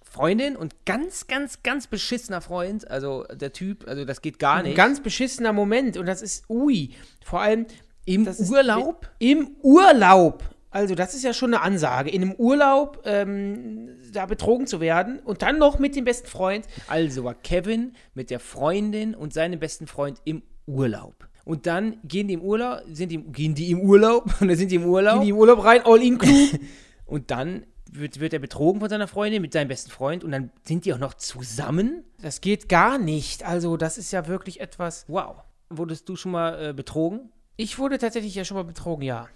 Freundin 0.03 0.55
und 0.55 0.85
ganz, 0.85 1.25
ganz, 1.25 1.63
ganz 1.63 1.87
beschissener 1.87 2.41
Freund. 2.41 2.89
Also 2.91 3.23
der 3.23 3.53
Typ, 3.53 3.87
also 3.87 4.05
das 4.05 4.21
geht 4.21 4.37
gar 4.37 4.57
Ein 4.57 4.65
nicht. 4.65 4.77
ganz 4.77 5.01
beschissener 5.01 5.53
Moment 5.53 5.97
und 5.97 6.05
das 6.05 6.21
ist 6.21 6.47
ui. 6.47 6.91
Vor 7.25 7.41
allem 7.41 7.65
Im 8.05 8.23
das 8.23 8.39
ist- 8.39 8.51
Urlaub? 8.51 9.09
Im 9.17 9.55
Urlaub. 9.63 10.43
Also 10.69 10.95
das 10.95 11.13
ist 11.13 11.23
ja 11.23 11.33
schon 11.33 11.53
eine 11.53 11.63
Ansage. 11.63 12.09
In 12.09 12.21
einem 12.21 12.33
Urlaub 12.33 13.01
ähm, 13.05 13.89
da 14.11 14.25
betrogen 14.25 14.67
zu 14.67 14.79
werden 14.79 15.19
und 15.19 15.41
dann 15.41 15.57
noch 15.57 15.79
mit 15.79 15.95
dem 15.95 16.03
besten 16.05 16.27
Freund. 16.27 16.67
Also 16.87 17.23
war 17.23 17.35
Kevin 17.35 17.93
mit 18.13 18.29
der 18.29 18.39
Freundin 18.39 19.15
und 19.15 19.33
seinem 19.33 19.59
besten 19.59 19.87
Freund 19.87 20.19
im 20.25 20.43
Urlaub. 20.65 21.27
Und 21.45 21.65
dann 21.65 21.97
gehen 22.03 22.27
die 22.27 22.33
im 22.33 22.41
Urlaub, 22.41 22.81
sind 22.91 23.09
die, 23.09 23.19
gehen 23.19 23.55
die 23.55 23.71
im 23.71 23.79
Urlaub 23.79 24.25
und 24.41 24.49
dann 24.49 24.57
sind 24.57 24.69
die 24.69 24.75
im 24.75 24.85
Urlaub. 24.85 25.21
In 25.21 25.27
die 25.27 25.33
Urlaub 25.33 25.63
rein, 25.63 25.81
all 25.85 26.03
include. 26.03 26.59
und 27.05 27.31
dann 27.31 27.65
wird, 27.89 28.19
wird 28.19 28.33
er 28.33 28.39
betrogen 28.39 28.81
von 28.81 28.89
seiner 28.89 29.07
Freundin 29.07 29.41
mit 29.41 29.53
seinem 29.53 29.69
besten 29.69 29.89
Freund 29.89 30.25
und 30.25 30.31
dann 30.31 30.51
sind 30.63 30.83
die 30.83 30.93
auch 30.93 30.99
noch 30.99 31.13
zusammen. 31.13 32.03
das 32.21 32.41
geht 32.41 32.67
gar 32.67 32.97
nicht. 32.97 33.45
Also 33.45 33.77
das 33.77 33.97
ist 33.97 34.11
ja 34.11 34.27
wirklich 34.27 34.59
etwas. 34.59 35.05
Wow. 35.07 35.37
Wurdest 35.69 36.09
du 36.09 36.17
schon 36.17 36.33
mal 36.33 36.69
äh, 36.69 36.73
betrogen? 36.73 37.31
Ich 37.55 37.79
wurde 37.79 37.97
tatsächlich 37.97 38.35
ja 38.35 38.43
schon 38.43 38.55
mal 38.55 38.63
betrogen, 38.63 39.03
ja. 39.03 39.27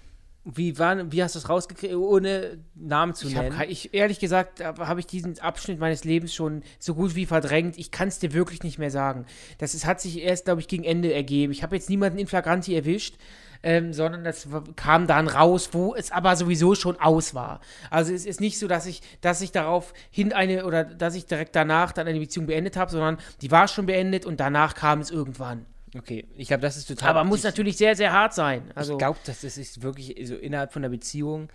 Wie, 0.44 0.80
war, 0.80 1.12
wie 1.12 1.22
hast 1.22 1.36
du 1.36 1.40
es 1.40 1.50
rausgekriegt, 1.50 1.94
ohne 1.94 2.58
Namen 2.74 3.14
zu 3.14 3.28
Ich 3.28 3.36
hab, 3.36 3.44
nennen? 3.44 3.56
kei- 3.58 3.68
ich, 3.70 3.94
ehrlich 3.94 4.18
gesagt, 4.18 4.64
habe 4.64 4.88
hab 4.88 4.98
ich 4.98 5.06
diesen 5.06 5.38
Abschnitt 5.40 5.80
meines 5.80 6.04
Lebens 6.04 6.34
schon 6.34 6.64
so 6.80 6.96
gut 6.96 7.14
wie 7.14 7.28
verdrängt. 7.28 7.78
Ich 7.78 7.92
kann 7.92 8.08
es 8.08 8.18
dir 8.18 8.34
wirklich 8.34 8.64
nicht 8.64 8.80
mehr 8.80 8.90
sagen. 8.90 9.26
Das 9.60 9.76
ist, 9.76 9.86
hat 9.86 10.02
sich 10.02 10.20
erst, 10.20 10.46
glaube 10.46 10.60
ich, 10.60 10.68
gegen 10.68 10.84
Ende 10.84 11.14
ergeben. 11.14 11.52
Ich 11.54 11.62
habe 11.62 11.76
jetzt 11.76 11.92
niemanden 11.92 12.18
in 12.18 12.26
Flagranti 12.26 12.76
erwischt, 12.76 13.18
ähm, 13.62 13.94
sondern 13.94 14.24
das 14.24 14.48
kam 14.76 15.06
dann 15.06 15.28
raus, 15.28 15.70
wo 15.74 15.94
es 15.94 16.12
aber 16.12 16.36
sowieso 16.36 16.74
schon 16.74 17.00
aus 17.00 17.36
war. 17.36 17.60
Also 17.92 18.12
es 18.12 18.26
ist 18.26 18.42
nicht 18.42 18.58
so, 18.58 18.68
dass 18.68 18.88
ich, 18.88 19.04
dass 19.22 19.42
ich 19.42 19.52
darauf 19.52 19.94
hin 20.10 20.34
eine 20.34 20.66
oder 20.66 20.84
dass 20.84 21.14
ich 21.14 21.28
direkt 21.28 21.56
danach 21.56 21.92
dann 21.92 22.08
eine 22.08 22.20
Beziehung 22.20 22.48
beendet 22.48 22.78
habe, 22.78 22.90
sondern 22.90 23.20
die 23.44 23.52
war 23.52 23.68
schon 23.68 23.86
beendet 23.86 24.26
und 24.26 24.40
danach 24.40 24.74
kam 24.74 25.02
es 25.02 25.12
irgendwann. 25.12 25.68
Okay, 25.98 26.28
ich 26.36 26.48
glaube, 26.48 26.62
das 26.62 26.78
ist 26.78 26.88
total. 26.88 27.10
Aber 27.10 27.24
muss 27.24 27.40
ich, 27.40 27.44
natürlich 27.46 27.78
sehr, 27.78 27.96
sehr 27.96 28.12
hart 28.12 28.34
sein. 28.34 28.72
Also 28.76 28.94
ich 28.94 29.00
glaube, 29.00 29.20
das 29.26 29.44
ist- 29.44 29.58
ist 29.58 29.82
wirklich 29.82 30.16
so 30.28 30.36
innerhalb 30.36 30.72
von 30.74 30.82
der 30.82 30.90
Beziehung. 30.90 31.50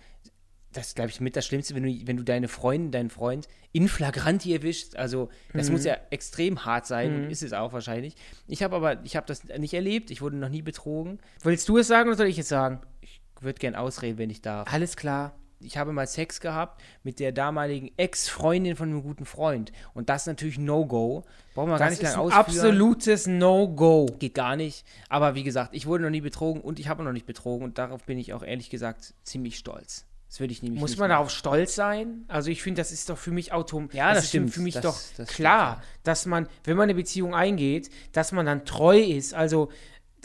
Das 0.73 0.87
ist, 0.87 0.95
glaube 0.95 1.09
ich, 1.09 1.21
mit 1.21 1.35
das 1.35 1.45
Schlimmste, 1.47 1.73
wenn 1.75 1.83
du, 1.83 2.07
wenn 2.07 2.17
du 2.17 2.23
deine 2.23 2.47
Freundin, 2.47 2.91
deinen 2.91 3.09
Freund 3.09 3.47
in 3.71 3.87
Flagranti 3.87 4.53
erwischst. 4.53 4.95
Also, 4.97 5.29
das 5.53 5.71
muss 5.71 5.85
ja 5.85 5.97
extrem 6.11 6.65
hart 6.65 6.85
sein 6.85 7.15
und 7.25 7.31
ist 7.31 7.41
es 7.41 7.53
auch 7.53 7.73
wahrscheinlich. 7.73 8.15
Ich 8.47 8.61
habe 8.63 8.75
aber, 8.75 9.03
ich 9.03 9.15
habe 9.15 9.25
das 9.25 9.45
nicht 9.45 9.73
erlebt. 9.73 10.11
Ich 10.11 10.21
wurde 10.21 10.35
noch 10.35 10.49
nie 10.49 10.61
betrogen. 10.61 11.19
willst 11.41 11.67
du 11.69 11.77
es 11.77 11.87
sagen 11.87 12.09
oder 12.09 12.17
soll 12.17 12.27
ich 12.27 12.37
es 12.37 12.49
sagen? 12.49 12.81
Ich 13.01 13.21
würde 13.39 13.57
gern 13.59 13.75
ausreden, 13.75 14.17
wenn 14.17 14.29
ich 14.29 14.41
darf. 14.41 14.71
Alles 14.71 14.97
klar. 14.97 15.35
Ich 15.59 15.77
habe 15.77 15.91
mal 15.91 16.05
Sex 16.07 16.39
gehabt 16.39 16.81
mit 17.03 17.19
der 17.19 17.31
damaligen 17.31 17.91
Ex-Freundin 17.97 18.75
von 18.75 18.89
einem 18.89 19.01
guten 19.03 19.25
Freund. 19.25 19.71
Und 19.93 20.09
das 20.09 20.23
ist 20.23 20.27
natürlich 20.27 20.59
No-Go. 20.59 21.23
Brauchen 21.55 21.69
wir 21.69 21.77
gar 21.77 21.89
Das 21.89 21.99
nicht 21.99 22.03
lange 22.03 22.19
ausführen. 22.19 22.39
absolutes 22.39 23.27
No-Go. 23.27 24.05
Geht 24.19 24.35
gar 24.35 24.55
nicht. 24.55 24.85
Aber 25.09 25.35
wie 25.35 25.43
gesagt, 25.43 25.73
ich 25.73 25.85
wurde 25.87 26.03
noch 26.03 26.09
nie 26.11 26.21
betrogen 26.21 26.61
und 26.61 26.79
ich 26.79 26.87
habe 26.87 27.03
noch 27.03 27.11
nicht 27.13 27.25
betrogen. 27.25 27.63
Und 27.65 27.77
darauf 27.77 28.03
bin 28.03 28.17
ich 28.19 28.33
auch 28.33 28.43
ehrlich 28.43 28.69
gesagt 28.69 29.13
ziemlich 29.23 29.57
stolz. 29.57 30.05
Das 30.29 30.41
würde 30.41 30.51
ich 30.51 30.61
nämlich 30.61 30.81
Muss 30.81 30.97
man 30.97 31.07
machen. 31.07 31.17
darauf 31.17 31.29
stolz 31.29 31.73
sein? 31.73 32.25
Also 32.27 32.51
ich 32.51 32.61
finde, 32.61 32.81
das 32.81 32.91
ist 32.91 33.09
doch 33.09 33.17
für 33.17 33.31
mich 33.31 33.53
autom. 33.53 33.89
Ja, 33.93 34.13
das 34.13 34.23
ist 34.25 34.29
stimmt. 34.29 34.51
Für 34.53 34.59
mich 34.59 34.73
Das- 34.73 34.83
doch 34.83 34.93
das 34.93 35.11
stimmt, 35.13 35.29
klar, 35.29 35.81
dass 36.03 36.25
man, 36.25 36.47
wenn 36.65 36.75
man 36.75 36.83
eine 36.83 36.95
Beziehung 36.95 37.33
eingeht, 37.33 37.89
dass 38.11 38.33
man 38.33 38.45
dann 38.45 38.65
treu 38.65 38.99
ist. 38.99 39.33
Also 39.33 39.69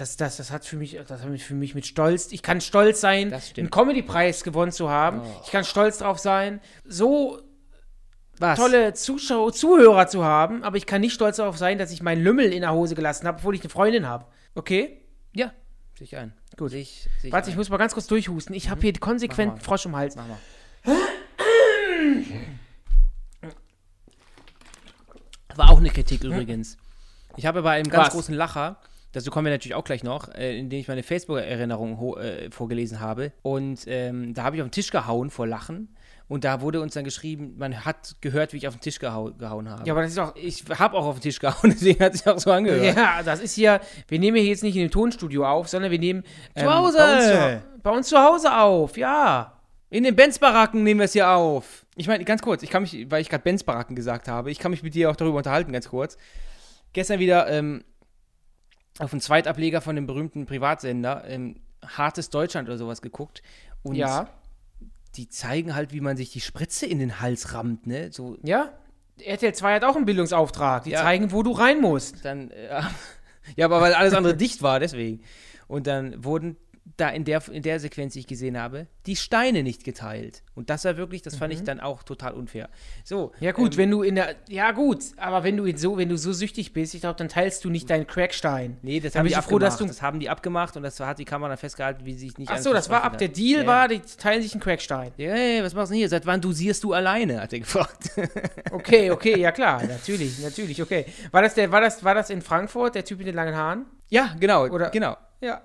das, 0.02 0.16
das, 0.16 0.36
das 0.38 0.50
hat 0.50 0.64
für 0.64 0.76
mich, 0.76 0.98
das 1.06 1.22
hat 1.22 1.40
für 1.40 1.54
mich 1.54 1.74
mit 1.76 1.86
Stolz. 1.86 2.32
Ich 2.32 2.42
kann 2.42 2.60
stolz 2.60 3.00
sein, 3.00 3.32
einen 3.56 3.70
Comedy-Preis 3.70 4.42
gewonnen 4.42 4.72
zu 4.72 4.90
haben. 4.90 5.22
Ich 5.44 5.52
kann 5.52 5.64
stolz 5.64 5.98
drauf 5.98 6.18
sein, 6.18 6.60
so 6.84 7.40
Was? 8.38 8.58
tolle 8.58 8.94
Zuschauer, 8.94 9.52
Zuhörer 9.52 10.08
zu 10.08 10.24
haben. 10.24 10.64
Aber 10.64 10.76
ich 10.76 10.86
kann 10.86 11.02
nicht 11.02 11.14
stolz 11.14 11.36
darauf 11.36 11.56
sein, 11.56 11.78
dass 11.78 11.92
ich 11.92 12.02
meinen 12.02 12.24
Lümmel 12.24 12.52
in 12.52 12.62
der 12.62 12.72
Hose 12.72 12.96
gelassen 12.96 13.28
habe, 13.28 13.38
obwohl 13.38 13.54
ich 13.54 13.60
eine 13.60 13.70
Freundin 13.70 14.08
habe. 14.08 14.26
Okay? 14.56 15.02
Ja, 15.34 15.52
sehe 15.96 16.04
ich 16.04 16.16
ein. 16.16 16.34
Gut. 16.56 16.72
Sehe 16.72 16.80
ich, 16.80 17.08
sehe 17.20 17.28
ich 17.28 17.32
Warte, 17.32 17.50
ich 17.50 17.54
ein. 17.54 17.58
muss 17.58 17.70
mal 17.70 17.76
ganz 17.76 17.94
kurz 17.94 18.08
durchhusten. 18.08 18.56
Ich 18.56 18.70
habe 18.70 18.80
hier 18.80 18.92
konsequent 18.94 19.54
mal. 19.54 19.60
Frosch 19.60 19.86
im 19.86 19.94
Hals. 19.94 20.16
Mach 20.16 20.26
mal. 20.26 20.38
War 25.54 25.70
auch 25.70 25.78
eine 25.78 25.90
Kritik 25.90 26.24
übrigens. 26.24 26.76
Ich 27.36 27.46
habe 27.46 27.62
bei 27.62 27.70
einem 27.70 27.88
ganz 27.88 28.08
Was? 28.08 28.14
großen 28.14 28.34
Lacher, 28.34 28.78
dazu 29.12 29.30
kommen 29.30 29.46
wir 29.46 29.52
natürlich 29.52 29.74
auch 29.74 29.84
gleich 29.84 30.02
noch, 30.02 30.28
äh, 30.34 30.58
in 30.58 30.68
dem 30.68 30.80
ich 30.80 30.88
meine 30.88 31.02
Facebook-Erinnerung 31.02 32.16
äh, 32.18 32.50
vorgelesen 32.50 33.00
habe. 33.00 33.32
Und 33.42 33.84
ähm, 33.86 34.34
da 34.34 34.44
habe 34.44 34.56
ich 34.56 34.62
auf 34.62 34.68
den 34.68 34.72
Tisch 34.72 34.90
gehauen 34.90 35.30
vor 35.30 35.46
Lachen. 35.46 35.94
Und 36.28 36.44
da 36.44 36.62
wurde 36.62 36.80
uns 36.80 36.94
dann 36.94 37.04
geschrieben, 37.04 37.56
man 37.58 37.84
hat 37.84 38.16
gehört, 38.22 38.52
wie 38.52 38.56
ich 38.56 38.66
auf 38.66 38.74
den 38.74 38.80
Tisch 38.80 38.98
gehau 38.98 39.32
gehauen 39.32 39.68
habe. 39.68 39.86
Ja, 39.86 39.92
aber 39.92 40.02
das 40.02 40.12
ist 40.12 40.18
auch 40.18 40.34
ich 40.34 40.64
habe 40.78 40.96
auch 40.96 41.04
auf 41.04 41.16
den 41.16 41.22
Tisch 41.22 41.38
gehauen, 41.38 41.58
deswegen 41.70 42.02
hat 42.02 42.14
sich 42.14 42.26
auch 42.26 42.38
so 42.38 42.50
angehört. 42.50 42.96
Ja, 42.96 43.22
das 43.22 43.40
ist 43.40 43.54
hier, 43.54 43.80
wir 44.08 44.18
nehmen 44.18 44.38
hier 44.38 44.46
jetzt 44.46 44.62
nicht 44.62 44.76
in 44.76 44.82
dem 44.82 44.90
Tonstudio 44.90 45.46
auf, 45.46 45.68
sondern 45.68 45.90
wir 45.90 45.98
nehmen 45.98 46.22
ähm, 46.54 46.64
Zu 46.64 46.74
Hause. 46.74 46.98
Bei, 46.98 47.16
uns 47.16 47.26
zu, 47.26 47.62
bei 47.82 47.90
uns 47.90 48.08
zu 48.08 48.18
Hause 48.18 48.56
auf, 48.56 48.96
ja. 48.96 49.58
In 49.90 50.04
den 50.04 50.16
Benz-Baracken 50.16 50.82
nehmen 50.82 51.00
wir 51.00 51.04
es 51.04 51.12
hier 51.12 51.28
auf. 51.28 51.84
Ich 51.96 52.08
meine, 52.08 52.24
ganz 52.24 52.40
kurz, 52.40 52.62
ich 52.62 52.70
kann 52.70 52.82
mich, 52.82 53.10
weil 53.10 53.20
ich 53.20 53.28
gerade 53.28 53.42
Benz-Baracken 53.42 53.94
gesagt 53.94 54.26
habe, 54.26 54.50
ich 54.50 54.58
kann 54.58 54.70
mich 54.70 54.82
mit 54.82 54.94
dir 54.94 55.10
auch 55.10 55.16
darüber 55.16 55.36
unterhalten, 55.36 55.70
ganz 55.70 55.90
kurz. 55.90 56.16
Gestern 56.94 57.20
wieder 57.20 57.46
ähm, 57.50 57.84
auf 58.98 59.12
einen 59.12 59.20
Zweitableger 59.20 59.80
von 59.80 59.96
dem 59.96 60.06
berühmten 60.06 60.46
Privatsender, 60.46 61.24
ähm, 61.26 61.56
Hartes 61.84 62.30
Deutschland 62.30 62.68
oder 62.68 62.78
sowas 62.78 63.02
geguckt. 63.02 63.42
Und 63.82 63.96
Ja. 63.96 64.28
die 65.16 65.28
zeigen 65.28 65.74
halt, 65.74 65.92
wie 65.92 66.00
man 66.00 66.16
sich 66.16 66.30
die 66.30 66.40
Spritze 66.40 66.86
in 66.86 66.98
den 66.98 67.20
Hals 67.20 67.54
rammt, 67.54 67.86
ne? 67.86 68.10
So, 68.12 68.36
Ja? 68.42 68.72
RTL 69.20 69.54
2 69.54 69.74
hat 69.74 69.84
auch 69.84 69.94
einen 69.94 70.06
Bildungsauftrag. 70.06 70.84
Die 70.84 70.90
Ja. 70.90 71.02
zeigen, 71.02 71.32
wo 71.32 71.42
du 71.42 71.52
rein 71.52 71.80
musst. 71.80 72.24
dann, 72.24 72.50
äh, 72.50 72.80
ja, 73.56 73.66
aber 73.66 73.80
weil 73.80 73.94
alles 73.94 74.14
andere 74.14 74.36
dicht 74.36 74.62
war, 74.62 74.80
deswegen. 74.80 75.22
Und 75.68 75.86
dann 75.86 76.24
wurden 76.24 76.56
da 76.96 77.08
in 77.08 77.24
der, 77.24 77.42
in 77.48 77.62
der 77.62 77.78
Sequenz, 77.78 78.14
die 78.14 78.20
ich 78.20 78.26
gesehen 78.26 78.58
habe, 78.58 78.86
die 79.06 79.14
Steine 79.16 79.62
nicht 79.62 79.84
geteilt. 79.84 80.42
Und 80.54 80.68
das 80.68 80.84
war 80.84 80.96
wirklich, 80.96 81.22
das 81.22 81.36
fand 81.36 81.52
ich 81.52 81.62
dann 81.62 81.80
auch 81.80 82.02
total 82.02 82.34
unfair. 82.34 82.68
So. 83.04 83.28
Mhm. 83.38 83.44
Ja 83.44 83.52
gut, 83.52 83.72
ähm, 83.74 83.78
wenn 83.78 83.90
du 83.90 84.02
in 84.02 84.14
der 84.16 84.34
ja 84.48 84.72
gut, 84.72 85.04
aber 85.16 85.44
wenn 85.44 85.56
du 85.56 85.76
so 85.76 85.96
wenn 85.96 86.08
du 86.08 86.16
so 86.18 86.32
süchtig 86.32 86.72
bist, 86.72 86.94
ich 86.94 87.00
glaube, 87.02 87.16
dann 87.16 87.28
teilst 87.28 87.64
du 87.64 87.70
nicht 87.70 87.88
deinen 87.88 88.06
Crackstein. 88.06 88.78
Nee, 88.82 89.00
das 89.00 89.14
haben 89.14 89.26
die 89.26 89.32
ich 89.32 89.38
froh, 89.38 89.58
dass 89.58 89.74
abgemacht. 89.74 89.80
du 89.80 89.94
das 89.94 90.02
haben 90.02 90.20
die 90.20 90.28
abgemacht 90.28 90.76
und 90.76 90.82
das 90.82 90.98
hat 91.00 91.18
die 91.18 91.24
Kamera 91.24 91.56
festgehalten, 91.56 92.04
wie 92.04 92.14
sie 92.14 92.28
sich 92.28 92.38
nicht 92.38 92.50
Ach 92.50 92.58
so, 92.58 92.72
das 92.72 92.90
war 92.90 93.04
ab 93.04 93.12
Fußball 93.12 93.18
der 93.18 93.28
hat. 93.28 93.36
Deal 93.36 93.60
ja, 93.62 93.66
war, 93.66 93.88
die 93.88 94.00
teilen 94.00 94.42
sich 94.42 94.52
einen 94.52 94.60
Crackstein. 94.62 95.12
Ja, 95.16 95.32
hey, 95.32 95.62
was 95.62 95.74
machst 95.74 95.90
du 95.90 95.94
denn 95.94 95.98
hier? 96.00 96.08
Seit 96.08 96.26
wann 96.26 96.40
dosierst 96.40 96.82
du 96.82 96.92
alleine? 96.92 97.40
Hat 97.40 97.52
er 97.52 97.60
gefragt. 97.60 98.10
Okay, 98.72 99.10
okay, 99.10 99.38
ja 99.38 99.52
klar, 99.52 99.82
natürlich, 99.84 100.38
natürlich, 100.40 100.80
okay. 100.80 101.04
War 101.30 101.42
das 101.42 101.54
der 101.54 101.70
war 101.70 101.80
das 101.80 102.02
war 102.02 102.14
das 102.14 102.30
in 102.30 102.40
Frankfurt, 102.42 102.94
der 102.94 103.04
Typ 103.04 103.18
mit 103.18 103.26
den 103.26 103.34
langen 103.34 103.54
Haaren? 103.54 103.86
ja, 104.08 104.34
genau. 104.40 104.66
Oder- 104.66 104.90
genau. 104.90 105.16
Ja. 105.40 105.62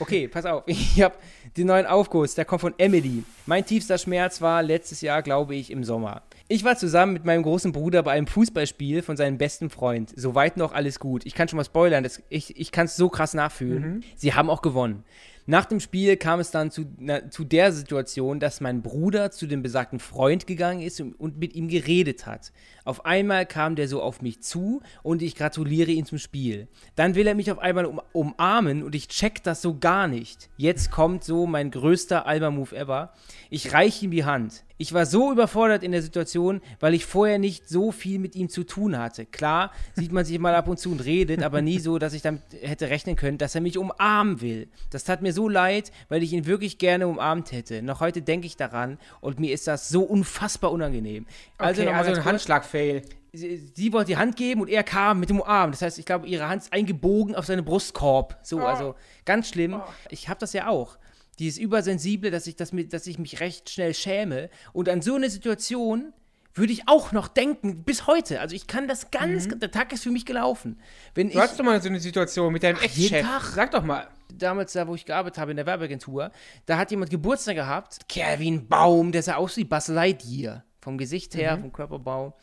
Okay, 0.00 0.28
pass 0.28 0.46
auf. 0.46 0.64
Ich 0.74 1.00
habe 1.02 1.14
den 1.56 1.66
neuen 1.66 1.86
Aufguss, 1.86 2.34
der 2.34 2.44
kommt 2.44 2.60
von 2.60 2.74
Emily. 2.78 3.24
Mein 3.46 3.64
tiefster 3.64 3.98
Schmerz 3.98 4.40
war 4.40 4.62
letztes 4.62 5.00
Jahr, 5.00 5.22
glaube 5.22 5.54
ich, 5.54 5.70
im 5.70 5.84
Sommer. 5.84 6.22
Ich 6.48 6.64
war 6.64 6.76
zusammen 6.76 7.12
mit 7.12 7.24
meinem 7.24 7.42
großen 7.42 7.72
Bruder 7.72 8.02
bei 8.02 8.12
einem 8.12 8.26
Fußballspiel 8.26 9.02
von 9.02 9.16
seinem 9.16 9.38
besten 9.38 9.70
Freund. 9.70 10.12
Soweit 10.14 10.56
noch 10.56 10.72
alles 10.72 10.98
gut. 10.98 11.24
Ich 11.26 11.34
kann 11.34 11.48
schon 11.48 11.56
mal 11.56 11.64
spoilern, 11.64 12.02
das, 12.02 12.22
ich, 12.28 12.58
ich 12.58 12.70
kann 12.70 12.86
es 12.86 12.96
so 12.96 13.08
krass 13.08 13.34
nachfühlen. 13.34 14.04
Sie 14.16 14.34
haben 14.34 14.50
auch 14.50 14.62
gewonnen. 14.62 15.04
Nach 15.46 15.66
dem 15.66 15.78
Spiel 15.78 16.16
kam 16.16 16.40
es 16.40 16.50
dann 16.50 16.70
zu, 16.70 16.86
na, 16.98 17.28
zu 17.28 17.44
der 17.44 17.70
Situation, 17.72 18.40
dass 18.40 18.62
mein 18.62 18.80
Bruder 18.80 19.30
zu 19.30 19.46
dem 19.46 19.62
besagten 19.62 19.98
Freund 19.98 20.46
gegangen 20.46 20.80
ist 20.80 21.02
und, 21.02 21.12
und 21.20 21.38
mit 21.38 21.54
ihm 21.54 21.68
geredet 21.68 22.24
hat. 22.24 22.50
Auf 22.84 23.04
einmal 23.04 23.44
kam 23.44 23.76
der 23.76 23.86
so 23.86 24.00
auf 24.00 24.22
mich 24.22 24.42
zu 24.42 24.80
und 25.02 25.20
ich 25.20 25.36
gratuliere 25.36 25.90
ihm 25.90 26.06
zum 26.06 26.16
Spiel. 26.16 26.68
Dann 26.96 27.14
will 27.14 27.26
er 27.26 27.34
mich 27.34 27.52
auf 27.52 27.58
einmal 27.58 27.84
um, 27.84 28.00
umarmen 28.12 28.82
und 28.82 28.94
ich 28.94 29.08
check 29.08 29.42
das 29.42 29.60
so 29.60 29.78
gar 29.78 30.08
nicht. 30.08 30.48
Jetzt 30.56 30.90
kommt 30.90 31.24
so 31.24 31.46
mein 31.46 31.70
größter 31.70 32.26
Alba-Move 32.26 32.74
ever. 32.74 33.12
Ich 33.50 33.74
reiche 33.74 34.06
ihm 34.06 34.12
die 34.12 34.24
Hand. 34.24 34.64
Ich 34.76 34.92
war 34.92 35.06
so 35.06 35.30
überfordert 35.30 35.84
in 35.84 35.92
der 35.92 36.02
Situation, 36.02 36.60
weil 36.80 36.94
ich 36.94 37.06
vorher 37.06 37.38
nicht 37.38 37.68
so 37.68 37.92
viel 37.92 38.18
mit 38.18 38.34
ihm 38.34 38.48
zu 38.48 38.64
tun 38.64 38.98
hatte. 38.98 39.24
Klar, 39.24 39.70
sieht 39.94 40.10
man 40.10 40.24
sich 40.24 40.38
mal 40.40 40.54
ab 40.54 40.66
und 40.66 40.80
zu 40.80 40.90
und 40.90 41.04
redet, 41.04 41.44
aber 41.44 41.62
nie 41.62 41.78
so, 41.78 41.98
dass 41.98 42.12
ich 42.12 42.22
damit 42.22 42.42
hätte 42.60 42.90
rechnen 42.90 43.14
können, 43.14 43.38
dass 43.38 43.54
er 43.54 43.60
mich 43.60 43.78
umarmen 43.78 44.40
will. 44.40 44.68
Das 44.90 45.04
tat 45.04 45.22
mir 45.22 45.32
so 45.32 45.48
leid, 45.48 45.92
weil 46.08 46.24
ich 46.24 46.32
ihn 46.32 46.46
wirklich 46.46 46.78
gerne 46.78 47.06
umarmt 47.06 47.52
hätte. 47.52 47.82
Noch 47.82 48.00
heute 48.00 48.20
denke 48.22 48.46
ich 48.46 48.56
daran 48.56 48.98
und 49.20 49.38
mir 49.38 49.54
ist 49.54 49.68
das 49.68 49.88
so 49.88 50.02
unfassbar 50.02 50.72
unangenehm. 50.72 51.26
Also, 51.56 51.84
mal 51.84 51.94
also 51.94 52.12
ein. 52.12 52.24
Handschlag-Fail. 52.24 53.02
Sie, 53.32 53.70
sie 53.74 53.92
wollte 53.92 54.08
die 54.08 54.16
Hand 54.16 54.36
geben 54.36 54.60
und 54.60 54.68
er 54.68 54.82
kam 54.82 55.20
mit 55.20 55.30
dem 55.30 55.42
Arm. 55.42 55.70
Das 55.70 55.82
heißt, 55.82 55.98
ich 56.00 56.06
glaube, 56.06 56.26
ihre 56.26 56.48
Hand 56.48 56.62
ist 56.62 56.72
eingebogen 56.72 57.36
auf 57.36 57.46
seine 57.46 57.62
Brustkorb. 57.62 58.38
So, 58.42 58.58
also 58.60 58.96
ganz 59.24 59.48
schlimm. 59.48 59.80
Ich 60.10 60.28
habe 60.28 60.40
das 60.40 60.52
ja 60.52 60.66
auch. 60.66 60.98
Dieses 61.36 61.58
Übersensible, 61.58 62.30
dass 62.30 62.46
ich, 62.46 62.56
das 62.56 62.72
mit, 62.72 62.92
dass 62.92 63.06
ich 63.06 63.18
mich 63.18 63.40
recht 63.40 63.70
schnell 63.70 63.94
schäme. 63.94 64.50
Und 64.72 64.88
an 64.88 65.02
so 65.02 65.14
eine 65.14 65.30
Situation 65.30 66.12
würde 66.54 66.72
ich 66.72 66.88
auch 66.88 67.12
noch 67.12 67.28
denken, 67.28 67.82
bis 67.82 68.06
heute. 68.06 68.40
Also 68.40 68.54
ich 68.54 68.66
kann 68.66 68.86
das 68.86 69.10
ganz, 69.10 69.48
der 69.48 69.70
Tag 69.70 69.92
ist 69.92 70.04
für 70.04 70.10
mich 70.10 70.24
gelaufen. 70.24 70.78
Wenn 71.14 71.28
Du 71.28 71.34
ich 71.34 71.40
hattest 71.40 71.58
doch 71.58 71.64
mal 71.64 71.80
so 71.82 71.88
eine 71.88 71.98
Situation 72.00 72.52
mit 72.52 72.62
deinem 72.62 72.78
jeden 72.80 73.14
Ex-Chef. 73.14 73.26
Tag. 73.26 73.42
Sag 73.42 73.70
doch 73.72 73.82
mal. 73.82 74.06
damals 74.32 74.72
da, 74.72 74.86
wo 74.86 74.94
ich 74.94 75.04
gearbeitet 75.04 75.38
habe 75.38 75.50
in 75.50 75.56
der 75.56 75.66
Werbeagentur, 75.66 76.30
da 76.66 76.78
hat 76.78 76.90
jemand 76.90 77.10
Geburtstag 77.10 77.56
gehabt. 77.56 78.08
Kerl 78.08 78.38
wie 78.38 78.50
ein 78.50 78.68
Baum, 78.68 79.10
der 79.10 79.22
sah 79.22 79.34
aus 79.34 79.56
wie 79.56 79.64
Buzz 79.64 79.88
Lightyear. 79.88 80.64
Vom 80.80 80.98
Gesicht 80.98 81.34
her, 81.34 81.58
vom 81.58 81.72
Körperbau. 81.72 82.36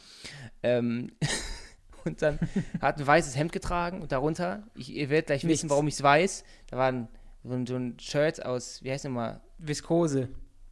Ähm, 0.63 1.11
und 2.05 2.21
dann 2.21 2.39
hat 2.81 2.97
ein 2.97 3.05
weißes 3.07 3.37
Hemd 3.37 3.51
getragen 3.51 4.01
und 4.01 4.11
darunter, 4.11 4.63
ich, 4.75 4.93
ihr 4.93 5.09
werdet 5.09 5.27
gleich 5.27 5.43
Nichts. 5.43 5.59
wissen, 5.61 5.69
warum 5.69 5.87
ich 5.87 5.93
es 5.93 6.03
weiß, 6.03 6.43
da 6.67 6.77
war 6.77 6.87
ein, 6.87 7.07
so, 7.43 7.53
ein, 7.53 7.65
so 7.65 7.75
ein 7.75 7.97
Shirt 7.99 8.45
aus, 8.45 8.83
wie 8.83 8.91
heißt 8.91 9.05
nochmal? 9.05 9.41
Viskose. 9.57 10.29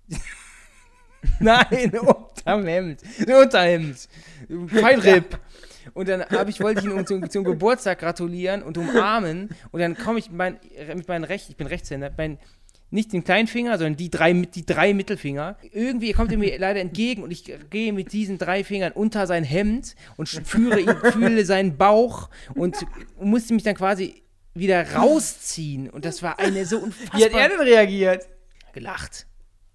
Nein, 1.40 1.92
unterm 2.00 2.66
Hemd. 2.66 3.02
Ein 3.28 3.36
Unterhemd. 3.36 4.08
Feinripp. 4.68 5.40
Und 5.94 6.08
dann 6.08 6.24
habe 6.26 6.50
ich, 6.50 6.60
wollte 6.62 6.82
ich 6.82 6.86
ihn 6.86 6.92
um 6.92 7.06
zum, 7.06 7.30
zum 7.30 7.44
Geburtstag 7.44 8.00
gratulieren 8.00 8.62
und 8.64 8.78
umarmen. 8.78 9.50
Und 9.72 9.80
dann 9.80 9.98
komme 9.98 10.20
ich 10.20 10.30
mit, 10.30 10.38
mein, 10.38 10.60
mit 10.96 11.08
meinen 11.08 11.24
Recht, 11.24 11.50
ich 11.50 11.58
bin 11.58 11.68
Rechtshänder, 11.68 12.12
mein, 12.16 12.38
nicht 12.92 13.14
den 13.14 13.24
kleinen 13.24 13.48
Finger, 13.48 13.78
sondern 13.78 13.98
die 13.98 14.10
drei, 14.10 14.34
die 14.34 14.66
drei 14.66 14.94
Mittelfinger. 14.94 15.58
Irgendwie 15.72 16.12
kommt 16.14 16.32
er 16.32 16.38
mir 16.38 16.58
leider 16.58 16.80
entgegen 16.80 17.24
und 17.24 17.32
ich 17.32 17.52
gehe 17.70 17.94
mit 17.94 18.14
diesen 18.14 18.38
drei 18.38 18.64
Fingern 18.64 18.94
unter 18.94 19.28
sein 19.28 19.44
Hemd 19.44 19.96
und 20.18 20.28
führe 20.30 20.80
ihn, 20.80 20.96
fühle 21.12 21.46
seinen 21.46 21.78
Bauch 21.78 22.30
und 22.56 22.78
musste 23.20 23.54
mich 23.54 23.64
dann 23.64 23.76
quasi 23.76 24.24
wieder 24.54 24.94
rausziehen. 24.96 25.90
Und 25.90 26.06
das 26.06 26.22
war 26.24 26.40
eine 26.40 26.66
so 26.66 26.80
unfassbar... 26.80 27.20
Wie 27.20 27.26
hat 27.26 27.34
er 27.34 27.50
denn 27.50 27.60
reagiert? 27.62 28.28
gelacht. 28.74 29.26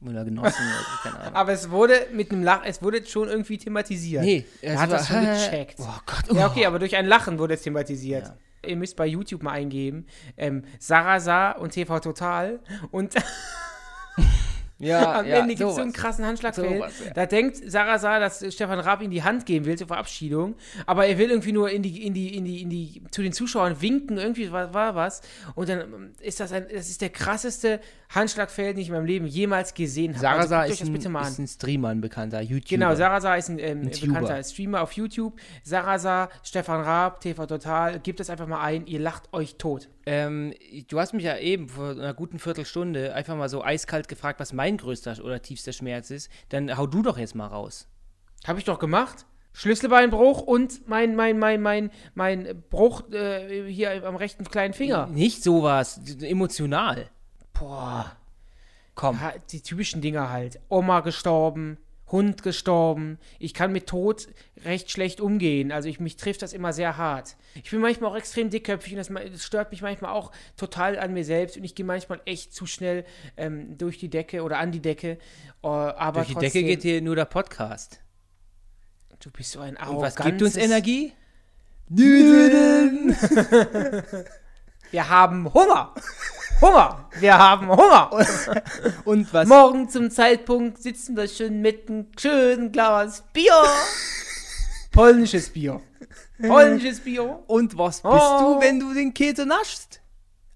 Oder 0.07 0.25
genossen, 0.25 0.63
oder 0.63 0.99
keine 1.03 1.19
Ahnung. 1.21 1.35
Aber 1.35 1.53
es 1.53 1.71
wurde 1.71 2.07
mit 2.13 2.31
einem 2.31 2.43
Lachen, 2.45 2.65
es 2.67 2.83
wurde 2.83 3.05
schon 3.07 3.29
irgendwie 3.29 3.59
thematisiert. 3.59 4.23
Nee, 4.23 4.45
er 4.61 4.79
hat 4.79 4.91
war- 4.91 4.99
das 4.99 5.09
schon 5.09 5.25
gecheckt. 5.25 5.77
Oh 5.81 5.89
Gott, 6.07 6.37
Ja, 6.37 6.47
okay, 6.49 6.67
aber 6.67 6.79
durch 6.79 6.95
ein 6.95 7.07
Lachen 7.07 7.39
wurde 7.39 7.55
es 7.55 7.63
thematisiert. 7.63 8.33
Ihr 8.67 8.77
müsst 8.77 8.97
bei 8.97 9.07
YouTube 9.07 9.43
mal 9.43 9.53
eingeben, 9.53 10.07
ähm, 10.37 10.65
Sarasa 10.79 11.53
und 11.53 11.71
TV 11.73 12.01
Total 12.01 12.61
und 12.91 13.15
Ja, 14.79 15.13
am 15.21 15.27
ja, 15.27 15.37
Ende 15.37 15.55
gibt 15.55 15.69
es 15.69 15.77
so 15.77 15.83
einen 15.83 15.93
krassen 15.93 16.27
Handschlagfail. 16.27 16.79
Sowas, 16.79 16.93
ja. 17.05 17.13
Da 17.13 17.27
denkt 17.27 17.59
Sarasa, 17.71 18.19
dass 18.19 18.45
Stefan 18.53 18.81
Raab 18.81 19.03
ihm 19.03 19.11
die 19.11 19.23
Hand 19.23 19.47
geben 19.47 19.65
will 19.65 19.79
zur 19.79 19.87
Verabschiedung, 19.87 20.55
aber 20.87 21.07
er 21.07 21.19
will 21.19 21.31
irgendwie 21.31 21.53
nur 21.53 21.71
in 21.71 21.83
die, 21.83 22.07
in 22.07 22.15
die, 22.15 22.37
in 22.37 22.45
die, 22.45 22.63
in 22.63 22.71
die, 22.71 23.03
zu 23.11 23.23
den 23.23 23.33
Zuschauern 23.33 23.81
winken, 23.81 24.19
irgendwie 24.19 24.51
war, 24.51 24.75
war 24.75 24.95
was. 24.95 25.23
Und 25.55 25.69
dann 25.69 25.81
ähm, 25.81 26.13
ist 26.21 26.41
das 26.41 26.53
ein, 26.53 26.67
das 26.73 26.89
ist 26.89 27.01
der 27.01 27.11
krasseste 27.11 27.81
Handschlagfail, 28.11 28.75
den 28.75 28.83
ich 28.83 28.89
in 28.89 28.95
meinem 28.95 29.07
Leben 29.07 29.27
jemals 29.27 29.75
gesehen 29.75 30.13
habe. 30.13 30.21
Sarasa 30.21 30.57
guckt 30.57 30.67
euch 30.67 30.73
ist, 30.73 30.81
das 30.81 30.89
ein, 30.89 30.93
bitte 30.93 31.09
mal 31.09 31.23
an. 31.23 31.29
ist 31.29 31.39
ein 31.39 31.49
Streamer, 31.49 31.89
ein 31.89 32.01
bekannter 32.01 32.41
YouTuber. 32.41 32.69
Genau, 32.69 32.95
Sarasa 32.95 33.37
ist 33.37 33.49
ein, 33.49 33.59
ähm, 33.59 33.83
Ein 33.83 33.91
bekannter 33.91 34.43
Streamer 34.43 34.83
auf 34.83 34.93
YouTube. 34.93 35.35
Sarasa, 35.63 36.29
Stefan 36.43 36.81
Raab, 36.81 37.21
TV 37.21 37.47
Total, 37.47 38.01
gebt 38.01 38.21
es 38.21 38.31
einfach 38.31 38.47
mal 38.47 38.63
ein, 38.63 38.87
ihr 38.87 39.01
lacht 39.01 39.33
euch 39.33 39.57
tot. 39.57 39.89
Ähm, 40.07 40.53
du 40.89 41.01
hast 41.01 41.15
mich 41.15 41.25
ja 41.25 41.39
eben 41.39 41.69
vor 41.69 41.91
einer 41.91 42.15
guten 42.15 42.39
Viertelstunde 42.39 43.15
einfach 43.15 43.37
mal 43.37 43.49
so 43.49 43.65
eiskalt 43.65 44.09
gefragt, 44.09 44.41
was 44.41 44.53
mein 44.53 44.77
größter 44.77 45.25
oder 45.25 45.41
tiefster 45.41 45.73
Schmerz 45.73 46.11
ist. 46.11 46.31
Dann 46.51 46.77
hau 46.77 46.87
du 46.87 47.03
doch 47.03 47.19
jetzt 47.19 47.35
mal 47.35 47.47
raus. 47.47 47.89
Habe 48.47 48.59
ich 48.59 48.65
doch 48.65 48.79
gemacht. 48.79 49.27
Schlüsselbeinbruch 49.55 50.43
und 50.43 50.87
mein, 50.89 51.15
mein, 51.15 51.39
mein, 51.39 51.63
mein, 51.63 51.91
mein 52.15 52.63
Bruch 52.71 53.09
äh, 53.13 53.71
hier 53.71 54.05
am 54.05 54.17
rechten 54.17 54.45
kleinen 54.45 54.75
Finger. 54.75 55.07
Nicht 55.07 55.45
sowas, 55.45 56.01
emotional. 56.21 57.09
Boah. 57.53 58.17
Komm. 58.97 59.21
Die 59.51 59.63
typischen 59.63 60.01
Dinger 60.01 60.31
halt. 60.31 60.61
Oma 60.69 61.01
gestorben, 61.01 61.79
Hund 62.09 62.43
gestorben. 62.43 63.19
Ich 63.39 63.55
kann 63.55 63.73
mit 63.73 63.87
Tod 63.87 64.29
recht 64.65 64.91
schlecht 64.91 65.21
umgehen. 65.21 65.73
Also 65.73 65.89
ich, 65.89 66.01
mich 66.01 66.17
trifft 66.17 66.43
das 66.43 66.53
immer 66.53 66.73
sehr 66.73 66.97
hart. 66.97 67.37
Ich 67.55 67.71
bin 67.71 67.81
manchmal 67.81 68.11
auch 68.11 68.17
extrem 68.17 68.51
dickköpfig 68.51 68.93
und 68.93 68.99
das, 68.99 69.11
das 69.33 69.45
stört 69.45 69.71
mich 69.71 69.83
manchmal 69.83 70.13
auch 70.13 70.33
total 70.57 70.99
an 70.99 71.15
mir 71.15 71.25
selbst 71.25 71.57
und 71.57 71.65
ich 71.65 71.75
gehe 71.75 71.87
manchmal 71.87 72.21
echt 72.27 72.55
zu 72.55 72.67
schnell 72.67 73.05
ähm, 73.37 73.79
durch 73.79 73.99
die 73.99 74.11
Decke 74.11 74.43
oder 74.43 74.59
an 74.59 74.71
die 74.71 74.81
Decke. 74.81 75.19
Äh, 75.63 75.67
aber 75.67 76.21
Durch 76.21 76.29
die 76.29 76.33
trotzdem, 76.35 76.53
Decke 76.53 76.67
geht 76.67 76.83
hier 76.83 77.01
nur 77.01 77.17
der 77.17 77.25
Podcast. 77.25 78.01
Du 79.21 79.31
bist 79.31 79.53
so 79.53 79.61
ein 79.61 79.77
Und 79.77 80.01
was 80.01 80.17
gibt 80.17 80.43
uns 80.43 80.57
arrogantes- 80.57 80.63
Energie? 80.63 81.13
Wir 84.95 85.09
haben 85.09 85.53
Hunger. 85.53 85.93
Hunger. 86.61 87.09
Wir 87.19 87.37
haben 87.37 87.67
Hunger. 87.69 88.13
Und 89.05 89.35
was? 89.35 89.49
Morgen 89.49 89.89
zum 89.89 90.09
Zeitpunkt 90.09 90.81
sitzen 90.81 91.17
wir 91.17 91.27
schon 91.27 91.61
mit 91.63 91.89
einem 91.91 92.07
schönen 92.17 92.71
Glas 92.71 93.25
Bier. 93.33 93.61
Polnisches 94.93 95.49
Bier. 95.51 95.81
Polnisches 96.41 97.01
Bier. 97.01 97.41
Und 97.49 97.77
was 97.77 98.03
bist 98.03 98.15
Oh. 98.15 98.55
du, 98.55 98.61
wenn 98.61 98.79
du 98.79 98.95
den 98.95 99.13
Käse 99.13 99.45
naschst? 99.45 100.01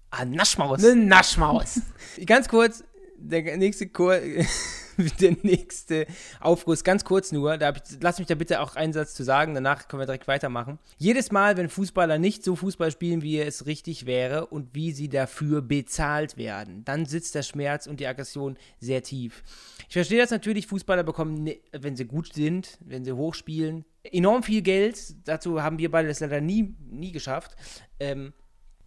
Ah, 0.09 0.23
Naschmaus. 0.23 0.85
Eine 0.85 0.95
Naschmaus. 0.95 1.81
Ganz 2.25 2.47
kurz, 2.47 2.81
der 3.21 3.57
nächste 3.57 3.87
Kur 3.87 4.17
der 5.21 5.35
nächste 5.43 6.07
Aufguss, 6.41 6.83
ganz 6.83 7.05
kurz 7.05 7.31
nur, 7.31 7.57
da 7.57 7.71
ich, 7.71 7.81
lass 8.01 8.19
mich 8.19 8.27
da 8.27 8.35
bitte 8.35 8.59
auch 8.59 8.75
einen 8.75 8.91
Satz 8.91 9.13
zu 9.13 9.23
sagen, 9.23 9.53
danach 9.53 9.87
können 9.87 10.01
wir 10.01 10.05
direkt 10.05 10.27
weitermachen. 10.27 10.77
Jedes 10.97 11.31
Mal, 11.31 11.55
wenn 11.55 11.69
Fußballer 11.69 12.17
nicht 12.17 12.43
so 12.43 12.55
Fußball 12.57 12.91
spielen, 12.91 13.21
wie 13.21 13.39
es 13.39 13.65
richtig 13.65 14.05
wäre 14.05 14.47
und 14.47 14.75
wie 14.75 14.91
sie 14.91 15.07
dafür 15.07 15.61
bezahlt 15.61 16.35
werden, 16.37 16.83
dann 16.83 17.05
sitzt 17.05 17.33
der 17.35 17.43
Schmerz 17.43 17.87
und 17.87 17.99
die 18.01 18.07
Aggression 18.07 18.57
sehr 18.79 19.01
tief. 19.01 19.41
Ich 19.87 19.93
verstehe 19.93 20.19
das 20.19 20.31
natürlich, 20.31 20.67
Fußballer 20.67 21.03
bekommen, 21.03 21.43
ne- 21.43 21.59
wenn 21.71 21.95
sie 21.95 22.05
gut 22.05 22.33
sind, 22.33 22.77
wenn 22.81 23.05
sie 23.05 23.13
hoch 23.13 23.35
spielen, 23.35 23.85
enorm 24.03 24.43
viel 24.43 24.61
Geld. 24.61 25.15
Dazu 25.27 25.63
haben 25.63 25.77
wir 25.79 25.91
beide 25.91 26.09
das 26.09 26.19
leider 26.19 26.41
nie, 26.41 26.75
nie 26.89 27.11
geschafft. 27.13 27.55
Ähm, 28.01 28.33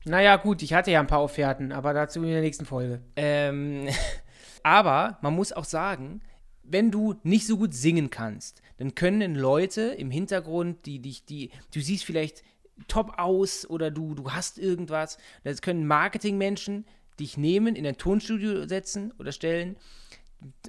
Naja, 0.04 0.36
gut, 0.36 0.62
ich 0.62 0.74
hatte 0.74 0.90
ja 0.90 1.00
ein 1.00 1.06
paar 1.06 1.22
Offerten, 1.22 1.70
aber 1.72 1.94
dazu 1.94 2.22
in 2.22 2.28
der 2.30 2.40
nächsten 2.42 2.66
Folge. 2.66 3.00
Ähm, 3.16 3.88
Aber 4.62 5.18
man 5.22 5.34
muss 5.34 5.52
auch 5.52 5.64
sagen, 5.64 6.22
wenn 6.62 6.90
du 6.90 7.14
nicht 7.22 7.46
so 7.46 7.56
gut 7.56 7.74
singen 7.74 8.10
kannst, 8.10 8.62
dann 8.78 8.94
können 8.94 9.34
Leute 9.34 9.82
im 9.82 10.10
Hintergrund, 10.10 10.86
die 10.86 11.00
dich, 11.00 11.24
die, 11.24 11.50
du 11.72 11.80
siehst 11.80 12.04
vielleicht 12.04 12.42
top 12.88 13.18
aus 13.18 13.68
oder 13.68 13.90
du, 13.90 14.14
du 14.14 14.32
hast 14.32 14.58
irgendwas. 14.58 15.18
Das 15.44 15.62
können 15.62 15.86
Marketingmenschen 15.86 16.86
dich 17.20 17.36
nehmen, 17.36 17.76
in 17.76 17.86
ein 17.86 17.98
Tonstudio 17.98 18.66
setzen 18.66 19.12
oder 19.18 19.32
stellen, 19.32 19.76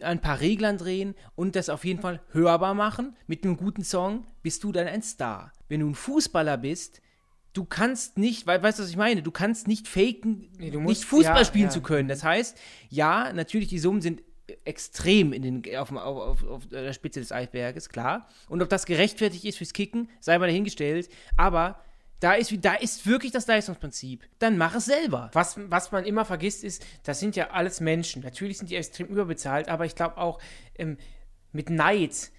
ein 0.02 0.22
paar 0.22 0.40
Reglern 0.40 0.78
drehen 0.78 1.16
und 1.36 1.56
das 1.56 1.70
auf 1.70 1.86
jeden 1.86 2.02
Fall 2.02 2.22
hörbar 2.32 2.74
machen. 2.74 3.16
Mit 3.28 3.44
einem 3.44 3.58
guten 3.58 3.84
Song 3.84 4.26
bist 4.42 4.64
du 4.64 4.72
dann 4.72 4.88
ein 4.88 5.02
Star. 5.02 5.52
Wenn 5.68 5.80
du 5.80 5.88
ein 5.88 5.96
Fußballer 5.96 6.58
bist, 6.58 7.02
du 7.54 7.66
kannst 7.66 8.18
nicht, 8.18 8.48
weil, 8.48 8.62
weißt 8.62 8.80
du, 8.80 8.84
was 8.84 8.90
ich 8.90 8.98
meine? 8.98 9.22
Du 9.22 9.32
kannst 9.32 9.68
nicht 9.68 9.88
faken, 9.88 10.50
Nee, 10.58 10.72
du 10.72 10.80
nicht 10.80 10.88
musst- 10.88 11.06
Fußball 11.06 11.40
ja, 11.40 11.46
spielen 11.46 11.66
ja. 11.66 11.70
zu 11.70 11.82
können. 11.82 12.08
Das 12.10 12.24
heißt, 12.24 12.58
ja, 12.90 13.32
natürlich, 13.34 13.70
die 13.70 13.80
Summen 13.80 14.02
sind 14.02 14.22
extrem 14.66 15.32
in 15.34 15.42
den, 15.42 15.78
auf, 15.78 15.92
auf, 15.92 16.44
auf, 16.44 16.68
der 16.68 16.92
Spitze 16.94 17.20
des 17.20 17.32
Eisberges, 17.32 17.90
klar. 17.90 18.28
Und 18.50 18.62
ob 18.62 18.70
das 18.70 18.86
gerechtfertigt 18.86 19.46
ist 19.46 19.58
fürs 19.58 19.74
Kicken, 19.74 20.10
sei 20.20 20.38
mal 20.38 20.48
dahingestellt. 20.48 21.10
Aber 21.38 21.80
da 22.20 22.34
ist, 22.34 22.54
da 22.62 22.74
ist 22.74 23.06
wirklich 23.06 23.32
das 23.32 23.48
Leistungsprinzip. 23.48 24.24
Dann 24.40 24.58
mach 24.58 24.76
es 24.76 24.86
selber. 24.86 25.30
Was, 25.34 25.58
was 25.70 25.92
man 25.92 26.06
immer 26.06 26.26
vergisst, 26.26 26.64
ist, 26.64 26.86
das 27.04 27.20
sind 27.20 27.36
ja 27.36 27.52
alles 27.52 27.80
Menschen. 27.82 28.22
Natürlich 28.24 28.58
sind 28.58 28.70
die 28.70 28.76
extrem 28.76 29.08
überbezahlt, 29.08 29.70
aber 29.70 29.86
ich 29.86 29.96
glaube 29.96 30.18
auch 30.18 30.40
ähm, 30.78 30.98
mit 31.52 31.70
Neid 31.70 32.32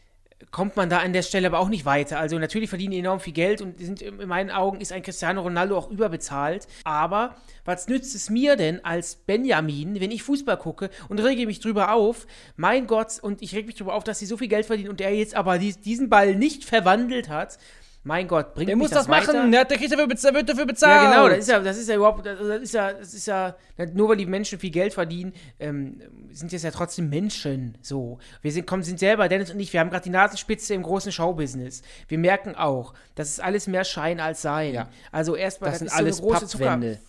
kommt 0.51 0.76
man 0.76 0.89
da 0.89 0.99
an 0.99 1.12
der 1.12 1.22
Stelle 1.22 1.47
aber 1.49 1.59
auch 1.59 1.68
nicht 1.68 1.85
weiter. 1.85 2.18
Also 2.18 2.39
natürlich 2.39 2.68
verdienen 2.68 2.93
die 2.93 2.99
enorm 2.99 3.20
viel 3.20 3.32
Geld 3.32 3.61
und 3.61 3.78
sind 3.78 4.03
in 4.03 4.28
meinen 4.28 4.51
Augen 4.51 4.80
ist 4.80 4.93
ein 4.93 5.03
Cristiano 5.03 5.43
Ronaldo 5.43 5.76
auch 5.76 5.91
überbezahlt. 5.91 6.66
Aber 6.85 7.37
was 7.64 7.89
nützt 7.89 8.14
es 8.14 8.30
mir 8.30 8.57
denn 8.57 8.85
als 8.85 9.16
Benjamin, 9.16 10.01
wenn 10.01 10.11
ich 10.11 10.22
Fußball 10.22 10.57
gucke 10.57 10.91
und 11.09 11.18
rege 11.20 11.47
mich 11.47 11.61
drüber 11.61 11.93
auf? 11.93 12.26
Mein 12.57 12.87
Gott, 12.87 13.18
und 13.20 13.43
ich 13.43 13.55
reg 13.55 13.66
mich 13.66 13.76
drüber 13.76 13.95
auf, 13.95 14.05
dass 14.05 14.18
sie 14.18 14.26
so 14.26 14.37
viel 14.37 14.49
Geld 14.49 14.66
verdienen 14.66 14.91
und 14.91 15.01
der 15.01 15.14
jetzt 15.14 15.35
aber 15.35 15.59
dies, 15.59 15.80
diesen 15.80 16.09
Ball 16.09 16.35
nicht 16.35 16.64
verwandelt 16.64 17.28
hat. 17.28 17.59
Mein 18.07 18.28
Gott, 18.28 18.55
bringt 18.55 18.68
Der 18.68 18.76
mich 18.76 18.82
muss 18.82 18.90
das, 18.90 19.09
machen, 19.09 19.28
weiter? 19.28 19.50
der, 19.50 19.64
der 19.64 19.78
kriegt 19.78 19.90
dafür, 19.90 20.07
bez- 20.07 20.20
der 20.20 20.34
wird 20.34 20.46
dafür 20.46 20.66
bezahlt. 20.66 21.05
Ja, 21.05 21.11
genau, 21.11 21.28
das 21.30 21.38
ist 21.38 21.48
ja, 21.48 21.59
das 21.61 21.78
ist 21.78 21.88
ja 21.88 21.96
überhaupt, 21.96 22.26
das 22.26 22.38
das 22.38 22.61
ist 22.61 22.74
ja, 22.74 22.92
das 22.92 23.14
ist 23.14 23.26
ja, 23.26 23.57
nur 23.94 24.11
weil 24.11 24.16
die 24.18 24.26
Menschen 24.26 24.59
viel 24.59 24.70
Geld 24.70 24.92
verdienen, 24.92 25.32
ähm, 25.59 26.02
sind 26.30 26.52
es 26.52 26.62
ja 26.62 26.70
trotzdem 26.70 27.09
Menschen, 27.09 27.78
so. 27.80 28.18
Wir 28.42 28.52
sind, 28.52 28.66
kommen, 28.66 28.82
sind 28.82 28.98
selber, 28.98 29.26
Dennis 29.28 29.50
und 29.50 29.59
ich, 29.59 29.72
wir 29.72 29.80
haben 29.80 29.88
gerade 29.88 30.05
die 30.05 30.11
Nasenspitze 30.11 30.74
im 30.74 30.82
großen 30.82 31.12
Showbusiness. 31.12 31.80
Wir 32.09 32.18
merken 32.18 32.55
auch, 32.55 32.92
das 33.14 33.30
ist 33.30 33.40
alles 33.40 33.66
mehr 33.68 33.84
Schein 33.84 34.20
als 34.20 34.42
Sein. 34.42 34.74
Ja. 34.74 34.88
Also 35.11 35.34
erstmal, 35.34 35.70
Das 35.70 35.78
sind 35.78 35.86
ist 35.86 35.94
so 35.94 35.98
alles 35.98 36.20
große 36.20 36.46
Zucker, 36.46 36.64
Pappwände. 36.66 37.00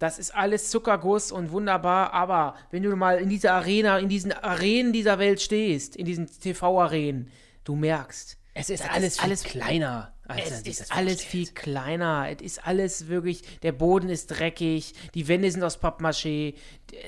das 0.00 0.18
ist 0.18 0.34
alles 0.34 0.70
Zuckerguss 0.70 1.30
und 1.30 1.52
wunderbar, 1.52 2.12
aber 2.14 2.56
wenn 2.72 2.82
du 2.82 2.96
mal 2.96 3.18
in 3.18 3.28
dieser 3.28 3.52
Arena, 3.52 3.98
in 4.00 4.08
diesen 4.08 4.32
Arenen 4.32 4.92
dieser 4.92 5.20
Welt 5.20 5.40
stehst, 5.40 5.94
in 5.94 6.04
diesen 6.04 6.26
TV-Arenen, 6.26 7.30
du 7.62 7.76
merkst, 7.76 8.38
Es 8.54 8.70
ist 8.70 8.82
das 8.82 8.90
alles, 8.90 9.14
ist 9.14 9.22
alles 9.22 9.44
kleiner. 9.44 10.12
Als 10.32 10.50
es 10.50 10.66
ist 10.66 10.92
alles 10.92 11.22
vorstellt. 11.22 11.46
viel 11.46 11.54
kleiner. 11.54 12.28
Es 12.30 12.42
ist 12.42 12.66
alles 12.66 13.08
wirklich, 13.08 13.42
der 13.62 13.72
Boden 13.72 14.08
ist 14.08 14.28
dreckig, 14.28 14.94
die 15.14 15.28
Wände 15.28 15.50
sind 15.50 15.62
aus 15.62 15.80
Pappmaché. 15.80 16.54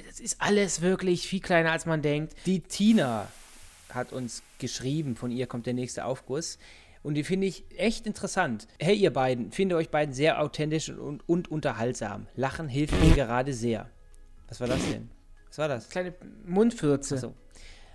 Es 0.09 0.21
ist 0.21 0.41
alles 0.41 0.81
wirklich 0.81 1.27
viel 1.29 1.41
kleiner, 1.41 1.73
als 1.73 1.87
man 1.87 2.03
denkt. 2.03 2.35
Die 2.47 2.61
Tina 2.61 3.29
hat 3.91 4.13
uns 4.13 4.43
geschrieben, 4.59 5.17
von 5.17 5.31
ihr 5.31 5.47
kommt 5.47 5.67
der 5.67 5.75
nächste 5.75 6.05
Aufguss. 6.05 6.59
Und 7.03 7.15
die 7.15 7.25
finde 7.25 7.47
ich 7.47 7.65
echt 7.77 8.07
interessant. 8.07 8.67
Hey, 8.81 8.97
ihr 8.97 9.13
beiden, 9.13 9.53
finde 9.53 9.77
euch 9.77 9.91
beiden 9.91 10.15
sehr 10.15 10.41
authentisch 10.41 10.89
und, 10.89 11.29
und 11.29 11.51
unterhaltsam. 11.51 12.27
Lachen 12.35 12.67
hilft 12.67 12.99
mir 12.99 13.15
gerade 13.15 13.53
sehr. 13.53 13.91
Was 14.49 14.61
war 14.61 14.69
das 14.69 14.81
denn? 14.91 15.11
Was 15.49 15.59
war 15.59 15.69
das? 15.69 15.89
Kleine 15.91 16.15
Mundfürze. 16.47 17.19
So. 17.19 17.35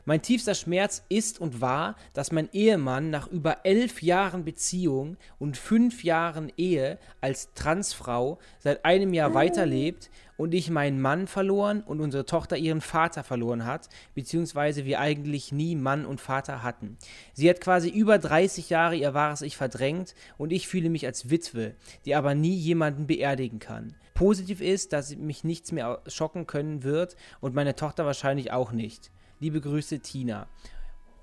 Mein 0.10 0.24
tiefster 0.24 0.56
Schmerz 0.56 1.06
ist 1.08 1.40
und 1.40 1.62
war, 1.62 1.96
dass 2.14 2.32
mein 2.32 2.50
Ehemann 2.52 3.12
nach 3.12 3.28
über 3.28 3.64
elf 3.64 4.02
Jahren 4.02 4.44
Beziehung 4.44 5.18
und 5.38 5.56
fünf 5.56 6.04
Jahren 6.04 6.52
Ehe 6.58 6.98
als 7.22 7.54
Transfrau 7.54 8.40
seit 8.58 8.86
einem 8.86 9.14
Jahr 9.14 9.36
weiterlebt 9.36 10.10
und 10.36 10.56
ich 10.56 10.72
meinen 10.72 11.00
Mann 11.00 11.28
verloren 11.28 11.82
und 11.82 12.00
unsere 12.00 12.26
Tochter 12.26 12.58
ihren 12.58 12.82
Vater 12.82 13.24
verloren 13.24 13.68
hat, 13.68 13.88
beziehungsweise 14.16 14.84
wir 14.84 15.00
eigentlich 15.00 15.52
nie 15.52 15.76
Mann 15.76 16.08
und 16.08 16.20
Vater 16.20 16.64
hatten. 16.64 16.98
Sie 17.34 17.48
hat 17.48 17.62
quasi 17.62 17.90
über 17.90 18.18
30 18.18 18.72
Jahre 18.72 18.96
ihr 18.96 19.14
wahres 19.14 19.44
Ich 19.44 19.58
verdrängt 19.58 20.16
und 20.40 20.52
ich 20.52 20.68
fühle 20.68 20.90
mich 20.90 21.06
als 21.06 21.30
Witwe, 21.30 21.76
die 22.06 22.16
aber 22.16 22.34
nie 22.34 22.56
jemanden 22.56 23.06
beerdigen 23.06 23.60
kann. 23.60 23.94
Positiv 24.16 24.60
ist, 24.60 24.92
dass 24.92 25.16
mich 25.16 25.44
nichts 25.44 25.72
mehr 25.72 26.02
schocken 26.08 26.48
können 26.48 26.82
wird 26.82 27.16
und 27.42 27.54
meine 27.54 27.76
Tochter 27.76 28.08
wahrscheinlich 28.08 28.52
auch 28.52 28.72
nicht. 28.72 29.12
Liebe 29.40 29.62
Grüße, 29.62 30.00
Tina. 30.00 30.48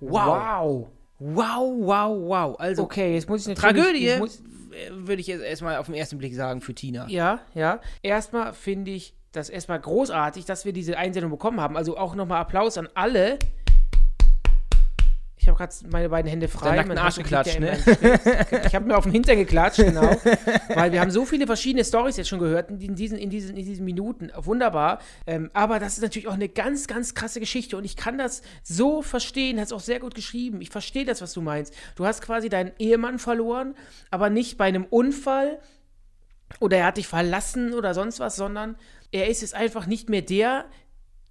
Wow. 0.00 0.88
Wow, 1.18 1.74
wow, 1.78 2.28
wow. 2.28 2.60
Also, 2.60 2.82
Okay, 2.82 3.14
jetzt 3.14 3.28
muss 3.28 3.42
ich 3.42 3.48
natürlich. 3.48 3.84
Tragödie, 3.84 4.16
muss, 4.18 4.42
würde 4.90 5.20
ich 5.20 5.26
jetzt 5.26 5.42
erstmal 5.42 5.76
auf 5.76 5.86
den 5.86 5.94
ersten 5.94 6.18
Blick 6.18 6.34
sagen 6.34 6.60
für 6.60 6.74
Tina. 6.74 7.06
ja, 7.08 7.40
ja. 7.54 7.80
Erstmal 8.02 8.52
finde 8.52 8.90
ich 8.90 9.14
das 9.32 9.48
erstmal 9.50 9.80
großartig, 9.80 10.44
dass 10.44 10.64
wir 10.64 10.72
diese 10.72 10.96
Einsendung 10.96 11.30
bekommen 11.30 11.60
haben. 11.60 11.76
Also 11.76 11.96
auch 11.96 12.14
nochmal 12.14 12.40
Applaus 12.40 12.78
an 12.78 12.88
alle. 12.94 13.38
Ich 15.46 15.48
habe 15.48 15.58
gerade 15.58 15.74
meine 15.92 16.08
beiden 16.08 16.28
Hände 16.28 16.48
frei. 16.48 16.84
Mein 16.84 16.98
Arsch 16.98 17.18
geklatscht, 17.18 17.60
ne? 17.60 17.78
Ich 18.66 18.74
habe 18.74 18.84
mir 18.84 18.98
auf 18.98 19.04
den 19.04 19.12
Hintern 19.12 19.36
geklatscht, 19.36 19.76
genau. 19.76 20.10
Weil 20.74 20.90
wir 20.90 21.00
haben 21.00 21.12
so 21.12 21.24
viele 21.24 21.46
verschiedene 21.46 21.84
Stories 21.84 22.16
jetzt 22.16 22.26
schon 22.26 22.40
gehört 22.40 22.68
in 22.68 22.96
diesen, 22.96 23.16
in 23.16 23.30
diesen, 23.30 23.56
in 23.56 23.64
diesen 23.64 23.84
Minuten. 23.84 24.32
Wunderbar. 24.36 24.98
Ähm, 25.24 25.52
aber 25.54 25.78
das 25.78 25.92
ist 25.92 26.02
natürlich 26.02 26.26
auch 26.26 26.32
eine 26.32 26.48
ganz, 26.48 26.88
ganz 26.88 27.14
krasse 27.14 27.38
Geschichte. 27.38 27.76
Und 27.76 27.84
ich 27.84 27.94
kann 27.94 28.18
das 28.18 28.42
so 28.64 29.02
verstehen. 29.02 29.60
Hast 29.60 29.72
auch 29.72 29.78
sehr 29.78 30.00
gut 30.00 30.16
geschrieben. 30.16 30.60
Ich 30.62 30.70
verstehe 30.70 31.04
das, 31.04 31.22
was 31.22 31.32
du 31.32 31.42
meinst. 31.42 31.72
Du 31.94 32.04
hast 32.04 32.22
quasi 32.22 32.48
deinen 32.48 32.72
Ehemann 32.80 33.20
verloren, 33.20 33.76
aber 34.10 34.30
nicht 34.30 34.58
bei 34.58 34.64
einem 34.64 34.84
Unfall 34.84 35.60
oder 36.58 36.78
er 36.78 36.86
hat 36.86 36.96
dich 36.96 37.06
verlassen 37.06 37.72
oder 37.72 37.94
sonst 37.94 38.18
was, 38.18 38.34
sondern 38.34 38.74
er 39.12 39.28
ist 39.28 39.42
jetzt 39.42 39.54
einfach 39.54 39.86
nicht 39.86 40.08
mehr 40.08 40.22
der, 40.22 40.64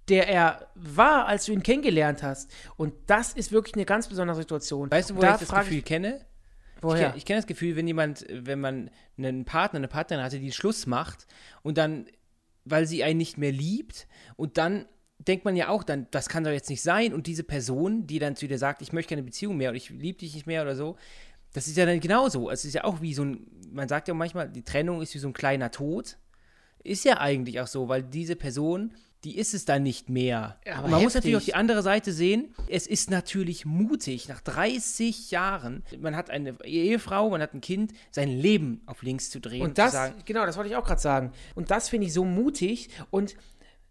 der 0.08 0.28
er 0.28 0.68
war, 0.74 1.26
als 1.26 1.46
du 1.46 1.52
ihn 1.52 1.62
kennengelernt 1.62 2.22
hast. 2.22 2.50
Und 2.76 2.94
das 3.06 3.32
ist 3.32 3.52
wirklich 3.52 3.74
eine 3.74 3.84
ganz 3.84 4.08
besondere 4.08 4.36
Situation. 4.36 4.90
Weißt 4.90 5.10
du, 5.10 5.16
wo 5.16 5.20
Da 5.20 5.34
ich 5.34 5.40
das 5.40 5.48
Gefühl 5.50 5.82
kenne? 5.82 6.20
Ich, 6.76 6.82
Woher? 6.82 7.12
kenn- 7.12 7.16
ich 7.16 7.24
kenne 7.24 7.38
das 7.40 7.46
Gefühl, 7.46 7.74
wenn 7.76 7.86
jemand, 7.86 8.24
wenn 8.30 8.60
man 8.60 8.90
einen 9.18 9.44
Partner, 9.44 9.78
eine 9.78 9.88
Partnerin 9.88 10.22
hatte, 10.24 10.38
die 10.38 10.52
Schluss 10.52 10.86
macht 10.86 11.26
und 11.62 11.78
dann, 11.78 12.06
weil 12.64 12.86
sie 12.86 13.02
einen 13.02 13.18
nicht 13.18 13.38
mehr 13.38 13.50
liebt 13.52 14.06
und 14.36 14.58
dann 14.58 14.84
denkt 15.18 15.44
man 15.46 15.56
ja 15.56 15.68
auch 15.70 15.82
dann, 15.82 16.06
das 16.10 16.28
kann 16.28 16.44
doch 16.44 16.50
jetzt 16.50 16.68
nicht 16.68 16.82
sein 16.82 17.14
und 17.14 17.26
diese 17.26 17.42
Person, 17.42 18.06
die 18.06 18.18
dann 18.18 18.36
zu 18.36 18.46
dir 18.46 18.58
sagt, 18.58 18.82
ich 18.82 18.92
möchte 18.92 19.10
keine 19.14 19.22
Beziehung 19.22 19.56
mehr 19.56 19.70
und 19.70 19.76
ich 19.76 19.88
liebe 19.88 20.18
dich 20.18 20.34
nicht 20.34 20.46
mehr 20.46 20.60
oder 20.62 20.76
so, 20.76 20.96
das 21.54 21.66
ist 21.66 21.76
ja 21.78 21.86
dann 21.86 21.98
genauso. 22.00 22.50
Es 22.50 22.66
ist 22.66 22.74
ja 22.74 22.84
auch 22.84 23.00
wie 23.00 23.14
so 23.14 23.24
ein, 23.24 23.46
man 23.72 23.88
sagt 23.88 24.08
ja 24.08 24.14
manchmal, 24.14 24.48
die 24.50 24.62
Trennung 24.62 25.00
ist 25.00 25.14
wie 25.14 25.18
so 25.18 25.28
ein 25.28 25.32
kleiner 25.32 25.70
Tod. 25.70 26.18
Ist 26.84 27.04
ja 27.06 27.18
eigentlich 27.18 27.58
auch 27.60 27.66
so, 27.66 27.88
weil 27.88 28.02
diese 28.02 28.36
Person, 28.36 28.92
die 29.26 29.36
ist 29.36 29.54
es 29.54 29.64
dann 29.64 29.82
nicht 29.82 30.08
mehr. 30.08 30.56
Ja, 30.64 30.76
aber 30.76 30.84
Und 30.84 30.90
man 30.92 31.02
muss 31.02 31.14
natürlich 31.14 31.36
auch 31.36 31.42
die 31.42 31.56
andere 31.56 31.82
Seite 31.82 32.12
sehen. 32.12 32.54
Es 32.68 32.86
ist 32.86 33.10
natürlich 33.10 33.66
mutig, 33.66 34.28
nach 34.28 34.40
30 34.40 35.32
Jahren, 35.32 35.82
man 35.98 36.14
hat 36.14 36.30
eine 36.30 36.54
Ehefrau, 36.64 37.28
man 37.28 37.42
hat 37.42 37.52
ein 37.52 37.60
Kind, 37.60 37.92
sein 38.12 38.28
Leben 38.28 38.82
auf 38.86 39.02
links 39.02 39.28
zu 39.28 39.40
drehen 39.40 39.62
Und 39.62 39.78
das, 39.78 39.90
zu 39.90 39.96
sagen, 39.96 40.14
genau, 40.24 40.46
das 40.46 40.56
wollte 40.56 40.70
ich 40.70 40.76
auch 40.76 40.84
gerade 40.84 41.00
sagen. 41.00 41.32
Und 41.56 41.72
das 41.72 41.88
finde 41.88 42.06
ich 42.06 42.12
so 42.12 42.24
mutig 42.24 42.88
und 43.10 43.34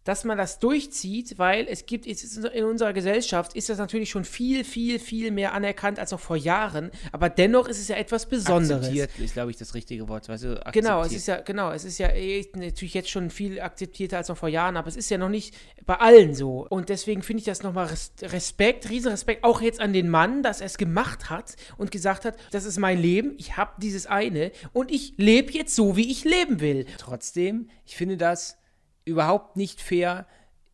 dass 0.06 0.24
man 0.24 0.38
das 0.38 0.60
durchzieht, 0.60 1.38
weil 1.38 1.68
es 1.68 1.86
gibt, 1.86 2.06
in 2.06 2.64
unserer 2.64 2.93
Gesellschaft 2.93 3.56
ist 3.56 3.70
das 3.70 3.80
natürlich 3.80 4.12
schon 4.12 4.24
viel, 4.24 4.64
viel, 4.64 4.99
viel 4.99 5.32
mehr 5.32 5.53
anerkannt 5.53 5.99
als 5.99 6.12
noch 6.12 6.20
vor 6.20 6.38
Jahren, 6.38 6.91
aber 7.12 7.28
dennoch 7.28 7.68
ist 7.68 7.80
es 7.80 7.88
ja 7.88 7.97
etwas 7.97 8.28
Besonderes. 8.28 8.86
akzeptiert 8.86 9.10
ist, 9.18 9.34
glaube 9.34 9.51
ich, 9.51 9.58
das 9.58 9.74
richtige 9.74 10.08
Wort. 10.08 10.30
Weißt 10.30 10.43
du, 10.43 10.62
Genau, 10.72 11.03
es 11.03 11.12
ist 11.12 11.28
ja, 11.28 11.41
genau, 11.41 11.72
es 11.72 11.84
ist 11.84 11.97
ja 11.97 12.10
eh 12.10 12.45
natürlich 12.56 12.93
jetzt 12.93 13.10
schon 13.10 13.32
viel 13.32 13.60
akzeptierter 13.60 14.18
als 14.18 14.30
noch 14.30 14.38
vor 14.38 14.47
Jahren, 14.47 14.78
aber 14.78 14.88
es 14.88 14.95
ist 14.95 15.10
ja 15.10 15.18
noch 15.18 15.30
nicht 15.30 15.56
bei 15.88 15.95
allen 15.95 16.36
so. 16.36 16.68
Und 16.70 16.89
deswegen 16.89 17.24
finde 17.24 17.39
ich 17.39 17.45
das 17.45 17.64
nochmal 17.64 17.88
Res 17.88 18.12
Respekt, 18.22 18.89
Riesenrespekt, 18.89 19.43
auch 19.43 19.60
jetzt 19.60 19.80
an 19.80 19.91
den 19.91 20.10
Mann, 20.10 20.43
dass 20.43 20.62
er 20.62 20.68
es 20.68 20.78
gemacht 20.78 21.32
hat 21.32 21.56
und 21.78 21.89
gesagt 21.89 22.26
hat, 22.26 22.36
das 22.51 22.66
ist 22.66 22.78
mein 22.78 23.01
Leben, 23.01 23.34
ich 23.38 23.58
habe 23.58 23.72
dieses 23.82 24.06
eine 24.06 24.51
und 24.72 24.91
ich 24.91 25.16
lebe 25.18 25.51
jetzt 25.51 25.76
so, 25.76 25.97
wie 25.97 26.12
ich 26.12 26.24
leben 26.24 26.60
will. 26.60 26.86
Trotzdem, 26.99 27.70
ich 27.86 27.95
finde 27.95 28.18
das 28.18 28.58
überhaupt 29.06 29.56
nicht 29.56 29.82
fair 29.82 30.26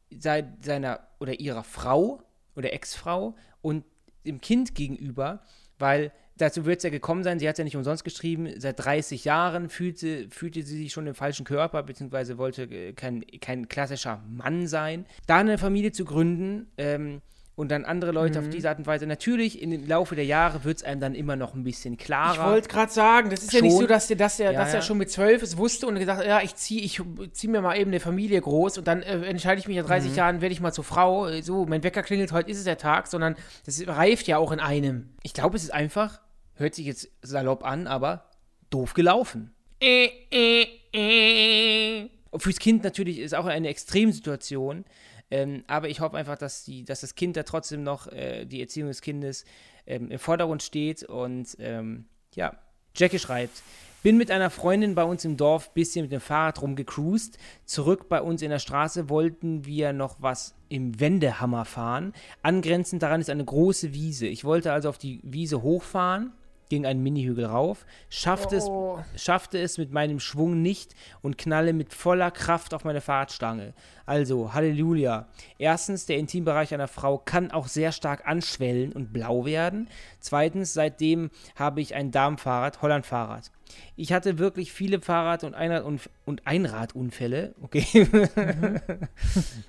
sei, 0.09 0.45
seiner 0.61 1.01
oder 1.19 1.39
ihrer 1.39 1.63
Frau 1.63 2.23
oder 2.55 2.73
Ex-Frau 2.73 3.35
und 3.61 3.85
dem 4.25 4.41
Kind 4.41 4.75
gegenüber, 4.75 5.41
weil 5.79 6.11
dazu 6.37 6.65
wird 6.65 6.77
es 6.77 6.83
ja 6.83 6.89
gekommen 6.89 7.23
sein, 7.23 7.39
sie 7.39 7.47
hat 7.47 7.55
es 7.55 7.59
ja 7.59 7.63
nicht 7.63 7.75
umsonst 7.75 8.03
geschrieben, 8.03 8.49
seit 8.57 8.83
30 8.83 9.25
Jahren 9.25 9.69
fühlte, 9.69 10.29
fühlte 10.29 10.63
sie 10.63 10.77
sich 10.77 10.91
schon 10.91 11.07
im 11.07 11.15
falschen 11.15 11.45
Körper, 11.45 11.83
beziehungsweise 11.83 12.37
wollte 12.37 12.63
äh, 12.63 12.93
kein, 12.93 13.25
kein 13.39 13.67
klassischer 13.67 14.23
Mann 14.27 14.67
sein. 14.67 15.05
Da 15.27 15.37
eine 15.37 15.57
Familie 15.57 15.91
zu 15.91 16.05
gründen 16.05 16.67
ähm, 16.77 17.21
und 17.61 17.69
dann 17.69 17.85
andere 17.85 18.11
Leute 18.11 18.39
Mhm. 18.41 18.47
auf 18.47 18.51
diese 18.51 18.67
Art 18.69 18.79
und 18.79 18.87
Weise. 18.87 19.05
Natürlich, 19.05 19.61
im 19.61 19.87
Laufe 19.87 20.15
der 20.15 20.25
Jahre 20.25 20.63
wird 20.63 20.77
es 20.77 20.83
einem 20.83 20.99
dann 20.99 21.15
immer 21.15 21.35
noch 21.35 21.53
ein 21.53 21.63
bisschen 21.63 21.95
klarer. 21.95 22.33
Ich 22.33 22.51
wollte 22.51 22.67
gerade 22.69 22.91
sagen, 22.91 23.29
das 23.29 23.43
ist 23.43 23.53
ja 23.53 23.61
nicht 23.61 23.71
Schon. 23.71 23.81
so, 23.81 23.87
dass 23.87 24.09
er, 24.09 24.15
dass 24.17 24.39
er, 24.39 24.51
Ja, 24.51 24.59
dass 24.59 24.69
er 24.69 24.75
ja. 24.75 24.81
schon 24.81 24.97
mit 24.97 25.09
zwölf 25.11 25.41
es 25.43 25.55
wusste 25.57 25.85
und 25.87 25.97
gesagt 25.99 26.19
hat, 26.19 26.27
ja, 26.27 26.41
ich 26.41 26.55
ziehe 26.55 26.81
ich 26.81 27.01
zieh 27.33 27.47
mir 27.47 27.61
mal 27.61 27.77
eben 27.77 27.91
eine 27.91 27.99
Familie 27.99 28.41
groß 28.41 28.79
und 28.79 28.87
dann 28.87 29.01
äh, 29.03 29.21
entscheide 29.25 29.59
ich 29.61 29.67
mich 29.67 29.77
nach 29.77 29.83
Mhm. 29.83 29.89
30 29.89 30.15
Jahren, 30.15 30.41
werde 30.41 30.51
ich 30.53 30.59
mal 30.59 30.71
zur 30.73 30.83
Frau. 30.83 31.27
äh, 31.27 31.41
So, 31.43 31.65
mein 31.65 31.83
Wecker 31.83 32.01
klingelt, 32.03 32.31
heute 32.31 32.49
ist 32.49 32.57
es 32.57 32.63
der 32.65 32.77
Tag, 32.79 33.07
sondern 33.07 33.35
das 33.65 33.81
reift 33.87 34.27
ja 34.27 34.37
auch 34.37 34.51
in 34.51 34.59
einem. 34.59 35.09
Ich 35.23 35.33
glaube, 35.33 35.55
es 35.55 35.63
ist 35.63 35.71
einfach, 35.73 36.19
hört 36.55 36.73
sich 36.75 36.85
jetzt 36.87 37.09
salopp 37.21 37.63
an, 37.63 37.85
aber 37.87 38.25
doof 38.71 38.93
gelaufen. 38.95 39.53
Äh, 39.79 40.09
äh, 40.31 40.65
äh. 40.93 42.09
Und 42.29 42.41
fürs 42.41 42.59
Kind 42.59 42.83
natürlich 42.83 43.19
ist 43.19 43.35
auch 43.35 43.45
eine 43.45 43.67
Extremsituation. 43.67 44.85
Ähm, 45.31 45.63
aber 45.67 45.89
ich 45.89 46.01
hoffe 46.01 46.17
einfach, 46.17 46.37
dass, 46.37 46.65
die, 46.65 46.83
dass 46.83 47.01
das 47.01 47.15
Kind 47.15 47.37
da 47.37 47.43
trotzdem 47.43 47.83
noch, 47.83 48.07
äh, 48.07 48.45
die 48.45 48.61
Erziehung 48.61 48.89
des 48.89 49.01
Kindes, 49.01 49.45
ähm, 49.87 50.11
im 50.11 50.19
Vordergrund 50.19 50.61
steht. 50.61 51.03
Und 51.03 51.55
ähm, 51.59 52.05
ja, 52.35 52.53
Jackie 52.95 53.19
schreibt, 53.19 53.63
bin 54.03 54.17
mit 54.17 54.31
einer 54.31 54.49
Freundin 54.49 54.95
bei 54.95 55.03
uns 55.03 55.23
im 55.25 55.37
Dorf 55.37 55.73
bisschen 55.73 56.03
mit 56.03 56.11
dem 56.11 56.21
Fahrrad 56.21 56.61
rumgecruised. 56.61 57.37
Zurück 57.65 58.09
bei 58.09 58.21
uns 58.21 58.41
in 58.41 58.49
der 58.49 58.59
Straße 58.59 59.09
wollten 59.09 59.65
wir 59.65 59.93
noch 59.93 60.17
was 60.19 60.55
im 60.69 60.99
Wendehammer 60.99 61.65
fahren. 61.65 62.13
Angrenzend 62.41 63.03
daran 63.03 63.21
ist 63.21 63.29
eine 63.29 63.45
große 63.45 63.93
Wiese. 63.93 64.27
Ich 64.27 64.43
wollte 64.43 64.73
also 64.73 64.89
auf 64.89 64.97
die 64.97 65.19
Wiese 65.23 65.61
hochfahren, 65.61 66.33
ging 66.71 66.85
einen 66.85 67.03
Minihügel 67.03 67.45
rauf, 67.45 67.85
schaffte, 68.09 68.57
Oh. 68.61 68.97
es, 69.13 69.21
schaffte 69.21 69.59
es 69.59 69.77
mit 69.77 69.91
meinem 69.91 70.21
Schwung 70.21 70.61
nicht 70.61 70.95
und 71.21 71.37
knalle 71.37 71.73
mit 71.73 71.93
voller 71.93 72.31
Kraft 72.31 72.73
auf 72.73 72.85
meine 72.85 73.01
Fahrradstange. 73.01 73.73
Also, 74.05 74.53
Halleluja. 74.53 75.27
Erstens, 75.57 76.05
der 76.05 76.17
Intimbereich 76.17 76.73
einer 76.73 76.87
Frau 76.87 77.17
kann 77.17 77.51
auch 77.51 77.67
sehr 77.67 77.91
stark 77.91 78.25
anschwellen 78.25 78.93
und 78.93 79.11
blau 79.11 79.43
werden. 79.45 79.89
Zweitens, 80.21 80.73
seitdem 80.73 81.29
habe 81.57 81.81
ich 81.81 81.93
ein 81.93 82.11
Darmfahrrad, 82.11 82.81
Hollandfahrrad. 82.81 83.51
Ich 83.97 84.13
hatte 84.13 84.37
wirklich 84.37 84.71
viele 84.71 85.01
Fahrrad- 85.01 85.43
und, 85.43 85.53
Einrad 85.53 85.83
und, 85.83 86.09
und 86.25 86.47
Einradunfälle. 86.47 87.53
Okay. 87.61 87.83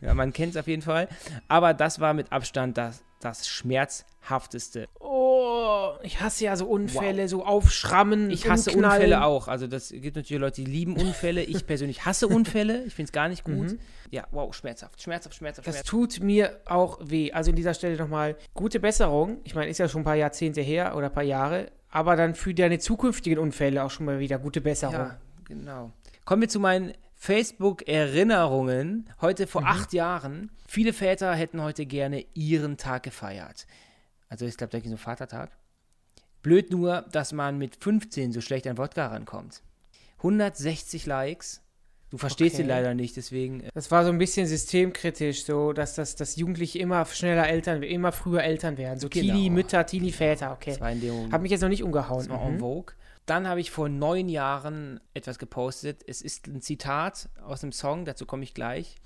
ja, 0.00 0.14
man 0.14 0.32
kennt 0.32 0.54
es 0.54 0.60
auf 0.60 0.68
jeden 0.68 0.82
Fall. 0.82 1.08
Aber 1.48 1.74
das 1.74 2.00
war 2.00 2.14
mit 2.14 2.30
Abstand 2.30 2.78
das, 2.78 3.02
das 3.24 3.48
schmerzhafteste. 3.48 4.88
Oh, 5.00 5.90
ich 6.02 6.20
hasse 6.20 6.44
ja 6.44 6.56
so 6.56 6.66
Unfälle, 6.66 7.28
so 7.28 7.44
Aufschrammen. 7.44 8.30
Ich 8.30 8.48
hasse 8.48 8.70
Umknallen. 8.70 8.94
Unfälle 9.04 9.24
auch. 9.24 9.48
Also 9.48 9.66
das 9.66 9.90
gibt 9.90 10.16
natürlich 10.16 10.40
Leute, 10.40 10.62
die 10.62 10.70
lieben 10.70 10.96
Unfälle. 10.96 11.42
Ich 11.42 11.66
persönlich 11.66 12.04
hasse 12.04 12.28
Unfälle. 12.28 12.84
Ich 12.84 12.94
finde 12.94 13.08
es 13.08 13.12
gar 13.12 13.28
nicht 13.28 13.44
gut. 13.44 13.76
Ja, 14.10 14.26
wow, 14.30 14.54
schmerzhaft, 14.54 15.00
schmerzhaft, 15.00 15.34
schmerzhaft, 15.36 15.66
Das 15.66 15.76
schmerzhaft. 15.76 15.88
tut 15.90 16.20
mir 16.22 16.60
auch 16.66 16.98
weh. 17.02 17.32
Also 17.32 17.50
an 17.50 17.56
dieser 17.56 17.74
Stelle 17.74 17.96
nochmal 17.96 18.36
gute 18.54 18.78
Besserung. 18.80 19.38
Ich 19.44 19.54
meine, 19.54 19.70
ist 19.70 19.78
ja 19.78 19.88
schon 19.88 20.02
ein 20.02 20.04
paar 20.04 20.16
Jahrzehnte 20.16 20.60
her 20.60 20.94
oder 20.96 21.06
ein 21.06 21.12
paar 21.12 21.22
Jahre. 21.22 21.70
Aber 21.90 22.16
dann 22.16 22.34
für 22.34 22.52
deine 22.54 22.78
zukünftigen 22.78 23.38
Unfälle 23.38 23.82
auch 23.84 23.90
schon 23.90 24.06
mal 24.06 24.18
wieder 24.18 24.38
gute 24.38 24.60
Besserung. 24.60 24.94
Ja, 24.96 25.18
genau. 25.44 25.92
Kommen 26.24 26.42
wir 26.42 26.48
zu 26.48 26.60
meinen 26.60 26.92
Facebook-Erinnerungen. 27.14 29.08
Heute 29.20 29.46
vor 29.46 29.64
acht 29.64 29.92
Jahren. 29.92 30.50
Viele 30.72 30.94
Väter 30.94 31.34
hätten 31.34 31.60
heute 31.62 31.84
gerne 31.84 32.24
ihren 32.32 32.78
Tag 32.78 33.02
gefeiert. 33.02 33.66
Also 34.30 34.46
ich 34.46 34.56
glaube, 34.56 34.70
da 34.70 34.80
ging 34.80 34.90
so 34.90 34.96
Vatertag. 34.96 35.50
Blöd 36.40 36.70
nur, 36.70 37.02
dass 37.12 37.34
man 37.34 37.58
mit 37.58 37.76
15 37.76 38.32
so 38.32 38.40
schlecht 38.40 38.66
an 38.66 38.78
Wodka 38.78 39.08
rankommt. 39.08 39.62
160 40.16 41.04
Likes. 41.04 41.60
Du 42.08 42.16
verstehst 42.16 42.54
Okay. 42.54 42.62
sie 42.62 42.68
leider 42.70 42.94
nicht, 42.94 43.18
deswegen 43.18 43.60
äh, 43.60 43.68
Das 43.74 43.90
war 43.90 44.02
so 44.04 44.08
ein 44.12 44.16
bisschen 44.16 44.46
systemkritisch, 44.46 45.44
so 45.44 45.74
dass, 45.74 45.94
das, 45.94 46.16
dass 46.16 46.36
Jugendliche 46.36 46.78
immer 46.78 47.04
schneller 47.04 47.46
Eltern, 47.46 47.82
immer 47.82 48.10
früher 48.10 48.42
Eltern 48.42 48.78
werden. 48.78 48.98
So 48.98 49.10
Genau. 49.10 49.34
Teenie, 49.34 49.50
Mütter, 49.50 49.84
Teenie-Väter, 49.84 50.52
okay. 50.52 50.70
das 50.70 50.80
war 50.80 50.90
in 50.90 51.02
dem. 51.02 51.30
Hat 51.32 51.42
mich 51.42 51.50
jetzt 51.50 51.60
noch 51.60 51.68
nicht 51.68 51.82
umgehauen. 51.82 52.20
Das 52.20 52.30
war 52.30 52.40
en 52.46 52.54
Mhm. 52.54 52.60
vogue. 52.60 52.94
Dann 53.26 53.46
habe 53.46 53.60
ich 53.60 53.70
vor 53.70 53.90
neun 53.90 54.30
Jahren 54.30 55.00
etwas 55.12 55.38
gepostet. 55.38 56.02
Es 56.06 56.22
ist 56.22 56.46
ein 56.46 56.62
Zitat 56.62 57.28
aus 57.44 57.62
einem 57.62 57.72
Song, 57.72 58.06
dazu 58.06 58.24
komme 58.24 58.42
ich 58.44 58.54
gleich. 58.54 58.96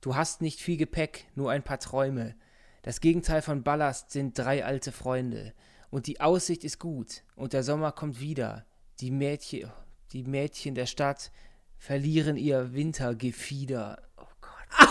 Du 0.00 0.14
hast 0.14 0.40
nicht 0.42 0.60
viel 0.60 0.76
Gepäck, 0.76 1.26
nur 1.34 1.50
ein 1.50 1.62
paar 1.62 1.80
Träume. 1.80 2.34
Das 2.82 3.00
Gegenteil 3.00 3.42
von 3.42 3.62
Ballast 3.64 4.12
sind 4.12 4.38
drei 4.38 4.64
alte 4.64 4.92
Freunde. 4.92 5.52
Und 5.90 6.06
die 6.06 6.20
Aussicht 6.20 6.64
ist 6.64 6.78
gut. 6.78 7.22
Und 7.34 7.52
der 7.52 7.62
Sommer 7.64 7.92
kommt 7.92 8.20
wieder. 8.20 8.64
Die 9.00 9.10
Mädchen, 9.10 9.70
die 10.12 10.22
Mädchen 10.22 10.74
der 10.74 10.86
Stadt 10.86 11.30
verlieren 11.76 12.36
ihr 12.36 12.72
Wintergefieder. 12.72 14.00
Oh 14.16 14.26
Gott. 14.40 14.88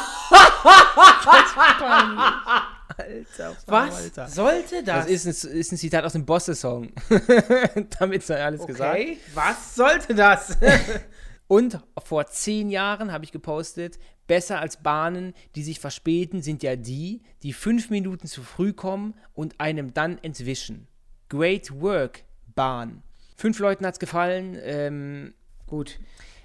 Alter, 2.97 3.55
Was 3.67 3.95
Alter. 3.95 4.27
sollte 4.27 4.83
das? 4.83 5.05
Das 5.05 5.25
ist 5.25 5.45
ein, 5.45 5.51
ist 5.51 5.71
ein 5.71 5.77
Zitat 5.77 6.03
aus 6.03 6.13
dem 6.13 6.25
Bosse-Song. 6.25 6.91
Damit 7.99 8.23
sei 8.23 8.43
alles 8.43 8.65
gesagt. 8.65 8.93
okay, 8.93 9.17
was 9.33 9.75
sollte 9.75 10.15
das? 10.15 10.57
Und 11.47 11.79
vor 12.03 12.27
zehn 12.27 12.69
Jahren 12.69 13.11
habe 13.11 13.23
ich 13.23 13.31
gepostet, 13.31 13.99
besser 14.27 14.59
als 14.59 14.83
Bahnen, 14.83 15.33
die 15.55 15.63
sich 15.63 15.79
verspäten, 15.79 16.41
sind 16.41 16.61
ja 16.61 16.75
die, 16.75 17.21
die 17.43 17.53
fünf 17.53 17.89
Minuten 17.89 18.27
zu 18.27 18.43
früh 18.43 18.73
kommen 18.73 19.15
und 19.33 19.59
einem 19.59 19.93
dann 19.93 20.17
entwischen. 20.21 20.87
Great 21.29 21.81
work, 21.81 22.23
Bahn. 22.53 23.01
Fünf 23.37 23.59
Leuten 23.59 23.85
hat 23.85 23.93
es 23.93 23.99
gefallen. 23.99 24.57
Ähm, 24.61 25.33
Gut. 25.67 25.99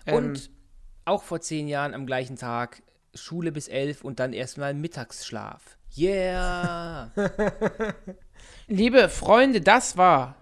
und 0.07 0.37
Ähm, 0.37 0.55
auch 1.05 1.23
vor 1.25 1.41
zehn 1.41 1.67
Jahren 1.67 1.95
am 1.95 2.07
gleichen 2.07 2.37
Tag 2.37 2.83
Schule 3.15 3.53
bis 3.53 3.69
elf 3.69 4.03
und 4.05 4.21
dann 4.21 4.33
erstmal 4.33 4.75
Mittagsschlaf. 4.75 5.77
Yeah! 5.97 7.13
Liebe 8.67 9.09
Freunde, 9.09 9.61
das 9.61 9.97
war 9.97 10.37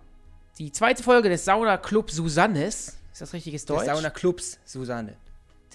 die 0.58 0.70
zweite 0.70 1.02
Folge 1.02 1.28
des 1.28 1.44
Sauna 1.44 1.76
Club 1.78 2.10
Susannes. 2.10 2.99
Ist 3.20 3.28
das 3.28 3.34
richtiges 3.34 3.66
Des 3.66 3.76
Deutsch? 3.76 3.84
Sauna-Clubs, 3.86 4.58
Susanne. 4.64 5.14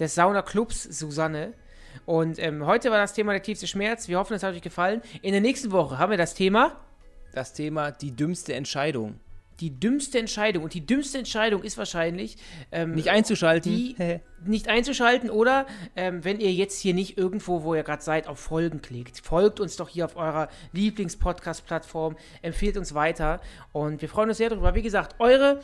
des 0.00 0.16
Sauna 0.16 0.42
Clubs 0.42 0.82
Susanne. 0.82 1.52
Und 2.04 2.40
ähm, 2.40 2.66
heute 2.66 2.90
war 2.90 2.98
das 2.98 3.12
Thema 3.14 3.30
der 3.34 3.42
tiefste 3.42 3.68
Schmerz. 3.68 4.08
Wir 4.08 4.18
hoffen, 4.18 4.34
es 4.34 4.42
hat 4.42 4.52
euch 4.52 4.62
gefallen. 4.62 5.00
In 5.22 5.30
der 5.30 5.40
nächsten 5.40 5.70
Woche 5.70 5.96
haben 5.96 6.10
wir 6.10 6.18
das 6.18 6.34
Thema 6.34 6.80
Das 7.34 7.52
Thema 7.52 7.92
die 7.92 8.10
dümmste 8.10 8.52
Entscheidung. 8.54 9.20
die 9.60 9.70
dümmste 9.78 10.18
Entscheidung. 10.18 10.64
Und 10.64 10.74
die 10.74 10.84
dümmste 10.84 11.18
Entscheidung 11.18 11.62
ist 11.62 11.78
wahrscheinlich, 11.78 12.36
ähm, 12.72 12.96
Nicht 12.96 13.10
einzuschalten. 13.10 13.70
die 13.72 13.94
nicht 14.44 14.66
einzuschalten 14.68 15.30
oder 15.30 15.66
ähm, 15.94 16.24
wenn 16.24 16.40
ihr 16.40 16.52
jetzt 16.52 16.80
hier 16.80 16.94
nicht 16.94 17.16
irgendwo, 17.16 17.62
wo 17.62 17.76
ihr 17.76 17.84
gerade 17.84 18.02
seid, 18.02 18.26
auf 18.26 18.40
Folgen 18.40 18.82
klickt. 18.82 19.20
Folgt 19.24 19.60
uns 19.60 19.76
doch 19.76 19.88
hier 19.88 20.04
auf 20.06 20.16
eurer 20.16 20.48
Lieblings-Podcast-Plattform, 20.72 22.16
empfehlt 22.42 22.76
uns 22.76 22.92
weiter 22.92 23.40
und 23.72 24.02
wir 24.02 24.08
freuen 24.08 24.30
uns 24.30 24.38
sehr 24.38 24.50
darüber. 24.50 24.74
Wie 24.74 24.82
gesagt, 24.82 25.14
eure 25.20 25.62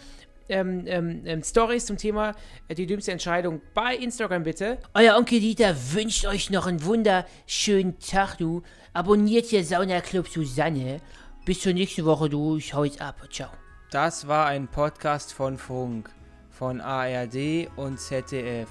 ähm, 0.53 1.23
ähm, 1.25 1.43
Stories 1.43 1.87
zum 1.87 1.97
Thema 1.97 2.35
äh, 2.69 2.75
die 2.75 2.87
dümmste 2.87 3.13
Entscheidung 3.13 3.61
bei 3.75 3.97
Instagram 3.97 4.43
bitte. 4.43 4.79
Euer 4.95 5.17
Onkel 5.17 5.41
Dieter 5.41 5.75
wünscht 5.93 6.27
euch 6.27 6.51
noch 6.51 6.67
einen 6.67 6.85
wunderschönen 6.85 7.99
Tag, 7.99 8.37
du. 8.37 8.63
Abonniert 8.93 9.47
hier 9.47 9.65
Sauna 9.65 10.01
Club 10.01 10.29
Susanne. 10.29 11.01
Bis 11.45 11.61
zur 11.61 11.73
nächsten 11.73 12.05
Woche, 12.05 12.29
du. 12.29 12.57
Ich 12.57 12.75
hau 12.75 12.85
jetzt 12.85 13.01
ab. 13.01 13.17
Ciao. 13.31 13.51
Das 13.91 14.29
war 14.29 14.47
ein 14.47 14.69
Podcast 14.69 15.33
von 15.33 15.59
Funk, 15.59 16.09
von 16.51 16.81
ARD 16.81 17.69
und 17.77 17.99
ZDF. 17.99 18.69